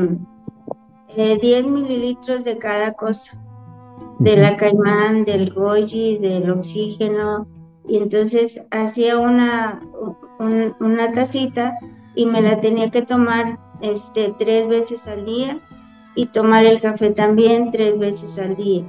10 1.15 1.17
eh, 1.17 1.69
mililitros 1.69 2.43
de 2.43 2.57
cada 2.57 2.93
cosa, 2.93 3.41
de 4.19 4.37
la 4.37 4.57
caimán, 4.57 5.23
del 5.23 5.53
goji, 5.53 6.17
del 6.17 6.49
oxígeno, 6.49 7.47
y 7.87 7.97
entonces 7.97 8.65
hacía 8.71 9.17
una, 9.17 9.81
una 10.79 11.11
tacita 11.11 11.77
y 12.15 12.25
me 12.25 12.41
la 12.41 12.59
tenía 12.59 12.89
que 12.89 13.01
tomar 13.01 13.59
este, 13.81 14.33
tres 14.39 14.67
veces 14.67 15.07
al 15.07 15.25
día 15.25 15.59
y 16.15 16.27
tomar 16.27 16.65
el 16.65 16.79
café 16.81 17.11
también 17.11 17.71
tres 17.71 17.97
veces 17.99 18.39
al 18.39 18.55
día. 18.55 18.85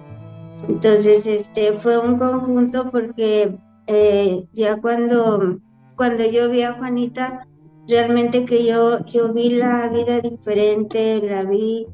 Entonces, 0.68 1.26
este, 1.26 1.78
fue 1.80 1.98
un 1.98 2.18
conjunto 2.18 2.90
porque 2.90 3.58
eh, 3.88 4.46
ya 4.52 4.80
cuando, 4.80 5.58
cuando 5.96 6.24
yo 6.24 6.48
vi 6.50 6.62
a 6.62 6.72
Juanita, 6.74 7.46
realmente 7.88 8.44
que 8.44 8.64
yo, 8.64 9.04
yo 9.06 9.32
vi 9.32 9.50
la 9.50 9.88
vida 9.88 10.20
diferente, 10.20 11.20
la 11.22 11.44
vi 11.44 11.86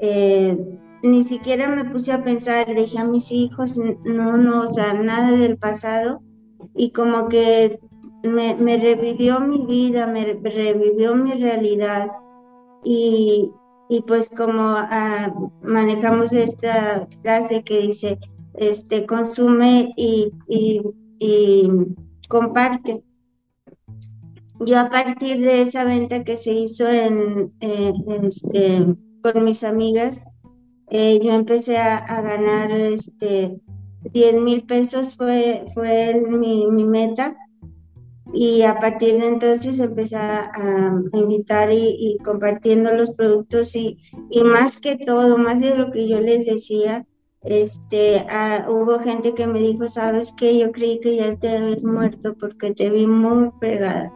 eh, 0.00 0.56
ni 1.02 1.22
siquiera 1.22 1.68
me 1.68 1.84
puse 1.84 2.12
a 2.12 2.24
pensar, 2.24 2.66
dejé 2.66 2.98
a 2.98 3.04
mis 3.04 3.30
hijos, 3.30 3.78
no, 4.04 4.36
no, 4.36 4.62
o 4.62 4.68
sea, 4.68 4.94
nada 4.94 5.36
del 5.36 5.58
pasado 5.58 6.22
y 6.74 6.90
como 6.90 7.28
que 7.28 7.78
me, 8.22 8.76
revivió 8.76 9.40
mi 9.40 9.66
vida, 9.66 10.06
me 10.06 10.24
revivió 10.24 11.14
mi 11.14 11.32
realidad 11.32 12.10
y, 12.84 13.50
pues 14.06 14.28
como 14.28 14.60
ah, 14.60 15.32
manejamos 15.62 16.32
esta 16.32 17.06
frase 17.22 17.62
que 17.62 17.82
dice, 17.82 18.18
este, 18.54 19.06
consume 19.06 19.92
y, 19.96 20.32
y 20.48 20.82
comparte. 22.28 23.02
Yo 24.60 24.78
a 24.78 24.88
partir 24.88 25.40
de 25.40 25.62
esa 25.62 25.84
venta 25.84 26.24
que 26.24 26.36
se 26.36 26.52
hizo 26.52 26.88
en, 26.88 27.52
este, 27.60 28.96
con 29.22 29.44
mis 29.44 29.64
amigas, 29.64 30.36
eh, 30.90 31.20
yo 31.22 31.32
empecé 31.32 31.76
a, 31.76 32.20
ganar 32.22 32.70
este, 32.70 33.58
10 34.12 34.40
mil 34.40 34.64
pesos, 34.66 35.16
fue, 35.16 35.64
fue 35.74 36.22
mi, 36.26 36.66
meta. 36.84 37.36
Y 38.32 38.62
a 38.62 38.78
partir 38.78 39.20
de 39.20 39.28
entonces 39.28 39.78
empecé 39.80 40.16
a, 40.16 40.50
invitar 41.12 41.70
y, 41.72 42.18
compartiendo 42.24 42.92
los 42.92 43.14
productos 43.14 43.76
y, 43.76 43.98
y 44.30 44.42
más 44.42 44.78
que 44.78 44.96
todo, 44.96 45.38
más 45.38 45.60
de 45.60 45.76
lo 45.76 45.90
que 45.90 46.08
yo 46.08 46.20
les 46.20 46.46
decía, 46.46 47.06
este, 47.42 48.26
hubo 48.68 48.98
gente 48.98 49.34
que 49.34 49.46
me 49.46 49.60
dijo, 49.60 49.86
sabes 49.86 50.32
que 50.36 50.58
yo 50.58 50.72
creí 50.72 50.98
que 51.00 51.16
ya 51.16 51.36
te 51.36 51.56
habías 51.56 51.84
muerto 51.84 52.34
porque 52.38 52.72
te 52.72 52.90
vi 52.90 53.06
muy 53.06 53.50
pegada 53.60 54.12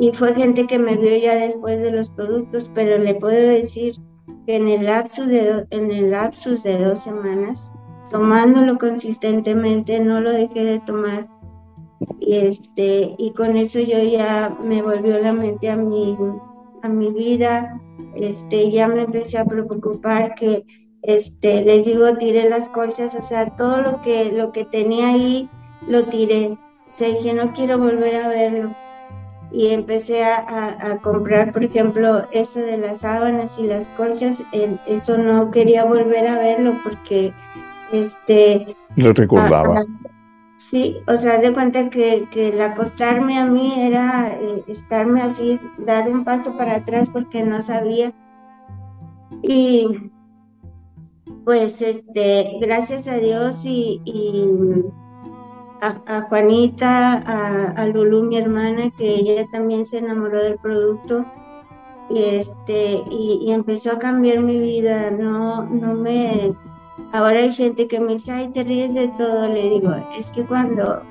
y 0.00 0.12
fue 0.14 0.34
gente 0.34 0.66
que 0.66 0.78
me 0.78 0.96
vio 0.96 1.14
ya 1.18 1.34
después 1.34 1.82
de 1.82 1.90
los 1.90 2.10
productos, 2.10 2.72
pero 2.74 2.96
le 2.96 3.14
puedo 3.16 3.36
decir 3.50 3.96
que 4.46 4.56
en 4.56 4.66
el 4.66 4.86
lapsus 4.86 5.26
de, 5.26 5.66
en 5.70 5.90
el 5.90 6.10
lapsus 6.10 6.62
de 6.62 6.78
dos 6.78 7.00
semanas, 7.00 7.70
tomándolo 8.10 8.78
consistentemente, 8.78 10.00
no 10.00 10.20
lo 10.20 10.32
dejé 10.32 10.64
de 10.64 10.80
tomar. 10.80 11.28
Y, 12.18 12.36
este, 12.36 13.14
y 13.18 13.32
con 13.32 13.56
eso 13.56 13.78
yo 13.80 14.02
ya 14.02 14.56
me 14.62 14.82
volvió 14.82 15.18
la 15.20 15.32
mente 15.32 15.70
a 15.70 15.76
mi, 15.76 16.16
a 16.82 16.88
mi 16.88 17.10
vida, 17.10 17.80
este, 18.14 18.70
ya 18.70 18.88
me 18.88 19.02
empecé 19.02 19.38
a 19.38 19.44
preocupar 19.44 20.34
que, 20.34 20.64
este, 21.02 21.62
les 21.64 21.86
digo, 21.86 22.16
tiré 22.18 22.48
las 22.48 22.68
colchas, 22.68 23.14
o 23.14 23.22
sea, 23.22 23.54
todo 23.56 23.80
lo 23.80 24.00
que, 24.02 24.32
lo 24.32 24.52
que 24.52 24.64
tenía 24.64 25.08
ahí 25.08 25.48
lo 25.86 26.04
tiré. 26.04 26.58
O 26.86 26.90
sea, 26.90 27.08
dije, 27.08 27.32
no 27.34 27.52
quiero 27.52 27.78
volver 27.78 28.16
a 28.16 28.28
verlo 28.28 28.74
y 29.52 29.72
empecé 29.72 30.24
a, 30.24 30.98
comprar, 31.02 31.52
por 31.52 31.64
ejemplo, 31.64 32.26
eso 32.30 32.60
de 32.60 32.78
las 32.78 33.00
sábanas 33.00 33.58
y 33.58 33.66
las 33.66 33.88
colchas, 33.88 34.44
eso 34.86 35.18
no 35.18 35.50
quería 35.50 35.84
volver 35.84 36.28
a 36.28 36.38
verlo 36.38 36.74
porque, 36.84 37.32
este... 37.92 38.76
Lo 38.96 39.12
recordaba. 39.12 39.84
sí, 40.56 40.96
o 41.06 41.14
sea, 41.14 41.38
de 41.38 41.52
cuenta 41.52 41.90
que, 41.90 42.28
que 42.30 42.48
el 42.48 42.60
acostarme 42.60 43.38
a 43.38 43.46
mí 43.46 43.74
era 43.78 44.32
eh, 44.34 44.64
estarme 44.68 45.22
así, 45.22 45.60
dar 45.78 46.10
un 46.10 46.24
paso 46.24 46.56
para 46.56 46.76
atrás 46.76 47.10
porque 47.10 47.42
no 47.42 47.60
sabía. 47.60 48.12
Y 49.42 50.10
pues, 51.44 51.82
este, 51.82 52.58
gracias 52.60 53.08
a 53.08 53.16
Dios 53.16 53.64
y 53.64 54.00
a, 55.80 56.22
Juanita, 56.22 57.14
a, 57.14 57.72
a, 57.72 57.86
Lulu, 57.86 58.24
mi 58.24 58.36
hermana, 58.36 58.90
que 58.96 59.14
ella 59.14 59.46
también 59.50 59.86
se 59.86 59.98
enamoró 59.98 60.42
del 60.42 60.58
producto 60.58 61.24
y 62.10 62.24
este 62.24 63.02
y, 63.10 63.52
empezó 63.52 63.92
a 63.92 63.98
cambiar 63.98 64.40
mi 64.40 64.58
vida. 64.58 65.10
No, 65.10 65.64
no 65.64 65.94
me. 65.94 66.52
Ahora 67.12 67.40
hay 67.40 67.52
gente 67.52 67.88
que 67.88 68.00
me 68.00 68.12
dice, 68.12 68.32
ay, 68.32 68.48
te 68.48 68.64
ríes 68.64 68.94
de 68.94 69.08
todo. 69.08 69.48
Le 69.48 69.70
digo, 69.70 69.92
es 70.16 70.30
que 70.30 70.44
cuando 70.44 71.02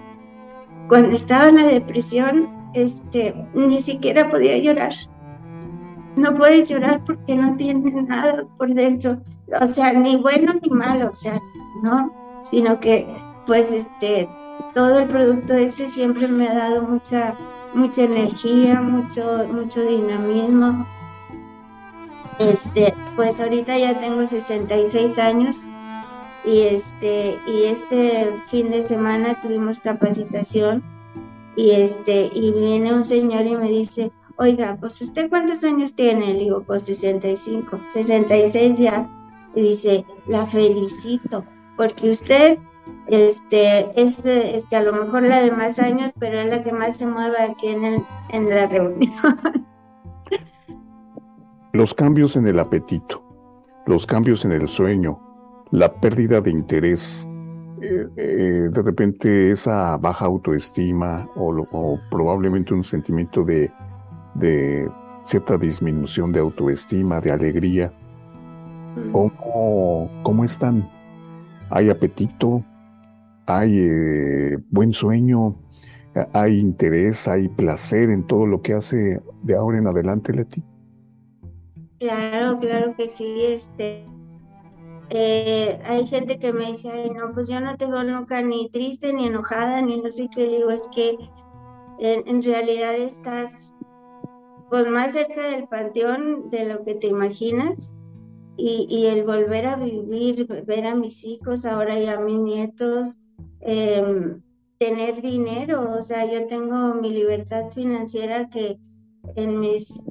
cuando 0.89 1.15
estaba 1.15 1.49
en 1.49 1.57
la 1.57 1.65
depresión, 1.65 2.49
este, 2.73 3.33
ni 3.53 3.79
siquiera 3.79 4.27
podía 4.27 4.57
llorar. 4.57 4.91
No 6.15 6.33
puedes 6.33 6.67
llorar 6.67 7.03
porque 7.05 7.35
no 7.35 7.55
tienes 7.55 7.93
nada 7.93 8.43
por 8.57 8.73
dentro, 8.73 9.21
o 9.62 9.67
sea, 9.67 9.93
ni 9.93 10.17
bueno 10.17 10.53
ni 10.62 10.69
malo, 10.71 11.09
o 11.12 11.13
sea, 11.13 11.39
no, 11.83 12.12
sino 12.43 12.79
que 12.79 13.07
pues 13.45 13.71
este 13.71 14.27
todo 14.73 14.99
el 14.99 15.07
producto 15.07 15.53
ese 15.53 15.88
siempre 15.88 16.27
me 16.27 16.47
ha 16.47 16.53
dado 16.55 16.81
mucha, 16.81 17.35
mucha 17.73 18.03
energía, 18.03 18.81
mucho, 18.81 19.47
mucho 19.53 19.81
dinamismo. 19.83 20.85
Este, 22.39 22.93
pues 23.15 23.39
ahorita 23.39 23.77
ya 23.77 23.99
tengo 23.99 24.25
66 24.25 25.19
años 25.19 25.67
y 26.45 26.62
este, 26.62 27.38
y 27.47 27.63
este 27.63 28.34
fin 28.47 28.71
de 28.71 28.82
semana 28.82 29.39
tuvimos 29.41 29.80
capacitación 29.80 30.83
y 31.56 31.71
este, 31.71 32.29
y 32.33 32.52
viene 32.54 32.94
un 32.94 33.04
señor 33.04 33.46
y 33.46 33.58
me 33.58 33.67
dice, 33.67 34.12
oiga, 34.37 34.77
pues 34.79 35.02
usted 35.02 35.29
cuántos 35.29 35.63
años 35.63 35.94
tiene? 35.94 36.33
Le 36.33 36.40
digo, 36.40 36.63
pues 36.65 36.83
65, 36.83 37.79
66 37.87 38.79
ya. 38.79 39.10
Y 39.56 39.62
dice, 39.62 40.06
la 40.27 40.46
felicito, 40.46 41.44
porque 41.75 42.10
usted 42.10 42.60
este, 43.08 43.90
es 44.02 44.23
este, 44.25 44.75
a 44.75 44.83
lo 44.83 44.94
mejor 44.94 45.23
la 45.23 45.42
de 45.42 45.52
más 45.52 45.79
años, 45.79 46.13
pero 46.19 46.40
es 46.40 46.46
la 46.46 46.62
que 46.62 46.71
más 46.71 46.98
se 46.98 47.08
mueve 47.08 47.37
aquí 47.42 47.67
en, 47.67 47.83
el, 47.83 48.06
en 48.29 48.50
la 48.50 48.67
reunión. 48.67 49.12
Los 51.73 51.94
cambios 51.94 52.35
en 52.35 52.48
el 52.48 52.58
apetito, 52.58 53.23
los 53.85 54.08
cambios 54.08 54.44
en 54.44 54.54
el 54.54 54.67
sueño, 54.67 55.21
la 55.72 55.94
pérdida 55.94 56.42
de 56.42 56.52
interés, 56.52 57.28
eh, 57.82 58.08
eh, 58.17 58.70
de 58.72 58.82
repente 58.82 59.52
esa 59.52 59.98
baja 59.98 60.26
autoestima 60.26 61.30
o, 61.36 62.00
probablemente 62.10 62.74
un 62.74 62.84
sentimiento 62.84 63.44
de, 63.44 63.72
de, 64.36 64.90
cierta 65.24 65.58
disminución 65.58 66.32
de 66.32 66.40
autoestima, 66.40 67.20
de 67.22 67.32
alegría. 67.32 67.94
Mm. 68.96 69.12
¿Cómo, 69.12 70.10
cómo 70.24 70.44
están? 70.44 70.90
¿Hay 71.70 71.90
apetito? 71.90 72.63
hay 73.50 73.80
eh, 73.80 74.58
buen 74.70 74.94
sueño, 74.94 75.56
hay 76.34 76.60
interés, 76.60 77.28
hay 77.28 77.48
placer 77.48 78.12
en 78.12 78.26
todo 78.28 78.46
lo 78.46 78.62
que 78.62 78.74
hace 78.74 79.22
de 79.42 79.56
ahora 79.56 79.80
en 79.80 79.88
adelante, 79.88 80.34
Leti. 80.34 80.63
Claro, 82.00 82.60
claro 82.60 82.94
que 82.96 83.08
sí, 83.10 83.42
este, 83.42 84.06
eh, 85.12 85.79
hay 85.85 86.05
gente 86.05 86.37
que 86.37 86.53
me 86.53 86.67
dice, 86.67 87.12
no, 87.15 87.33
pues 87.33 87.47
yo 87.47 87.60
no 87.60 87.75
te 87.77 87.87
veo 87.87 88.03
nunca 88.03 88.41
ni 88.41 88.69
triste, 88.69 89.12
ni 89.12 89.27
enojada, 89.27 89.81
ni 89.81 89.97
no 89.97 90.10
sé 90.10 90.29
qué. 90.33 90.47
Le 90.47 90.57
digo, 90.57 90.69
es 90.69 90.87
que 90.93 91.17
en, 91.99 92.41
realidad 92.43 92.95
estás 92.95 93.73
pues 94.69 94.87
más 94.87 95.13
cerca 95.13 95.49
del 95.49 95.67
panteón 95.67 96.49
de 96.49 96.65
lo 96.65 96.83
que 96.83 96.95
te 96.95 97.07
imaginas. 97.07 97.93
Y, 98.62 99.05
el 99.05 99.23
volver 99.23 99.65
a 99.67 99.77
vivir, 99.77 100.45
ver 100.65 100.85
a 100.85 100.93
mis 100.93 101.23
hijos, 101.23 101.65
ahora 101.65 101.97
y 101.97 102.07
a 102.07 102.19
mis 102.19 102.39
nietos, 102.39 103.19
em, 103.62 104.41
tener 104.79 105.21
dinero, 105.21 105.95
o 105.97 106.01
sea, 106.01 106.29
yo 106.29 106.45
tengo 106.47 106.95
mi 106.95 107.10
libertad 107.10 107.69
financiera 107.69 108.49
que 108.49 108.77
en 109.37 109.62
mis 109.62 110.01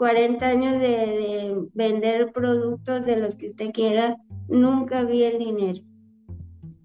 40 0.00 0.48
años 0.48 0.80
de, 0.80 1.68
vender 1.74 2.32
productos 2.32 3.04
de 3.04 3.18
los 3.18 3.36
que 3.36 3.44
usted 3.44 3.70
quiera, 3.70 4.16
nunca 4.48 5.04
vi 5.04 5.24
el 5.24 5.38
dinero. 5.38 5.82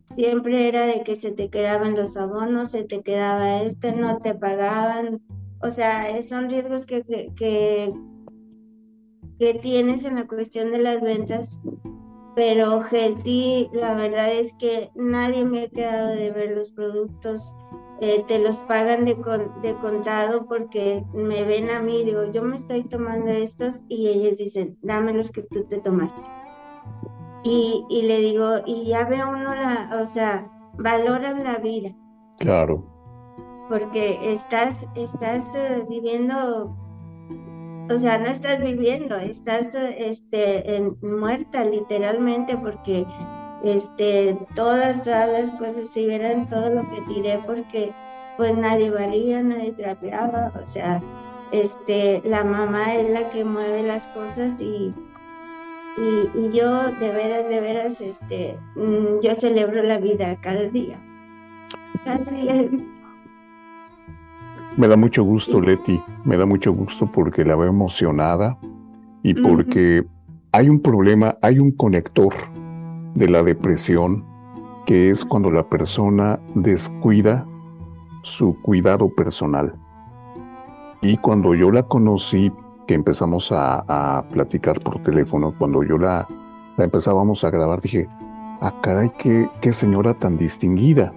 Siempre 0.03 0.67
era 0.67 0.85
de 0.85 1.01
que 1.01 1.15
se 1.15 1.31
te 1.31 1.49
quedaban 1.49 1.95
los 1.95 2.17
abonos, 2.17 2.71
se 2.71 2.83
te 2.83 3.01
quedaba 3.03 3.61
este, 3.61 3.93
no 3.93 4.19
te 4.19 4.35
pagaban. 4.35 5.21
O 5.61 5.71
sea, 5.71 6.21
son 6.21 6.49
riesgos 6.49 6.85
que, 6.85 7.03
que, 7.37 7.93
que, 9.39 9.53
tienes 9.61 10.03
en 10.03 10.15
la 10.15 10.27
cuestión 10.27 10.73
de 10.73 10.79
las 10.79 10.99
ventas. 10.99 11.61
Pero 12.35 12.81
Healthy, 12.81 13.69
la 13.71 13.95
verdad 13.95 14.29
es 14.29 14.53
que 14.55 14.89
nadie 14.93 15.45
me 15.45 15.61
ha 15.61 15.69
quedado 15.69 16.15
de 16.15 16.31
ver 16.31 16.51
los 16.51 16.73
productos 16.73 17.55
eh, 18.01 18.23
te 18.27 18.39
los 18.39 18.57
pagan 18.57 19.05
de, 19.05 19.15
de, 19.61 19.75
contado 19.77 20.45
porque 20.47 21.03
me 21.13 21.45
ven 21.45 21.69
a 21.69 21.81
mí, 21.81 22.03
digo, 22.03 22.29
yo 22.31 22.43
me 22.43 22.55
estoy 22.55 22.83
tomando 22.83 23.31
estos 23.31 23.83
y 23.87 24.09
ellos 24.09 24.37
dicen, 24.37 24.77
dame 24.81 25.13
los 25.13 25.31
que 25.31 25.43
tú 25.43 25.63
te 25.63 25.79
tomaste. 25.79 26.29
Y, 27.43 27.85
y 27.89 28.01
le 28.03 28.19
digo, 28.19 28.57
y 28.65 28.85
ya 28.85 29.05
ve 29.05 29.23
uno 29.23 29.55
la, 29.55 29.99
o 30.01 30.05
sea, 30.05 30.51
valoras 30.77 31.39
la 31.39 31.57
vida. 31.59 31.95
Claro. 32.39 32.83
Porque 33.69 34.19
estás, 34.21 34.87
estás 34.95 35.55
uh, 35.55 35.87
viviendo, 35.87 36.75
o 37.89 37.97
sea, 37.97 38.17
no 38.17 38.25
estás 38.25 38.61
viviendo, 38.61 39.15
estás 39.15 39.73
este, 39.75 40.75
en, 40.75 40.97
muerta 41.01 41.63
literalmente 41.63 42.57
porque 42.57 43.05
este, 43.65 44.37
todas, 44.53 45.03
todas 45.03 45.27
las 45.27 45.49
cosas, 45.57 45.87
si 45.87 46.05
vieran 46.05 46.47
todo 46.47 46.69
lo 46.69 46.87
que 46.87 47.01
tiré, 47.07 47.39
porque 47.45 47.91
pues 48.37 48.55
nadie 48.55 48.91
valía, 48.91 49.41
nadie 49.41 49.71
trapeaba, 49.71 50.53
o 50.61 50.65
sea, 50.67 51.01
este, 51.51 52.21
la 52.25 52.43
mamá 52.43 52.93
es 52.93 53.09
la 53.09 53.29
que 53.31 53.43
mueve 53.43 53.81
las 53.81 54.07
cosas 54.09 54.61
y, 54.61 54.93
y, 55.97 56.49
yo 56.55 56.91
de 56.99 57.11
veras, 57.11 57.49
de 57.49 57.61
veras, 57.61 58.01
este, 58.01 58.55
mm, 58.75 59.21
yo 59.23 59.33
celebro 59.33 59.81
la 59.81 59.97
vida 59.97 60.35
cada 60.41 60.67
día. 60.67 60.99
Cada 62.03 62.23
día. 62.31 62.69
Me 64.77 64.87
da 64.87 64.95
mucho 64.95 65.23
gusto, 65.23 65.59
Leti, 65.59 65.99
me 66.23 66.37
da 66.37 66.45
mucho 66.45 66.71
gusto 66.71 67.09
porque 67.11 67.43
la 67.43 67.55
veo 67.55 67.69
emocionada 67.69 68.59
y 69.23 69.33
porque 69.33 70.05
hay 70.51 70.69
un 70.69 70.81
problema, 70.81 71.37
hay 71.41 71.57
un 71.57 71.71
conector 71.71 72.33
de 73.15 73.29
la 73.29 73.41
depresión, 73.41 74.23
que 74.85 75.09
es 75.09 75.25
cuando 75.25 75.49
la 75.49 75.67
persona 75.67 76.39
descuida 76.53 77.47
su 78.21 78.59
cuidado 78.61 79.09
personal. 79.09 79.73
Y 81.01 81.17
cuando 81.17 81.55
yo 81.55 81.71
la 81.71 81.83
conocí, 81.83 82.51
que 82.87 82.93
empezamos 82.93 83.51
a, 83.51 84.23
platicar 84.31 84.79
por 84.79 85.01
teléfono, 85.01 85.53
cuando 85.57 85.83
yo 85.83 85.97
la, 85.97 86.27
la, 86.77 86.83
empezábamos 86.83 87.43
a 87.43 87.49
grabar, 87.49 87.81
dije, 87.81 88.07
ah, 88.61 88.73
caray, 88.81 89.11
qué, 89.17 89.49
qué 89.61 89.73
señora 89.73 90.13
tan 90.13 90.37
distinguida. 90.37 91.13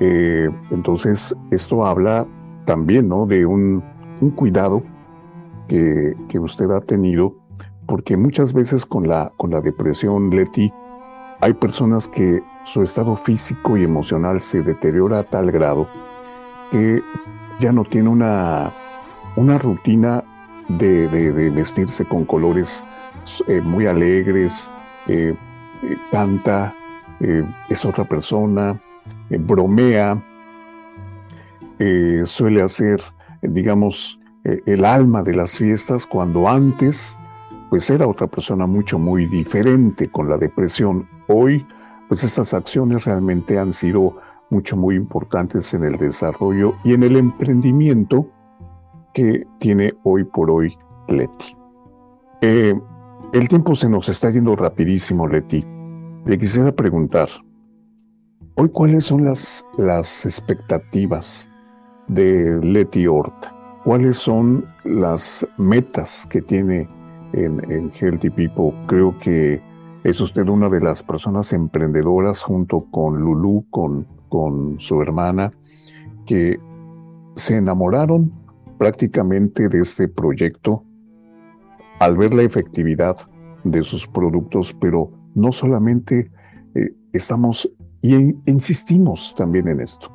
Eh, 0.00 0.48
entonces, 0.70 1.36
esto 1.50 1.84
habla 1.86 2.26
también, 2.64 3.08
¿no? 3.08 3.26
De 3.26 3.46
un, 3.46 3.82
un 4.20 4.30
cuidado 4.30 4.82
que, 5.68 6.14
que, 6.28 6.38
usted 6.38 6.70
ha 6.70 6.80
tenido, 6.80 7.34
porque 7.86 8.16
muchas 8.16 8.52
veces 8.52 8.86
con 8.86 9.08
la, 9.08 9.32
con 9.36 9.50
la 9.50 9.60
depresión, 9.60 10.30
Leti, 10.30 10.72
hay 11.40 11.54
personas 11.54 12.08
que 12.08 12.42
su 12.64 12.82
estado 12.82 13.16
físico 13.16 13.76
y 13.76 13.84
emocional 13.84 14.40
se 14.40 14.62
deteriora 14.62 15.20
a 15.20 15.24
tal 15.24 15.50
grado 15.50 15.88
que 16.70 17.02
ya 17.58 17.72
no 17.72 17.84
tiene 17.84 18.08
una, 18.08 18.72
una 19.36 19.58
rutina 19.58 20.24
de, 20.68 21.50
vestirse 21.50 22.04
con 22.04 22.24
colores 22.24 22.84
eh, 23.46 23.60
muy 23.60 23.86
alegres, 23.86 24.70
eh, 25.06 25.34
eh, 25.82 25.96
canta, 26.10 26.74
es 27.68 27.84
otra 27.84 28.04
persona, 28.04 28.80
bromea, 29.28 30.22
suele 32.26 32.62
hacer, 32.62 33.02
digamos, 33.42 34.20
el 34.44 34.84
alma 34.84 35.24
de 35.24 35.34
las 35.34 35.58
fiestas 35.58 36.06
cuando 36.06 36.48
antes 36.48 37.18
pues 37.70 37.90
era 37.90 38.06
otra 38.06 38.28
persona 38.28 38.66
mucho 38.66 39.00
muy 39.00 39.26
diferente 39.26 40.08
con 40.08 40.28
la 40.28 40.38
depresión. 40.38 41.08
Hoy, 41.28 41.66
pues 42.08 42.24
estas 42.24 42.54
acciones 42.54 43.04
realmente 43.04 43.58
han 43.58 43.72
sido 43.72 44.16
mucho 44.50 44.76
muy 44.76 44.96
importantes 44.96 45.74
en 45.74 45.84
el 45.84 45.96
desarrollo 45.98 46.74
y 46.84 46.94
en 46.94 47.02
el 47.02 47.16
emprendimiento 47.16 48.30
que 49.12 49.46
tiene 49.58 49.92
hoy 50.04 50.24
por 50.24 50.50
hoy 50.50 50.76
Leti. 51.08 51.56
Eh, 52.40 52.74
el 53.32 53.48
tiempo 53.48 53.74
se 53.74 53.88
nos 53.88 54.08
está 54.08 54.30
yendo 54.30 54.56
rapidísimo, 54.56 55.26
Leti. 55.26 55.64
Le 56.24 56.38
quisiera 56.38 56.72
preguntar, 56.72 57.28
hoy 58.54 58.68
cuáles 58.70 59.04
son 59.04 59.24
las, 59.24 59.64
las 59.76 60.24
expectativas 60.24 61.50
de 62.08 62.58
Leti 62.62 63.06
Horta? 63.06 63.54
¿Cuáles 63.84 64.16
son 64.16 64.66
las 64.84 65.46
metas 65.56 66.26
que 66.26 66.42
tiene 66.42 66.88
en, 67.32 67.90
Healthy 67.92 68.30
People. 68.30 68.72
Creo 68.86 69.16
que 69.18 69.62
es 70.04 70.20
usted 70.20 70.48
una 70.48 70.68
de 70.68 70.80
las 70.80 71.02
personas 71.02 71.52
emprendedoras 71.52 72.42
junto 72.42 72.86
con 72.90 73.20
Lulu, 73.20 73.66
con, 73.70 74.06
con 74.28 74.78
su 74.78 75.02
hermana, 75.02 75.50
que 76.26 76.58
se 77.36 77.56
enamoraron 77.56 78.32
prácticamente 78.78 79.68
de 79.68 79.80
este 79.80 80.08
proyecto 80.08 80.84
al 81.98 82.16
ver 82.16 82.34
la 82.34 82.42
efectividad 82.42 83.16
de 83.64 83.82
sus 83.82 84.06
productos, 84.06 84.74
pero 84.80 85.10
no 85.34 85.52
solamente 85.52 86.30
eh, 86.74 86.94
estamos 87.12 87.68
y 88.02 88.14
insistimos 88.46 89.34
también 89.36 89.68
en 89.68 89.80
esto. 89.80 90.12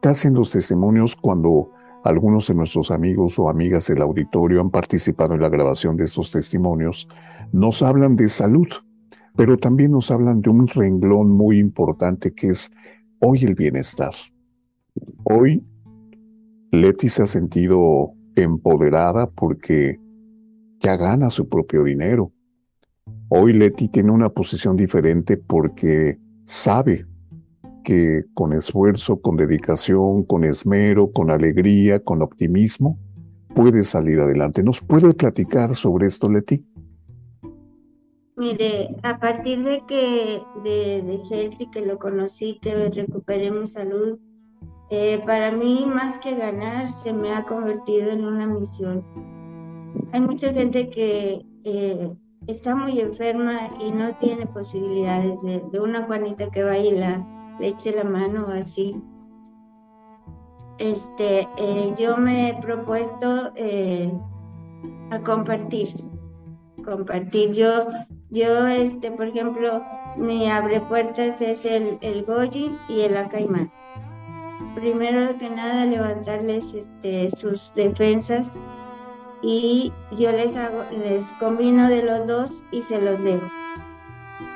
Casi 0.00 0.28
en 0.28 0.34
los 0.34 0.50
testimonios 0.50 1.14
cuando 1.14 1.70
algunos 2.04 2.48
de 2.48 2.54
nuestros 2.54 2.90
amigos 2.90 3.38
o 3.38 3.48
amigas 3.48 3.86
del 3.86 4.02
auditorio 4.02 4.60
han 4.60 4.70
participado 4.70 5.34
en 5.34 5.40
la 5.40 5.48
grabación 5.48 5.96
de 5.96 6.04
estos 6.04 6.32
testimonios. 6.32 7.08
Nos 7.52 7.82
hablan 7.82 8.16
de 8.16 8.28
salud, 8.28 8.66
pero 9.36 9.56
también 9.56 9.92
nos 9.92 10.10
hablan 10.10 10.40
de 10.40 10.50
un 10.50 10.66
renglón 10.66 11.30
muy 11.30 11.58
importante 11.58 12.32
que 12.32 12.48
es 12.48 12.70
hoy 13.20 13.44
el 13.44 13.54
bienestar. 13.54 14.14
Hoy 15.24 15.64
Leti 16.70 17.08
se 17.08 17.22
ha 17.22 17.26
sentido 17.26 18.12
empoderada 18.34 19.30
porque 19.30 19.98
ya 20.80 20.96
gana 20.96 21.30
su 21.30 21.48
propio 21.48 21.84
dinero. 21.84 22.32
Hoy 23.28 23.52
Leti 23.52 23.88
tiene 23.88 24.10
una 24.10 24.28
posición 24.28 24.76
diferente 24.76 25.36
porque 25.36 26.18
sabe 26.44 27.06
que 27.84 28.24
con 28.34 28.52
esfuerzo, 28.52 29.20
con 29.20 29.36
dedicación, 29.36 30.24
con 30.24 30.44
esmero, 30.44 31.10
con 31.10 31.30
alegría, 31.30 32.00
con 32.00 32.22
optimismo, 32.22 32.98
puede 33.54 33.84
salir 33.84 34.20
adelante. 34.20 34.62
¿Nos 34.62 34.80
puede 34.80 35.12
platicar 35.14 35.74
sobre 35.74 36.06
esto, 36.06 36.28
Leti? 36.28 36.64
Mire, 38.36 38.96
a 39.02 39.18
partir 39.18 39.62
de 39.62 39.84
que 39.86 40.42
de, 40.64 41.02
de 41.02 41.70
que 41.70 41.86
lo 41.86 41.98
conocí, 41.98 42.58
que 42.62 42.88
recuperé 42.88 43.50
mi 43.50 43.66
salud, 43.66 44.18
eh, 44.94 45.22
para 45.26 45.50
mí 45.50 45.84
más 45.86 46.18
que 46.18 46.34
ganar 46.34 46.90
se 46.90 47.12
me 47.12 47.32
ha 47.32 47.44
convertido 47.44 48.10
en 48.10 48.26
una 48.26 48.46
misión. 48.46 49.02
Hay 50.12 50.20
mucha 50.20 50.52
gente 50.52 50.90
que 50.90 51.44
eh, 51.64 52.12
está 52.46 52.74
muy 52.74 53.00
enferma 53.00 53.70
y 53.80 53.90
no 53.90 54.14
tiene 54.16 54.46
posibilidades 54.46 55.40
de, 55.42 55.62
de 55.72 55.80
una 55.80 56.04
Juanita 56.04 56.50
que 56.50 56.64
va 56.64 56.76
y 56.76 56.90
le 56.90 57.24
eche 57.60 57.94
la 57.94 58.04
mano 58.04 58.48
así. 58.48 58.94
Este, 60.78 61.48
eh, 61.58 61.92
yo 61.98 62.16
me 62.16 62.50
he 62.50 62.60
propuesto 62.60 63.52
a 65.10 65.22
compartir, 65.22 65.88
compartir. 66.84 67.52
Yo, 67.52 67.86
yo, 68.32 68.66
este, 68.66 69.12
por 69.12 69.28
ejemplo, 69.28 69.84
mi 70.16 70.50
abre 70.50 70.80
puertas 70.80 71.42
es 71.42 71.66
el, 71.66 71.98
el 72.00 72.24
y 72.88 73.02
el 73.02 73.16
acaimán. 73.16 73.70
primero 74.74 75.36
que 75.36 75.50
nada 75.50 75.84
levantarles 75.84 76.72
este, 76.72 77.28
sus 77.28 77.74
defensas 77.74 78.62
y 79.42 79.92
yo 80.12 80.32
les 80.32 80.56
hago, 80.56 80.84
les 80.90 81.32
combino 81.32 81.88
de 81.88 82.04
los 82.04 82.26
dos 82.26 82.64
y 82.72 82.80
se 82.80 83.02
los 83.02 83.22
dejo. 83.22 83.46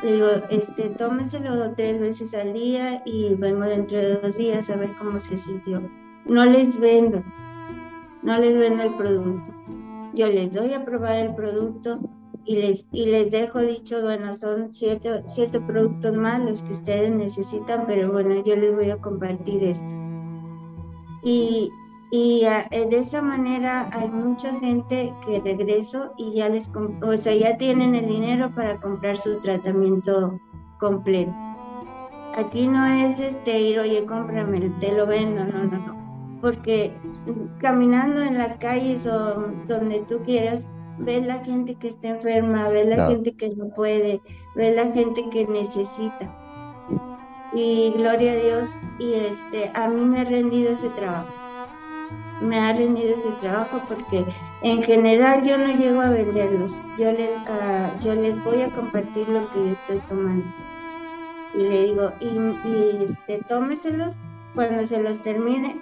Le 0.02 0.12
digo, 0.14 0.28
este, 0.48 0.88
tómenselo 0.88 1.74
tres 1.74 2.00
veces 2.00 2.34
al 2.34 2.54
día 2.54 3.02
y 3.04 3.34
vengo 3.34 3.64
dentro 3.64 3.98
de 3.98 4.16
dos 4.16 4.38
días 4.38 4.70
a 4.70 4.76
ver 4.76 4.94
cómo 4.96 5.18
se 5.18 5.36
sintió. 5.36 5.82
No 6.24 6.46
les 6.46 6.80
vendo, 6.80 7.22
no 8.22 8.38
les 8.38 8.56
vendo 8.56 8.84
el 8.84 8.94
producto. 8.94 9.50
Yo 10.14 10.28
les 10.28 10.52
doy 10.52 10.72
a 10.72 10.82
probar 10.82 11.18
el 11.18 11.34
producto 11.34 12.00
y 12.46 12.56
les, 12.56 12.86
y 12.92 13.06
les 13.06 13.32
dejo 13.32 13.60
dicho, 13.60 14.00
bueno, 14.02 14.32
son 14.32 14.70
siete, 14.70 15.22
siete 15.26 15.60
productos 15.60 16.16
más 16.16 16.40
los 16.40 16.62
que 16.62 16.72
ustedes 16.72 17.10
necesitan, 17.10 17.84
pero 17.86 18.12
bueno, 18.12 18.42
yo 18.44 18.56
les 18.56 18.74
voy 18.74 18.90
a 18.90 18.96
compartir 18.98 19.64
esto. 19.64 19.94
Y, 21.24 21.70
y 22.12 22.44
eh, 22.44 22.86
de 22.88 22.98
esa 22.98 23.20
manera 23.20 23.90
hay 23.92 24.08
mucha 24.08 24.52
gente 24.60 25.12
que 25.26 25.40
regreso 25.40 26.12
y 26.16 26.34
ya 26.34 26.48
les, 26.48 26.70
o 27.02 27.16
sea, 27.16 27.34
ya 27.34 27.58
tienen 27.58 27.96
el 27.96 28.06
dinero 28.06 28.54
para 28.54 28.78
comprar 28.80 29.16
su 29.16 29.40
tratamiento 29.40 30.38
completo. 30.78 31.34
Aquí 32.36 32.68
no 32.68 32.86
es 32.86 33.18
este 33.18 33.58
ir, 33.58 33.80
oye, 33.80 34.04
cómprame, 34.04 34.60
te 34.80 34.92
lo 34.92 35.06
vendo, 35.06 35.44
no, 35.44 35.64
no, 35.64 35.78
no. 35.78 36.38
Porque 36.40 36.92
caminando 37.58 38.22
en 38.22 38.38
las 38.38 38.56
calles 38.58 39.06
o 39.06 39.48
donde 39.66 40.00
tú 40.06 40.20
quieras, 40.22 40.70
ves 40.98 41.26
la 41.26 41.42
gente 41.44 41.74
que 41.74 41.88
está 41.88 42.08
enferma, 42.08 42.68
ves 42.68 42.86
la 42.86 43.08
gente 43.08 43.32
que 43.32 43.50
no 43.50 43.68
puede, 43.70 44.20
ves 44.54 44.74
la 44.74 44.90
gente 44.92 45.28
que 45.30 45.46
necesita. 45.46 46.32
Y 47.52 47.92
gloria 47.96 48.32
a 48.32 48.36
Dios, 48.36 48.80
y 48.98 49.14
este, 49.14 49.70
a 49.74 49.88
mí 49.88 50.04
me 50.04 50.20
ha 50.20 50.24
rendido 50.24 50.72
ese 50.72 50.88
trabajo 50.90 51.32
me 52.40 52.58
ha 52.58 52.72
rendido 52.72 53.14
ese 53.14 53.30
trabajo 53.32 53.80
porque 53.88 54.24
en 54.62 54.82
general 54.82 55.42
yo 55.42 55.56
no 55.58 55.68
llego 55.68 56.00
a 56.00 56.10
venderlos, 56.10 56.82
yo 56.98 57.12
les, 57.12 57.30
uh, 57.30 57.98
yo 58.04 58.14
les 58.14 58.42
voy 58.44 58.62
a 58.62 58.70
compartir 58.70 59.28
lo 59.28 59.50
que 59.50 59.58
yo 59.58 59.72
estoy 59.72 59.98
tomando. 60.08 60.44
Y 61.54 61.62
le 61.62 61.84
digo, 61.86 62.12
y, 62.20 62.68
y 62.68 63.04
este, 63.04 63.38
tómeselos 63.48 64.16
cuando 64.54 64.84
se 64.84 65.02
los 65.02 65.22
termine. 65.22 65.78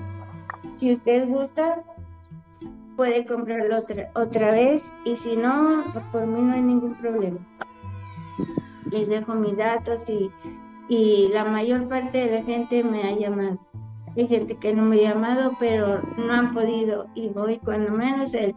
Si 0.74 0.92
usted 0.92 1.28
gusta, 1.28 1.82
puede 2.96 3.24
comprarlo 3.26 3.78
otra, 3.78 4.10
otra 4.14 4.52
vez 4.52 4.92
y 5.04 5.16
si 5.16 5.36
no, 5.36 5.84
por 6.12 6.26
mí 6.26 6.40
no 6.40 6.54
hay 6.54 6.62
ningún 6.62 6.94
problema. 6.96 7.38
Les 8.90 9.08
dejo 9.08 9.34
mis 9.34 9.56
datos 9.56 10.08
y, 10.08 10.30
y 10.88 11.28
la 11.32 11.44
mayor 11.44 11.88
parte 11.88 12.26
de 12.26 12.38
la 12.38 12.44
gente 12.44 12.84
me 12.84 13.02
ha 13.02 13.16
llamado. 13.16 13.58
Hay 14.16 14.28
gente 14.28 14.56
que 14.56 14.74
no 14.74 14.84
me 14.84 15.00
ha 15.00 15.14
llamado, 15.14 15.52
pero 15.58 16.00
no 16.16 16.32
han 16.32 16.54
podido 16.54 17.08
y 17.14 17.28
voy 17.30 17.58
cuando 17.58 17.90
menos 17.90 18.34
el, 18.34 18.54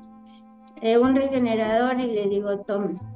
eh, 0.82 0.98
un 0.98 1.16
regenerador 1.16 2.00
y 2.00 2.12
le 2.12 2.28
digo, 2.28 2.60
tomes. 2.60 3.08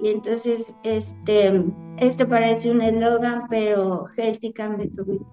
Y 0.00 0.10
entonces, 0.10 0.74
este, 0.82 1.64
este 1.98 2.26
parece 2.26 2.70
un 2.70 2.80
eslogan, 2.80 3.46
pero 3.48 4.04
Healthy 4.16 4.52
cambia 4.52 4.90
tu 4.90 5.04
vida. 5.04 5.24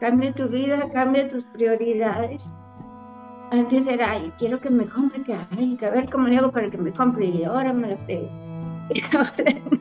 Cambia 0.00 0.34
tu 0.34 0.48
vida, 0.48 0.88
cambia 0.90 1.28
tus 1.28 1.46
prioridades. 1.46 2.52
Antes 3.50 3.88
era, 3.88 4.12
ay, 4.12 4.32
quiero 4.38 4.60
que 4.60 4.70
me 4.70 4.86
compre, 4.86 5.22
que, 5.22 5.34
ay, 5.58 5.76
que 5.76 5.86
a 5.86 5.90
ver 5.90 6.08
cómo 6.08 6.28
le 6.28 6.36
hago 6.36 6.52
para 6.52 6.70
que 6.70 6.78
me 6.78 6.92
compre, 6.92 7.26
y 7.26 7.44
ahora 7.44 7.72
me 7.72 7.88
lo 7.88 7.98
frego. 7.98 8.28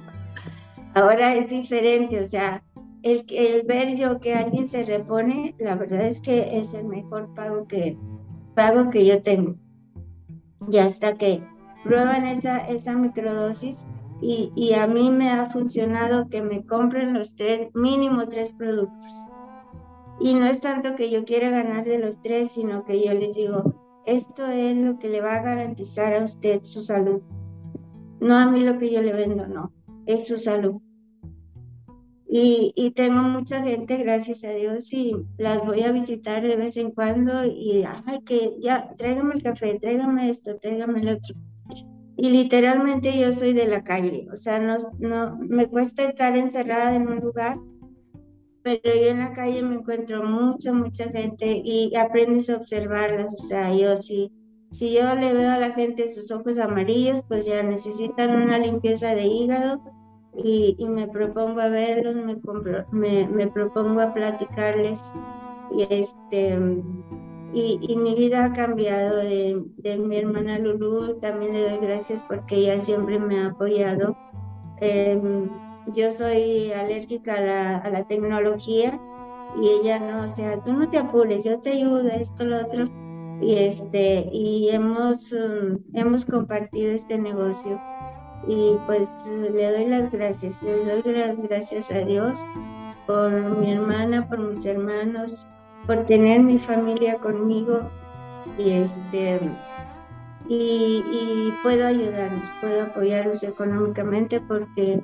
ahora 0.96 1.36
es 1.36 1.52
diferente, 1.52 2.20
o 2.20 2.26
sea, 2.26 2.64
el, 3.04 3.26
el 3.30 3.66
ver 3.68 3.96
yo 3.96 4.20
que 4.20 4.34
alguien 4.34 4.68
se 4.68 4.86
repone, 4.86 5.56
la 5.60 5.76
verdad 5.76 6.02
es 6.02 6.20
que 6.20 6.48
es 6.52 6.74
el 6.74 6.86
mejor 6.86 7.34
pago 7.34 7.68
que, 7.68 7.98
pago 8.56 8.90
que 8.90 9.06
yo 9.06 9.22
tengo. 9.22 9.56
Y 10.72 10.78
hasta 10.78 11.16
que 11.16 11.44
prueban 11.84 12.26
esa, 12.26 12.60
esa 12.66 12.98
microdosis 12.98 13.86
y, 14.22 14.52
y 14.56 14.74
a 14.74 14.88
mí 14.88 15.12
me 15.12 15.30
ha 15.30 15.46
funcionado 15.46 16.28
que 16.28 16.42
me 16.42 16.66
compren 16.66 17.14
los 17.14 17.36
tres, 17.36 17.70
mínimo 17.74 18.28
tres 18.28 18.54
productos. 18.54 19.28
Y 20.20 20.34
no 20.34 20.46
es 20.46 20.62
tanto 20.62 20.96
que 20.96 21.10
yo 21.10 21.24
quiera 21.24 21.50
ganar 21.50 21.86
de 21.86 22.00
los 22.00 22.22
tres, 22.22 22.52
sino 22.52 22.84
que 22.84 23.04
yo 23.06 23.14
les 23.14 23.36
digo, 23.36 24.02
esto 24.06 24.46
es 24.48 24.76
lo 24.76 25.00
que 25.00 25.10
le 25.10 25.22
va 25.22 25.36
a 25.36 25.42
garantizar 25.42 26.14
a 26.14 26.24
usted 26.24 26.64
su 26.64 26.82
salud. 26.82 27.22
No 28.20 28.36
a 28.36 28.48
mí 28.52 28.66
lo 28.66 28.78
que 28.78 28.92
yo 28.92 29.02
le 29.02 29.14
vendo, 29.14 29.48
no, 29.48 29.72
es 30.06 30.28
su 30.28 30.38
salud. 30.38 30.82
Y, 32.32 32.92
tengo 32.96 33.24
mucha 33.24 33.64
gente, 33.64 33.98
gracias 33.98 34.44
a 34.44 34.52
Dios, 34.52 34.94
y 34.94 35.16
las 35.40 35.66
voy 35.66 35.82
a 35.82 35.92
visitar 35.92 36.44
de 36.44 36.56
vez 36.58 36.78
en 36.78 36.92
cuando 36.92 37.44
y, 37.44 37.84
ay, 37.84 38.22
que 38.24 38.56
ya, 38.60 38.94
tráigame 38.98 39.34
el 39.34 39.42
café, 39.42 39.80
tráigame 39.80 40.30
esto, 40.30 40.58
tráigame 40.58 41.00
el 41.00 41.10
otro. 41.10 41.34
Y 42.18 42.30
literalmente 42.30 43.20
yo 43.20 43.34
soy 43.34 43.54
de 43.54 43.68
la 43.68 43.84
calle, 43.84 44.28
o 44.32 44.36
sea, 44.36 44.60
no, 44.60 44.78
no, 45.00 45.38
me 45.40 45.66
cuesta 45.68 46.04
estar 46.04 46.38
encerrada 46.38 46.96
en 46.96 47.08
un 47.08 47.20
lugar, 47.20 47.58
pero 48.64 48.82
yo 48.84 49.10
en 49.10 49.20
la 49.20 49.34
calle 49.34 49.64
me 49.64 49.76
encuentro 49.76 50.24
mucha, 50.24 50.74
mucha 50.74 51.06
gente 51.10 51.62
y 51.64 51.96
aprendes 51.96 52.50
a 52.50 52.58
observarlas, 52.58 53.34
o 53.34 53.38
sea, 53.38 53.74
yo 53.74 53.98
sí. 53.98 54.32
Si 54.72 54.94
yo 54.94 55.16
le 55.16 55.34
veo 55.34 55.52
a 55.52 55.58
la 55.58 55.72
gente 55.72 56.10
sus 56.10 56.32
ojos 56.32 56.60
amarillos, 56.60 57.22
pues 57.28 57.48
ya 57.48 57.64
necesitan 57.64 58.40
una 58.40 58.60
limpieza 58.60 59.16
de 59.16 59.26
hígado, 59.26 59.82
y, 60.44 60.76
me 60.88 61.08
propongo 61.08 61.60
a 61.60 61.70
verlos, 61.70 62.16
me, 62.92 63.28
me, 63.28 63.48
propongo 63.48 64.02
a 64.02 64.14
platicarles 64.14 65.14
y 65.72 65.84
este 65.90 66.58
y, 67.52 67.98
mi 67.98 68.14
vida 68.16 68.46
ha 68.46 68.54
cambiado 68.54 69.18
de, 69.18 69.64
de, 69.78 69.98
mi 69.98 70.18
hermana 70.18 70.60
Lulu, 70.60 71.20
también 71.20 71.54
le 71.54 71.68
doy 71.68 71.80
gracias 71.80 72.24
porque 72.28 72.56
ella 72.58 72.80
siempre 72.80 73.18
me 73.18 73.40
ha 73.40 73.48
apoyado. 73.48 74.16
Em, 74.82 75.50
yo 75.94 76.12
soy 76.12 76.72
alérgica 76.72 77.36
a 77.36 77.42
la, 77.42 77.78
a 77.78 78.08
tecnología 78.08 79.00
y 79.62 79.68
ella 79.68 80.00
no, 80.00 80.24
o 80.24 80.28
sea, 80.28 80.64
tú 80.64 80.74
no 80.74 80.90
te 80.90 80.98
apures, 80.98 81.44
yo 81.44 81.60
te 81.60 81.72
ayudo, 81.72 82.08
esto, 82.10 82.46
lo 82.46 82.58
otro. 82.58 82.86
Y, 83.42 83.56
este, 83.56 84.30
y 84.34 84.70
hemos, 84.70 85.32
um, 85.32 85.80
hemos 85.94 86.26
compartido 86.26 86.92
este 86.92 87.18
negocio 87.18 87.80
y 88.48 88.76
pues 88.86 89.30
le 89.54 89.72
doy 89.72 89.86
las 89.86 90.12
gracias, 90.12 90.62
le 90.62 90.84
doy 90.84 91.14
las 91.14 91.38
gracias 91.38 91.92
a 91.92 92.00
Dios 92.00 92.46
por 93.08 93.32
mi 93.60 93.72
hermana, 93.72 94.28
por 94.28 94.40
mis 94.40 94.66
hermanos, 94.66 95.48
por 95.88 96.06
tener 96.06 96.42
mi 96.42 96.60
familia 96.60 97.18
conmigo 97.20 97.90
y 98.58 98.72
este 98.72 99.40
y, 100.52 101.54
puedo 101.62 101.86
ayudarlos, 101.86 102.50
puedo 102.60 102.84
apoyarlos 102.84 103.44
económicamente 103.44 104.42
porque 104.42 105.00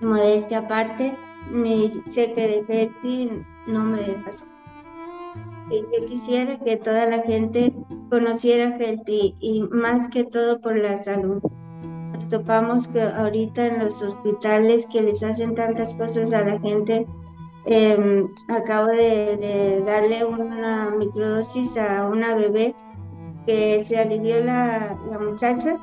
modestia 0.00 0.58
aparte, 0.58 1.16
mi 1.50 1.90
cheque 2.08 2.48
de 2.48 2.64
Getty 2.64 3.30
no 3.66 3.84
me 3.84 3.98
deja. 3.98 4.30
Yo 5.70 6.06
quisiera 6.06 6.58
que 6.58 6.76
toda 6.76 7.06
la 7.06 7.22
gente 7.22 7.74
conociera 8.10 8.72
Getty 8.78 9.36
y 9.40 9.62
más 9.70 10.08
que 10.08 10.24
todo 10.24 10.60
por 10.60 10.76
la 10.76 10.96
salud 10.96 11.42
topamos 12.26 12.88
que 12.88 13.02
ahorita 13.02 13.66
en 13.66 13.78
los 13.80 14.02
hospitales 14.02 14.88
que 14.92 15.02
les 15.02 15.22
hacen 15.22 15.54
tantas 15.54 15.94
cosas 15.96 16.32
a 16.32 16.44
la 16.44 16.58
gente, 16.58 17.06
em, 17.66 18.28
acabo 18.48 18.88
de, 18.88 19.82
darle 19.86 20.24
una 20.24 20.90
microdosis 20.90 21.76
a 21.76 22.06
una 22.06 22.34
bebé 22.34 22.74
que 23.46 23.80
se 23.80 23.98
alivió 23.98 24.44
la 24.44 24.96
muchacha 25.20 25.76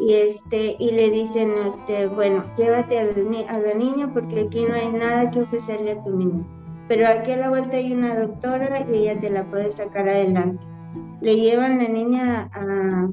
y 0.00 0.14
este 0.14 0.76
y 0.78 0.92
le 0.92 1.10
dicen 1.10 1.52
este 1.66 2.06
bueno 2.08 2.44
llévate 2.56 2.98
a 2.98 3.58
la 3.58 3.74
niña 3.74 4.12
porque 4.12 4.40
aquí 4.40 4.64
no 4.64 4.74
hay 4.74 4.88
nada 4.88 5.30
que 5.30 5.42
ofrecerle 5.42 5.92
a 5.92 6.02
tu 6.02 6.16
niño 6.16 6.46
pero 6.88 7.06
aquí 7.06 7.32
a 7.32 7.36
la 7.36 7.50
vuelta 7.50 7.76
hay 7.76 7.92
una 7.92 8.18
doctora 8.18 8.86
y 8.90 8.96
ella 8.96 9.18
te 9.18 9.30
la 9.30 9.48
puede 9.48 9.70
sacar 9.70 10.08
adelante 10.08 10.66
le 11.20 11.34
llevan 11.34 11.78
la 11.78 11.88
niña 11.88 12.48
a 12.52 13.10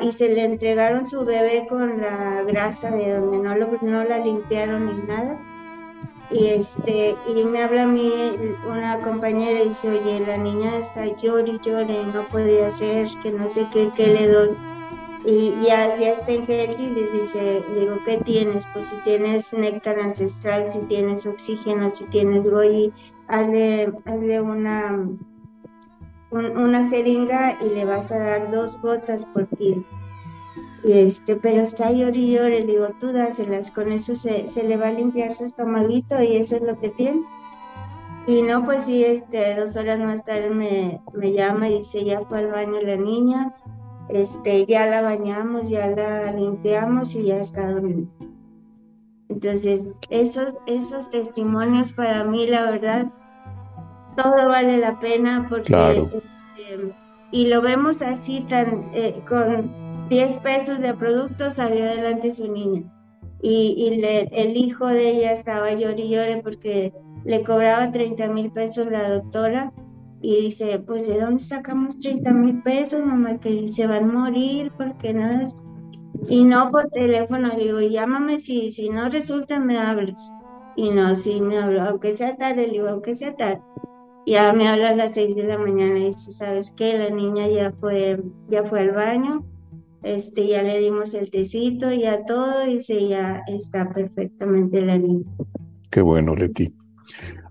y 0.00 0.12
se 0.12 0.28
le 0.28 0.44
entregaron 0.44 1.06
su 1.06 1.24
bebé 1.24 1.66
con 1.68 2.00
la 2.00 2.42
grasa 2.44 2.90
de 2.92 3.14
donde 3.14 3.38
no, 3.38 3.56
lo, 3.56 3.78
no 3.82 4.04
la 4.04 4.18
limpiaron 4.18 4.86
ni 4.86 5.06
nada. 5.06 5.38
Y, 6.30 6.46
este, 6.46 7.14
y 7.26 7.44
me 7.44 7.62
habla 7.62 7.82
a 7.82 7.86
mí 7.86 8.12
una 8.68 9.00
compañera 9.00 9.60
y 9.60 9.68
dice, 9.68 9.90
oye, 9.90 10.20
la 10.20 10.36
niña 10.36 10.76
está 10.78 11.06
llori, 11.16 11.58
llore, 11.60 12.04
no 12.06 12.22
puede 12.28 12.64
hacer, 12.64 13.08
que 13.22 13.30
no 13.30 13.48
sé 13.48 13.68
qué, 13.72 13.90
qué 13.94 14.06
le 14.08 14.28
doy. 14.28 14.50
Y 15.26 15.52
ya, 15.66 15.98
ya 15.98 16.12
está 16.12 16.32
en 16.32 16.46
gel 16.46 16.76
y 16.78 16.90
le 16.90 17.18
dice, 17.18 17.62
le 17.72 17.80
digo, 17.80 17.98
¿qué 18.04 18.18
tienes? 18.18 18.66
Pues 18.74 18.88
si 18.88 18.96
tienes 18.96 19.52
néctar 19.54 19.98
ancestral, 19.98 20.68
si 20.68 20.86
tienes 20.86 21.26
oxígeno, 21.26 21.88
si 21.88 22.06
tienes 22.10 22.48
goyi, 22.48 22.92
hazle, 23.28 23.92
hazle 24.04 24.40
una 24.42 25.08
una 26.34 26.88
jeringa 26.88 27.56
y 27.64 27.70
le 27.70 27.84
vas 27.84 28.10
a 28.10 28.18
dar 28.18 28.50
dos 28.50 28.80
gotas 28.80 29.26
por 29.26 29.46
kilo. 29.56 29.84
Este, 30.82 31.36
pero 31.36 31.62
está 31.62 31.92
llore, 31.92 32.60
le 32.60 32.66
digo, 32.66 32.88
tú 33.00 33.12
dáselas, 33.12 33.70
con 33.70 33.92
eso 33.92 34.16
se, 34.16 34.46
se, 34.48 34.64
le 34.64 34.76
va 34.76 34.88
a 34.88 34.92
limpiar 34.92 35.32
su 35.32 35.44
estomaguito 35.44 36.20
y 36.22 36.36
eso 36.36 36.56
es 36.56 36.62
lo 36.62 36.78
que 36.78 36.90
tiene. 36.90 37.22
Y 38.26 38.42
no, 38.42 38.64
pues 38.64 38.84
sí, 38.84 39.04
este, 39.04 39.54
dos 39.54 39.76
horas 39.76 39.98
más 39.98 40.24
tarde 40.24 40.50
me, 40.50 41.00
me 41.12 41.32
llama 41.32 41.68
y 41.68 41.78
dice, 41.78 42.04
ya 42.04 42.20
fue 42.22 42.38
al 42.38 42.50
baño 42.50 42.80
la 42.82 42.96
niña, 42.96 43.54
este, 44.08 44.66
ya 44.66 44.86
la 44.86 45.02
bañamos, 45.02 45.68
ya 45.68 45.88
la 45.88 46.32
limpiamos 46.32 47.14
y 47.16 47.24
ya 47.24 47.38
está 47.38 47.70
dormida. 47.70 48.08
Entonces, 49.28 49.94
esos, 50.10 50.54
esos 50.66 51.10
testimonios 51.10 51.92
para 51.94 52.24
mí, 52.24 52.46
la 52.46 52.70
verdad, 52.70 53.12
todo 54.16 54.48
vale 54.48 54.78
la 54.78 54.98
pena 54.98 55.46
porque... 55.48 55.74
Este, 55.74 56.94
y 57.32 57.48
lo 57.48 57.62
vemos 57.62 58.00
así, 58.02 58.42
tan 58.48 58.86
eh, 58.92 59.20
con 59.26 60.08
10 60.08 60.38
pesos 60.40 60.78
de 60.80 60.94
producto 60.94 61.50
salió 61.50 61.84
adelante 61.84 62.30
su 62.30 62.52
niña. 62.52 62.82
Y, 63.42 63.74
y 63.76 64.04
el 64.32 64.56
hijo 64.56 64.86
de 64.86 65.10
ella 65.10 65.32
estaba 65.32 65.72
llorando 65.72 66.02
y 66.02 66.10
llore 66.10 66.40
porque 66.42 66.94
le 67.24 67.42
cobraba 67.42 67.90
30 67.90 68.28
mil 68.28 68.52
pesos 68.52 68.90
la 68.90 69.08
doctora 69.08 69.72
y 70.24 70.44
dice, 70.44 70.78
pues 70.78 71.06
¿de 71.06 71.20
dónde 71.20 71.44
sacamos 71.44 71.98
30 71.98 72.32
mil 72.32 72.62
pesos, 72.62 73.04
mamá? 73.04 73.38
Que 73.38 73.68
se 73.68 73.86
van 73.86 74.04
a 74.04 74.12
morir 74.12 74.72
porque 74.78 75.12
no 75.12 75.42
es... 75.42 75.54
Y 76.30 76.44
no 76.44 76.70
por 76.70 76.88
teléfono, 76.88 77.48
le 77.48 77.64
digo, 77.64 77.80
llámame 77.80 78.38
si, 78.38 78.70
si 78.70 78.88
no 78.88 79.10
resulta, 79.10 79.60
me 79.60 79.76
hables. 79.76 80.32
Y 80.76 80.92
no, 80.92 81.14
sí 81.14 81.42
me 81.42 81.58
habló, 81.58 81.82
aunque 81.82 82.12
sea 82.12 82.38
tarde, 82.38 82.68
le 82.68 82.72
digo, 82.72 82.88
aunque 82.88 83.14
sea 83.14 83.36
tarde. 83.36 83.60
Ya 84.24 84.54
me 84.54 84.66
habla 84.66 84.90
a 84.90 84.96
las 84.96 85.12
6 85.12 85.36
de 85.36 85.44
la 85.44 85.58
mañana 85.58 85.96
dice, 85.96 86.32
¿sabes 86.32 86.70
qué? 86.74 86.98
La 86.98 87.10
niña 87.10 87.46
ya 87.46 87.74
fue, 87.78 88.18
ya 88.48 88.64
fue 88.64 88.80
al 88.80 88.92
baño, 88.92 89.44
este, 90.02 90.46
ya 90.46 90.62
le 90.62 90.78
dimos 90.78 91.12
el 91.12 91.30
tecito, 91.30 91.92
ya 91.92 92.24
todo, 92.24 92.66
y 92.66 92.74
dice, 92.74 93.08
ya 93.08 93.42
está 93.46 93.92
perfectamente 93.92 94.80
la 94.80 94.96
niña. 94.96 95.30
Qué 95.90 96.00
bueno, 96.00 96.34
Leti. 96.34 96.72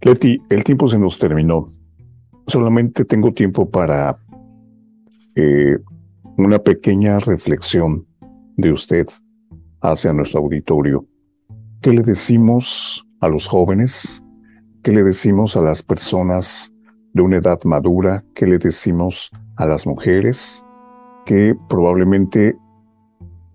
Leti, 0.02 0.42
el 0.50 0.64
tiempo 0.64 0.88
se 0.88 0.98
nos 0.98 1.20
terminó. 1.20 1.68
Solamente 2.54 3.04
tengo 3.04 3.34
tiempo 3.34 3.68
para 3.68 4.16
eh, 5.34 5.76
una 6.38 6.60
pequeña 6.60 7.18
reflexión 7.18 8.06
de 8.58 8.72
usted 8.72 9.08
hacia 9.82 10.14
nuestro 10.14 10.42
auditorio. 10.42 11.04
¿Qué 11.82 11.90
le 11.90 12.04
decimos 12.04 13.08
a 13.22 13.28
los 13.28 13.48
jóvenes? 13.48 14.24
¿Qué 14.84 14.92
le 14.92 15.02
decimos 15.02 15.58
a 15.58 15.62
las 15.62 15.82
personas 15.82 16.72
de 17.14 17.24
una 17.24 17.38
edad 17.38 17.60
madura? 17.64 18.24
¿Qué 18.36 18.46
le 18.46 18.60
decimos 18.60 19.32
a 19.56 19.66
las 19.66 19.88
mujeres 19.88 20.64
que 21.26 21.56
probablemente, 21.68 22.56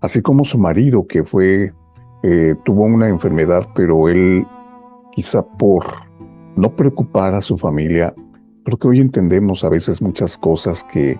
así 0.01 0.21
como 0.21 0.43
su 0.43 0.57
marido 0.57 1.07
que 1.07 1.23
fue, 1.23 1.71
eh, 2.23 2.53
tuvo 2.65 2.83
una 2.83 3.07
enfermedad, 3.07 3.65
pero 3.73 4.09
él 4.09 4.45
quizá 5.13 5.41
por 5.41 5.85
no 6.57 6.75
preocupar 6.75 7.33
a 7.33 7.41
su 7.41 7.57
familia, 7.57 8.13
creo 8.63 8.77
que 8.77 8.87
hoy 8.87 8.99
entendemos 8.99 9.63
a 9.63 9.69
veces 9.69 10.01
muchas 10.01 10.37
cosas 10.37 10.83
que, 10.83 11.19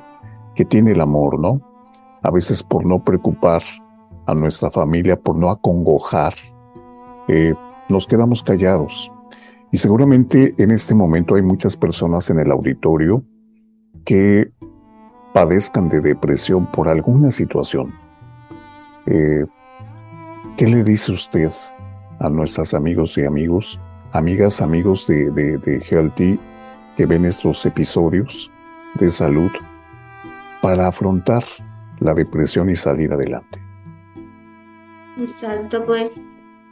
que 0.55 0.65
tiene 0.65 0.91
el 0.91 1.01
amor, 1.01 1.39
¿no? 1.39 1.61
A 2.21 2.31
veces 2.31 2.63
por 2.63 2.85
no 2.85 3.03
preocupar 3.03 3.61
a 4.25 4.33
nuestra 4.33 4.69
familia, 4.69 5.19
por 5.19 5.35
no 5.35 5.49
acongojar, 5.49 6.33
eh, 7.27 7.53
nos 7.89 8.07
quedamos 8.07 8.43
callados. 8.43 9.11
Y 9.71 9.77
seguramente 9.77 10.55
en 10.57 10.71
este 10.71 10.95
momento 10.95 11.35
hay 11.35 11.41
muchas 11.41 11.77
personas 11.77 12.29
en 12.29 12.39
el 12.39 12.51
auditorio 12.51 13.23
que 14.05 14.51
padezcan 15.33 15.89
de 15.89 16.01
depresión 16.01 16.65
por 16.71 16.87
alguna 16.87 17.31
situación. 17.31 17.93
Eh, 19.05 19.45
¿Qué 20.57 20.67
le 20.67 20.83
dice 20.83 21.11
usted 21.11 21.51
a 22.19 22.29
nuestros 22.29 22.73
amigos 22.73 23.17
y 23.17 23.23
amigos, 23.23 23.79
amigas, 24.11 24.61
amigos 24.61 25.07
de, 25.07 25.31
de, 25.31 25.57
de 25.57 25.81
que 26.99 27.05
ven 27.05 27.23
estos 27.23 27.65
episodios 27.65 28.51
de 28.95 29.09
salud 29.09 29.49
para 30.61 30.87
afrontar 30.87 31.45
la 32.01 32.13
depresión 32.13 32.69
y 32.69 32.75
salir 32.75 33.13
adelante. 33.13 33.57
Exacto, 35.17 35.85
pues 35.85 36.21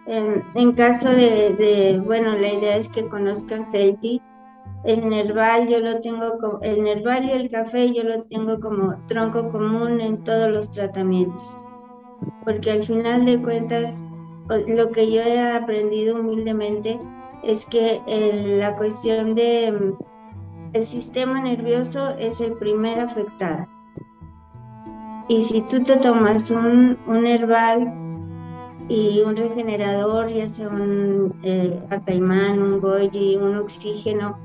en, 0.05 0.73
caso 0.73 1.09
de, 1.11 2.01
bueno, 2.05 2.37
la 2.39 2.51
idea 2.51 2.75
es 2.75 2.89
que 2.89 3.07
conozcan 3.07 3.67
Healthy. 3.73 4.21
El 4.83 5.07
nerval 5.07 5.69
yo 5.69 5.79
lo 5.79 6.01
tengo 6.01 6.37
como, 6.39 6.59
el 6.61 6.83
nerval 6.83 7.23
y 7.23 7.31
el 7.31 7.49
café 7.49 7.93
yo 7.93 8.03
lo 8.03 8.21
tengo 8.23 8.59
como 8.59 8.97
tronco 9.07 9.47
común 9.47 10.01
en 10.01 10.21
todos 10.25 10.51
los 10.51 10.69
tratamientos. 10.71 11.55
Porque 12.43 12.71
al 12.71 12.83
final 12.83 13.23
de 13.23 13.41
cuentas, 13.41 14.03
lo 14.49 14.89
que 14.91 15.09
yo 15.09 15.21
he 15.21 15.55
aprendido 15.55 16.19
humildemente 16.19 16.99
es 17.45 17.65
que 17.65 18.01
la 18.59 18.75
cuestión 18.75 19.33
de 19.33 19.95
el 20.73 20.85
sistema 20.85 21.41
nervioso 21.41 22.15
es 22.17 22.41
el 22.41 22.53
primer 22.53 22.99
afectado. 22.99 23.67
Y 25.29 25.41
si 25.41 25.61
tú 25.67 25.83
te 25.83 25.97
tomas 25.97 26.51
un, 26.51 26.97
un 27.05 27.25
herbal 27.25 27.93
y 28.87 29.21
un 29.25 29.35
regenerador, 29.35 30.29
ya 30.31 30.47
sea 30.47 30.69
un 30.69 31.37
eh, 31.43 31.81
acaimán, 31.89 32.61
un 32.61 32.79
goji, 32.79 33.35
un 33.35 33.57
oxígeno, 33.57 34.39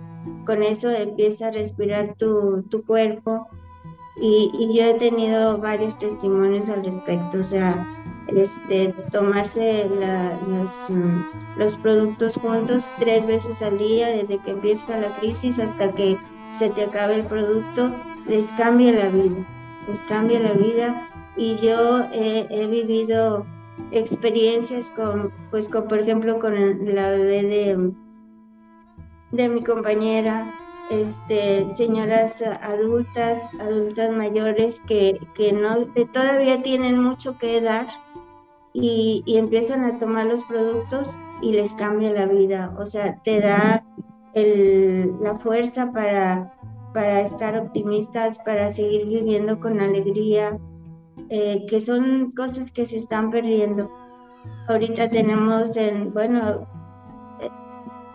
con 0.44 0.62
eso 0.62 0.90
empieza 0.90 1.48
a 1.48 1.52
respirar 1.52 2.16
tu, 2.16 2.62
tu 2.62 2.84
cuerpo. 2.84 3.46
Y, 4.20 4.50
y, 4.58 4.76
yo 4.76 4.84
he 4.84 4.94
tenido 4.94 5.58
varios 5.58 5.98
testimonios 5.98 6.68
al 6.68 6.84
respecto, 6.84 7.38
o 7.38 7.42
sea, 7.42 8.01
este, 8.36 8.94
tomarse 9.10 9.88
los, 10.48 10.90
mm, 10.90 11.58
los 11.58 11.76
productos 11.76 12.36
juntos 12.36 12.92
tres 12.98 13.26
veces 13.26 13.62
al 13.62 13.78
día, 13.78 14.08
desde 14.08 14.38
que 14.38 14.52
empieza 14.52 14.98
la 14.98 15.14
crisis 15.16 15.58
hasta 15.58 15.92
que 15.92 16.16
se 16.50 16.70
te 16.70 16.84
acabe 16.84 17.16
el 17.16 17.26
producto, 17.26 17.94
les 18.26 18.52
cambia 18.52 18.92
la 18.92 19.08
vida, 19.08 19.46
les 19.88 20.02
cambia 20.04 20.40
la 20.40 20.52
vida. 20.52 21.08
Y 21.36 21.56
yo 21.56 22.06
he 22.12 22.66
vivido 22.66 23.46
experiencias 23.90 24.90
con, 24.90 25.32
pues, 25.50 25.68
con, 25.68 25.88
por 25.88 26.00
ejemplo, 26.00 26.38
con 26.38 26.54
la 26.94 27.10
bebé 27.10 27.42
de, 27.42 27.92
de 29.32 29.48
mi 29.48 29.62
compañera, 29.62 30.54
este, 30.90 31.70
señoras 31.70 32.42
adultas, 32.62 33.52
adultas 33.60 34.10
mayores 34.12 34.80
que, 34.80 35.18
que 35.34 35.52
no, 35.52 35.86
todavía 36.12 36.62
tienen 36.62 37.02
mucho 37.02 37.38
que 37.38 37.60
dar 37.60 37.86
y, 38.72 39.22
empiezan 39.26 39.84
a 39.84 39.96
tomar 39.96 40.26
los 40.26 40.44
productos 40.44 41.18
y 41.42 41.52
les 41.52 41.74
cambia 41.74 42.10
la 42.10 42.26
vida. 42.26 42.74
O 42.78 42.86
sea, 42.86 43.20
te 43.22 43.40
da 43.40 43.84
la 44.34 45.36
fuerza 45.36 45.92
para, 45.92 46.54
para 46.94 47.20
estar 47.20 47.56
optimistas, 47.56 48.38
para 48.38 48.70
seguir 48.70 49.06
viviendo 49.06 49.60
con 49.60 49.80
alegría, 49.80 50.58
eh, 51.28 51.66
que 51.68 51.80
son 51.80 52.30
cosas 52.30 52.70
que 52.70 52.86
se 52.86 52.96
están 52.96 53.30
perdiendo. 53.30 53.90
Ahorita 54.68 55.10
tenemos 55.10 55.76
en, 55.76 56.12
bueno, 56.12 56.66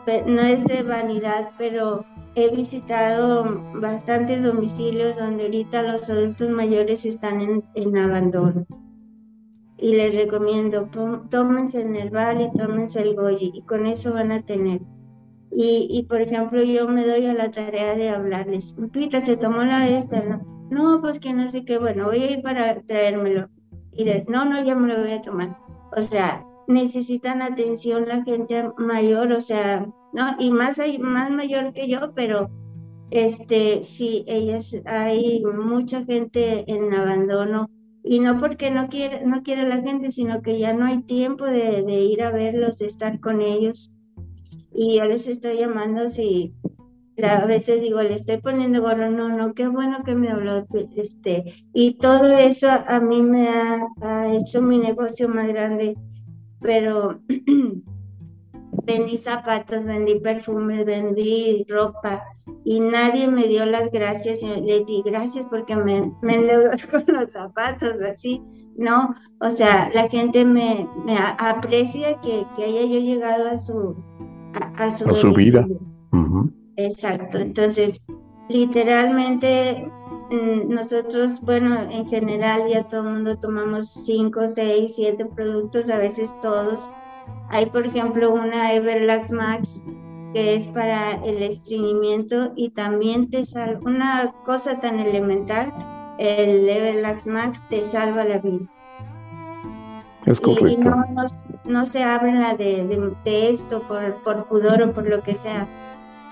eh, 0.08 0.24
no 0.26 0.42
es 0.42 0.66
de 0.66 0.84
vanidad, 0.84 1.52
pero 1.58 2.04
he 2.36 2.56
visitado 2.56 3.62
bastantes 3.76 4.44
domicilios 4.44 5.18
donde 5.18 5.46
ahorita 5.46 5.84
los 5.84 6.10
adultos 6.10 6.50
mayores 6.50 7.06
están 7.06 7.42
en, 7.42 7.64
en 7.76 7.98
abandono. 7.98 8.66
Y 9.78 9.96
les 9.96 10.16
recomiendo, 10.16 10.90
tómense 11.30 11.82
el 11.82 11.92
Nerval 11.92 12.42
y 12.42 12.52
tómense 12.54 13.02
el 13.02 13.16
Goyi, 13.16 13.52
y 13.54 13.62
con 13.62 13.86
eso 13.86 14.14
van 14.14 14.32
a 14.32 14.42
tener. 14.44 14.82
Y, 15.52 15.88
y, 15.90 16.04
por 16.04 16.22
ejemplo, 16.22 16.64
yo 16.64 16.88
me 16.88 17.06
doy 17.06 17.26
a 17.26 17.34
la 17.34 17.52
tarea 17.52 17.96
de 17.96 18.10
hablarles. 18.10 18.76
Pita, 18.92 19.22
se 19.22 19.38
tomó 19.38 19.64
la 19.64 19.88
esta, 19.88 20.22
¿no? 20.22 20.58
no, 20.70 21.02
pues 21.02 21.20
que 21.20 21.34
no 21.34 21.50
sé 21.50 21.66
qué, 21.66 21.78
bueno, 21.78 22.06
voy 22.06 22.24
a 22.24 22.32
ir 22.32 22.42
para 22.42 22.82
traérmelo. 22.82 23.50
Y 23.94 24.06
no, 24.28 24.46
no, 24.46 24.64
ya 24.64 24.76
me 24.76 24.94
lo 24.94 25.02
voy 25.02 25.12
a 25.12 25.22
tomar. 25.22 25.58
O 25.96 26.02
sea, 26.02 26.46
necesitan 26.68 27.42
atención 27.42 28.08
la 28.08 28.24
gente 28.24 28.70
mayor, 28.78 29.32
o 29.32 29.42
sea, 29.42 29.88
¿no? 30.14 30.36
Y 30.40 30.52
más, 30.52 30.80
más 31.00 31.32
mayor 31.32 31.74
que 31.74 31.88
yo, 31.88 32.14
pero 32.14 32.50
este, 33.12 33.84
sí, 33.84 34.24
ellas, 34.28 34.76
hay 34.86 35.44
mucha 35.46 36.04
gente 36.06 36.66
en 36.72 36.94
abandono 36.94 37.70
y 38.10 38.20
no 38.20 38.40
porque 38.40 38.72
no 38.72 38.88
quiere, 38.88 39.26
no 39.26 39.44
quiere 39.44 39.68
la 39.68 39.82
gente, 39.82 40.12
sino 40.12 40.42
que 40.42 40.60
ya 40.60 40.74
no 40.74 40.86
hay 40.86 41.02
tiempo 41.04 41.46
de, 41.46 41.84
ir 41.88 42.24
a 42.24 42.32
verlos, 42.32 42.78
de 42.78 42.88
estar 42.88 43.20
con 43.20 43.42
ellos. 43.42 43.92
Y 44.74 44.98
yo 44.98 45.06
les 45.06 45.28
estoy 45.28 45.60
llamando 45.60 46.08
si 46.08 46.54
a 47.24 47.46
veces 47.46 47.82
digo, 47.82 48.02
le 48.04 48.14
estoy 48.14 48.38
poniendo 48.38 48.82
gorro, 48.82 49.10
no, 49.10 49.36
no, 49.36 49.54
qué 49.54 49.68
bueno 49.68 50.04
que 50.04 50.14
me 50.14 50.30
habló, 50.30 50.68
este, 50.96 51.52
y 51.74 51.96
todo 51.96 52.38
eso 52.38 52.68
a 52.70 53.00
mí 53.00 53.24
me 53.24 53.50
ha, 53.50 54.34
hecho 54.34 54.62
mi 54.62 54.78
negocio 54.78 55.28
más 55.28 55.48
grande, 55.48 55.96
pero 56.62 57.20
vendí 58.84 59.18
zapatos, 59.18 59.86
vendí 59.86 60.20
perfumes, 60.20 60.86
vendí 60.86 61.66
ropa, 61.70 62.24
y 62.64 62.80
nadie 62.80 63.28
me 63.28 63.44
dio 63.44 63.66
las 63.66 63.92
gracias, 63.92 64.44
y 64.44 64.62
le 64.62 64.84
di 64.86 65.02
gracias 65.06 65.46
porque 65.48 65.76
me, 65.76 66.12
me 66.22 66.36
endeudó 66.36 66.72
con 66.92 67.04
los 67.08 67.34
zapatos, 67.34 68.00
así, 68.02 68.42
¿no? 68.78 69.14
O 69.42 69.52
sea, 69.52 69.90
la 69.94 70.08
gente 70.10 70.46
me, 70.46 70.88
me 71.06 71.16
aprecia 71.40 72.20
que, 72.22 72.46
que, 72.56 72.64
haya 72.64 72.86
yo 72.86 73.00
llegado 73.00 73.50
a 73.50 73.58
su, 73.58 73.96
a, 74.78 74.92
su, 74.92 75.34
vida 75.34 75.66
Exacto. 76.78 77.40
Entonces, 77.40 78.02
literalmente 78.50 79.86
mm, 80.32 80.70
nosotros, 80.70 81.42
bueno, 81.42 81.76
en 81.92 82.08
general 82.08 82.62
ya 82.70 82.88
todo 82.88 83.08
el 83.08 83.16
mundo 83.16 83.40
tomamos 83.40 83.92
5, 84.06 84.48
6, 84.48 84.96
7 84.96 85.26
productos, 85.36 85.90
a 85.90 85.98
veces 85.98 86.32
todos. 86.40 86.90
Hay, 87.50 87.66
por 87.68 87.86
ejemplo, 87.86 88.34
una 88.34 88.74
Everlax 88.74 89.32
Max 89.32 89.84
que 90.34 90.56
es 90.56 90.68
para 90.68 91.14
el 91.24 91.42
estreñimiento 91.42 92.52
y 92.56 92.70
también 92.70 93.30
te 93.30 93.46
salva 93.46 93.80
una 93.86 94.34
cosa 94.44 94.80
tan 94.80 95.00
elemental, 95.00 95.74
el 96.20 96.68
Everlax 96.68 97.28
Max 97.28 97.64
te 97.70 97.84
salva 97.84 98.24
la 98.26 98.40
vida. 98.40 98.68
Es 100.26 100.42
correcto. 100.42 100.68
Y, 100.68 100.78
no, 100.78 101.06
no, 101.64 101.86
se 101.86 102.04
habla 102.04 102.54
de, 102.56 102.84
de, 103.24 103.50
esto 103.50 103.88
por, 103.88 104.22
por, 104.24 104.46
pudor 104.48 104.82
o 104.82 104.94
por 104.94 105.08
lo 105.08 105.24
que 105.24 105.34
sea, 105.34 105.68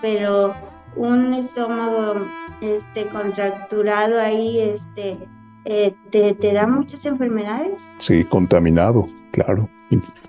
pero 0.01 0.53
un 0.97 1.33
estómago 1.33 2.25
este, 2.61 3.05
contracturado 3.07 4.19
ahí 4.19 4.59
este, 4.59 5.17
eh, 5.65 5.93
te, 6.11 6.35
te, 6.35 6.53
da 6.53 6.67
muchas 6.67 7.05
enfermedades. 7.05 7.95
Sí, 7.99 8.23
contaminado, 8.25 9.05
claro, 9.31 9.67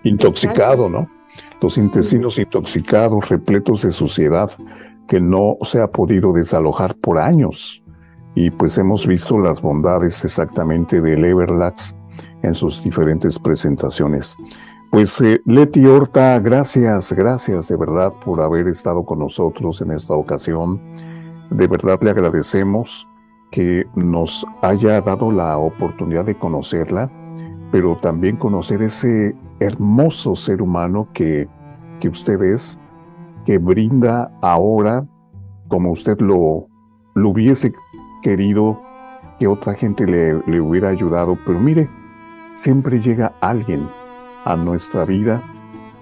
intoxicado, 0.02 0.88
¿no? 0.88 1.08
Los 1.60 1.76
intestinos 1.78 2.38
intoxicados, 2.38 3.28
repletos 3.28 3.82
de 3.82 3.92
suciedad 3.92 4.50
que 5.08 5.20
no 5.20 5.56
se 5.62 5.80
ha 5.80 5.88
podido 5.88 6.32
desalojar 6.32 6.96
por 6.96 7.18
años. 7.18 7.82
Y 8.34 8.50
pues 8.50 8.76
hemos 8.78 9.06
visto 9.06 9.38
las 9.38 9.62
bondades 9.62 10.24
exactamente 10.24 11.00
del 11.00 11.24
Everlax 11.24 11.96
en 12.42 12.54
sus 12.54 12.82
diferentes 12.82 13.38
presentaciones. 13.38 14.36
Pues 14.90 15.20
eh, 15.20 15.40
Leti 15.46 15.84
Horta, 15.86 16.38
gracias, 16.38 17.12
gracias 17.12 17.68
de 17.68 17.76
verdad 17.76 18.12
por 18.24 18.40
haber 18.40 18.68
estado 18.68 19.04
con 19.04 19.18
nosotros 19.18 19.80
en 19.80 19.90
esta 19.90 20.14
ocasión. 20.14 20.80
De 21.50 21.66
verdad 21.66 21.98
le 22.02 22.10
agradecemos 22.10 23.08
que 23.50 23.86
nos 23.94 24.46
haya 24.62 25.00
dado 25.00 25.30
la 25.30 25.58
oportunidad 25.58 26.24
de 26.24 26.34
conocerla, 26.34 27.10
pero 27.70 27.96
también 27.96 28.36
conocer 28.36 28.82
ese 28.82 29.34
hermoso 29.60 30.36
ser 30.36 30.62
humano 30.62 31.08
que, 31.12 31.48
que 32.00 32.08
usted 32.08 32.42
es, 32.42 32.78
que 33.44 33.58
brinda 33.58 34.30
ahora, 34.42 35.06
como 35.68 35.92
usted 35.92 36.20
lo, 36.20 36.66
lo 37.14 37.30
hubiese 37.30 37.72
querido, 38.22 38.80
que 39.38 39.46
otra 39.46 39.74
gente 39.74 40.06
le, 40.06 40.42
le 40.46 40.60
hubiera 40.60 40.88
ayudado, 40.88 41.38
pero 41.44 41.58
mire, 41.58 41.88
siempre 42.54 43.00
llega 43.00 43.34
alguien 43.40 43.88
a 44.44 44.56
nuestra 44.56 45.04
vida 45.04 45.42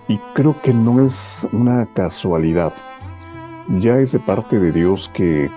y 0.09 0.19
creo 0.35 0.55
que 0.63 0.73
no 0.73 1.03
es 1.03 1.47
una 1.53 1.87
casualidad. 1.87 2.73
Ya 3.79 3.99
es 3.99 4.13
de 4.13 4.19
parte 4.21 4.59
de 4.59 4.73
Dios 4.73 5.11
que 5.15 5.51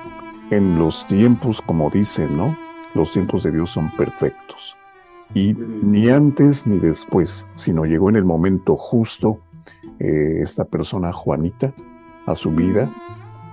en 0.51 0.79
los 0.79 1.05
tiempos, 1.07 1.61
como 1.61 1.89
dicen, 1.89 2.37
¿no? 2.37 2.57
Los 2.93 3.13
tiempos 3.13 3.43
de 3.43 3.51
Dios 3.51 3.71
son 3.71 3.91
perfectos. 3.91 4.77
Y 5.33 5.53
ni 5.53 6.09
antes 6.09 6.65
ni 6.67 6.79
después, 6.79 7.47
sino 7.55 7.85
llegó 7.85 8.09
en 8.09 8.15
el 8.15 8.23
momento 8.23 8.77
justo 8.77 9.39
eh, 9.99 10.39
esta 10.41 10.65
persona 10.65 11.11
Juanita 11.11 11.73
a 12.25 12.35
su 12.35 12.51
vida. 12.51 12.91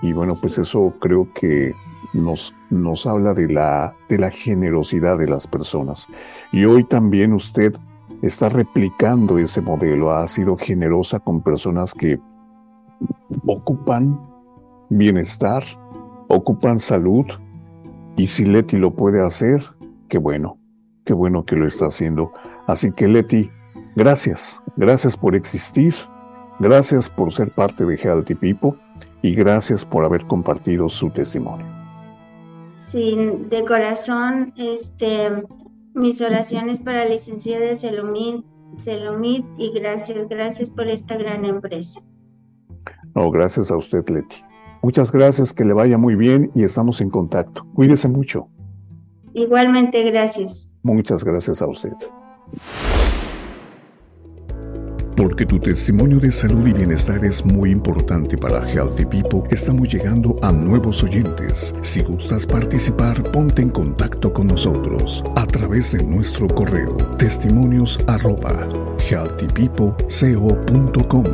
Y 0.03 0.13
bueno, 0.13 0.35
pues 0.41 0.59
eso 0.59 0.95
creo 1.01 1.29
que 1.35 1.75
nos, 2.13 2.55
nos 2.71 3.07
habla 3.07 3.35
de 3.35 3.49
la, 3.49 3.97
de 4.09 4.19
la 4.19 4.31
generosidad 4.31 5.19
de 5.19 5.29
las 5.29 5.47
personas. 5.47 6.09
Y 6.53 6.65
hoy 6.65 6.85
también 6.85 7.33
usted 7.33 7.75
está 8.23 8.49
replicando 8.49 9.39
ese 9.39 9.61
modelo, 9.61 10.13
ha 10.13 10.27
sido 10.29 10.57
generosa 10.57 11.19
con 11.19 11.43
personas 11.43 11.93
que 11.93 12.21
ocupan 13.47 14.21
bienestar, 14.89 15.63
ocupan 16.29 16.79
salud, 16.79 17.27
y 18.17 18.27
si 18.27 18.45
Leti 18.45 18.77
lo 18.77 18.95
puede 18.95 19.25
hacer, 19.25 19.63
qué 20.09 20.19
bueno, 20.19 20.59
qué 21.05 21.13
bueno 21.13 21.45
que 21.45 21.57
lo 21.57 21.67
está 21.67 21.87
haciendo. 21.87 22.33
Así 22.67 22.93
que 22.93 23.09
Leti, 23.09 23.51
gracias, 23.97 24.63
gracias 24.77 25.17
por 25.17 25.35
existir, 25.35 25.95
gracias 26.61 27.09
por 27.09 27.33
ser 27.33 27.53
parte 27.53 27.85
de 27.85 27.97
Healthy 27.97 28.35
People 28.35 28.79
y 29.23 29.35
gracias 29.35 29.85
por 29.85 30.05
haber 30.05 30.27
compartido 30.27 30.89
su 30.89 31.11
testimonio. 31.11 31.67
Sí, 32.77 33.17
de 33.49 33.65
corazón, 33.65 34.53
este, 34.57 35.45
mis 35.95 36.21
oraciones 36.23 36.81
para 36.81 37.05
la 37.05 37.11
licenciada 37.11 37.75
Selomit, 37.75 38.45
Selomit 38.77 39.45
y 39.59 39.73
gracias, 39.73 40.29
gracias 40.29 40.71
por 40.71 40.87
esta 40.89 41.17
gran 41.17 41.45
empresa. 41.45 42.01
No, 43.15 43.31
gracias 43.31 43.71
a 43.71 43.77
usted, 43.77 44.09
Leti. 44.09 44.45
Muchas 44.85 45.11
gracias, 45.11 45.53
que 45.55 45.65
le 45.65 45.73
vaya 45.73 45.97
muy 45.97 46.15
bien 46.15 46.51
y 46.55 46.63
estamos 46.63 47.01
en 47.01 47.09
contacto. 47.09 47.67
Cuídese 47.73 48.07
mucho. 48.07 48.51
Igualmente, 49.33 50.11
gracias. 50.11 50.71
Muchas 50.83 51.25
gracias 51.25 51.63
a 51.63 51.67
usted. 51.67 51.95
Porque 55.17 55.47
tu 55.47 55.59
testimonio 55.59 56.21
de 56.21 56.31
salud 56.31 56.67
y 56.67 56.75
bienestar 56.75 57.25
es 57.25 57.47
muy 57.47 57.71
importante 57.71 58.37
para 58.37 58.71
Healthy 58.71 59.07
People, 59.07 59.45
estamos 59.51 59.89
llegando 59.89 60.39
a 60.43 60.53
nuevos 60.53 61.03
oyentes. 61.03 61.75
Si 61.81 62.03
gustas 62.03 62.45
participar, 62.45 63.33
ponte 63.33 63.63
en 63.63 63.71
contacto 63.71 64.35
con 64.35 64.49
nosotros 64.49 65.25
a 65.37 65.47
través 65.47 65.93
de 65.93 66.05
nuestro 66.05 66.47
correo 66.47 66.95
testimonios 67.17 67.99
arroba 68.07 68.69
healthypeopleco.com. 69.09 71.25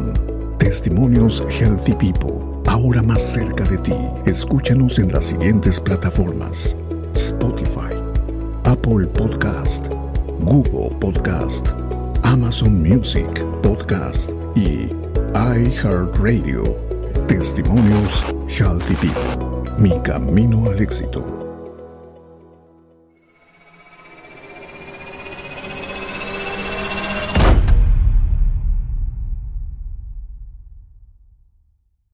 Testimonios 0.61 1.45
Healthy 1.59 1.95
People, 1.95 2.50
ahora 2.71 3.03
más 3.03 3.23
cerca 3.23 3.65
de 3.65 3.79
ti. 3.79 3.95
Escúchanos 4.25 4.99
en 4.99 5.13
las 5.13 5.27
siguientes 5.27 5.81
plataformas: 5.81 6.77
Spotify, 7.15 7.95
Apple 8.65 9.07
Podcast, 9.09 9.89
Google 10.41 10.95
Podcast. 11.01 11.69
Amazon 12.23 12.81
Music, 12.81 13.45
Podcast 13.63 14.31
y 14.55 14.89
iHeartRadio. 15.35 16.63
Testimonios 17.27 18.25
Healthy 18.49 18.95
People. 18.95 19.73
Mi 19.79 19.99
camino 20.03 20.71
al 20.71 20.81
éxito. 20.81 21.40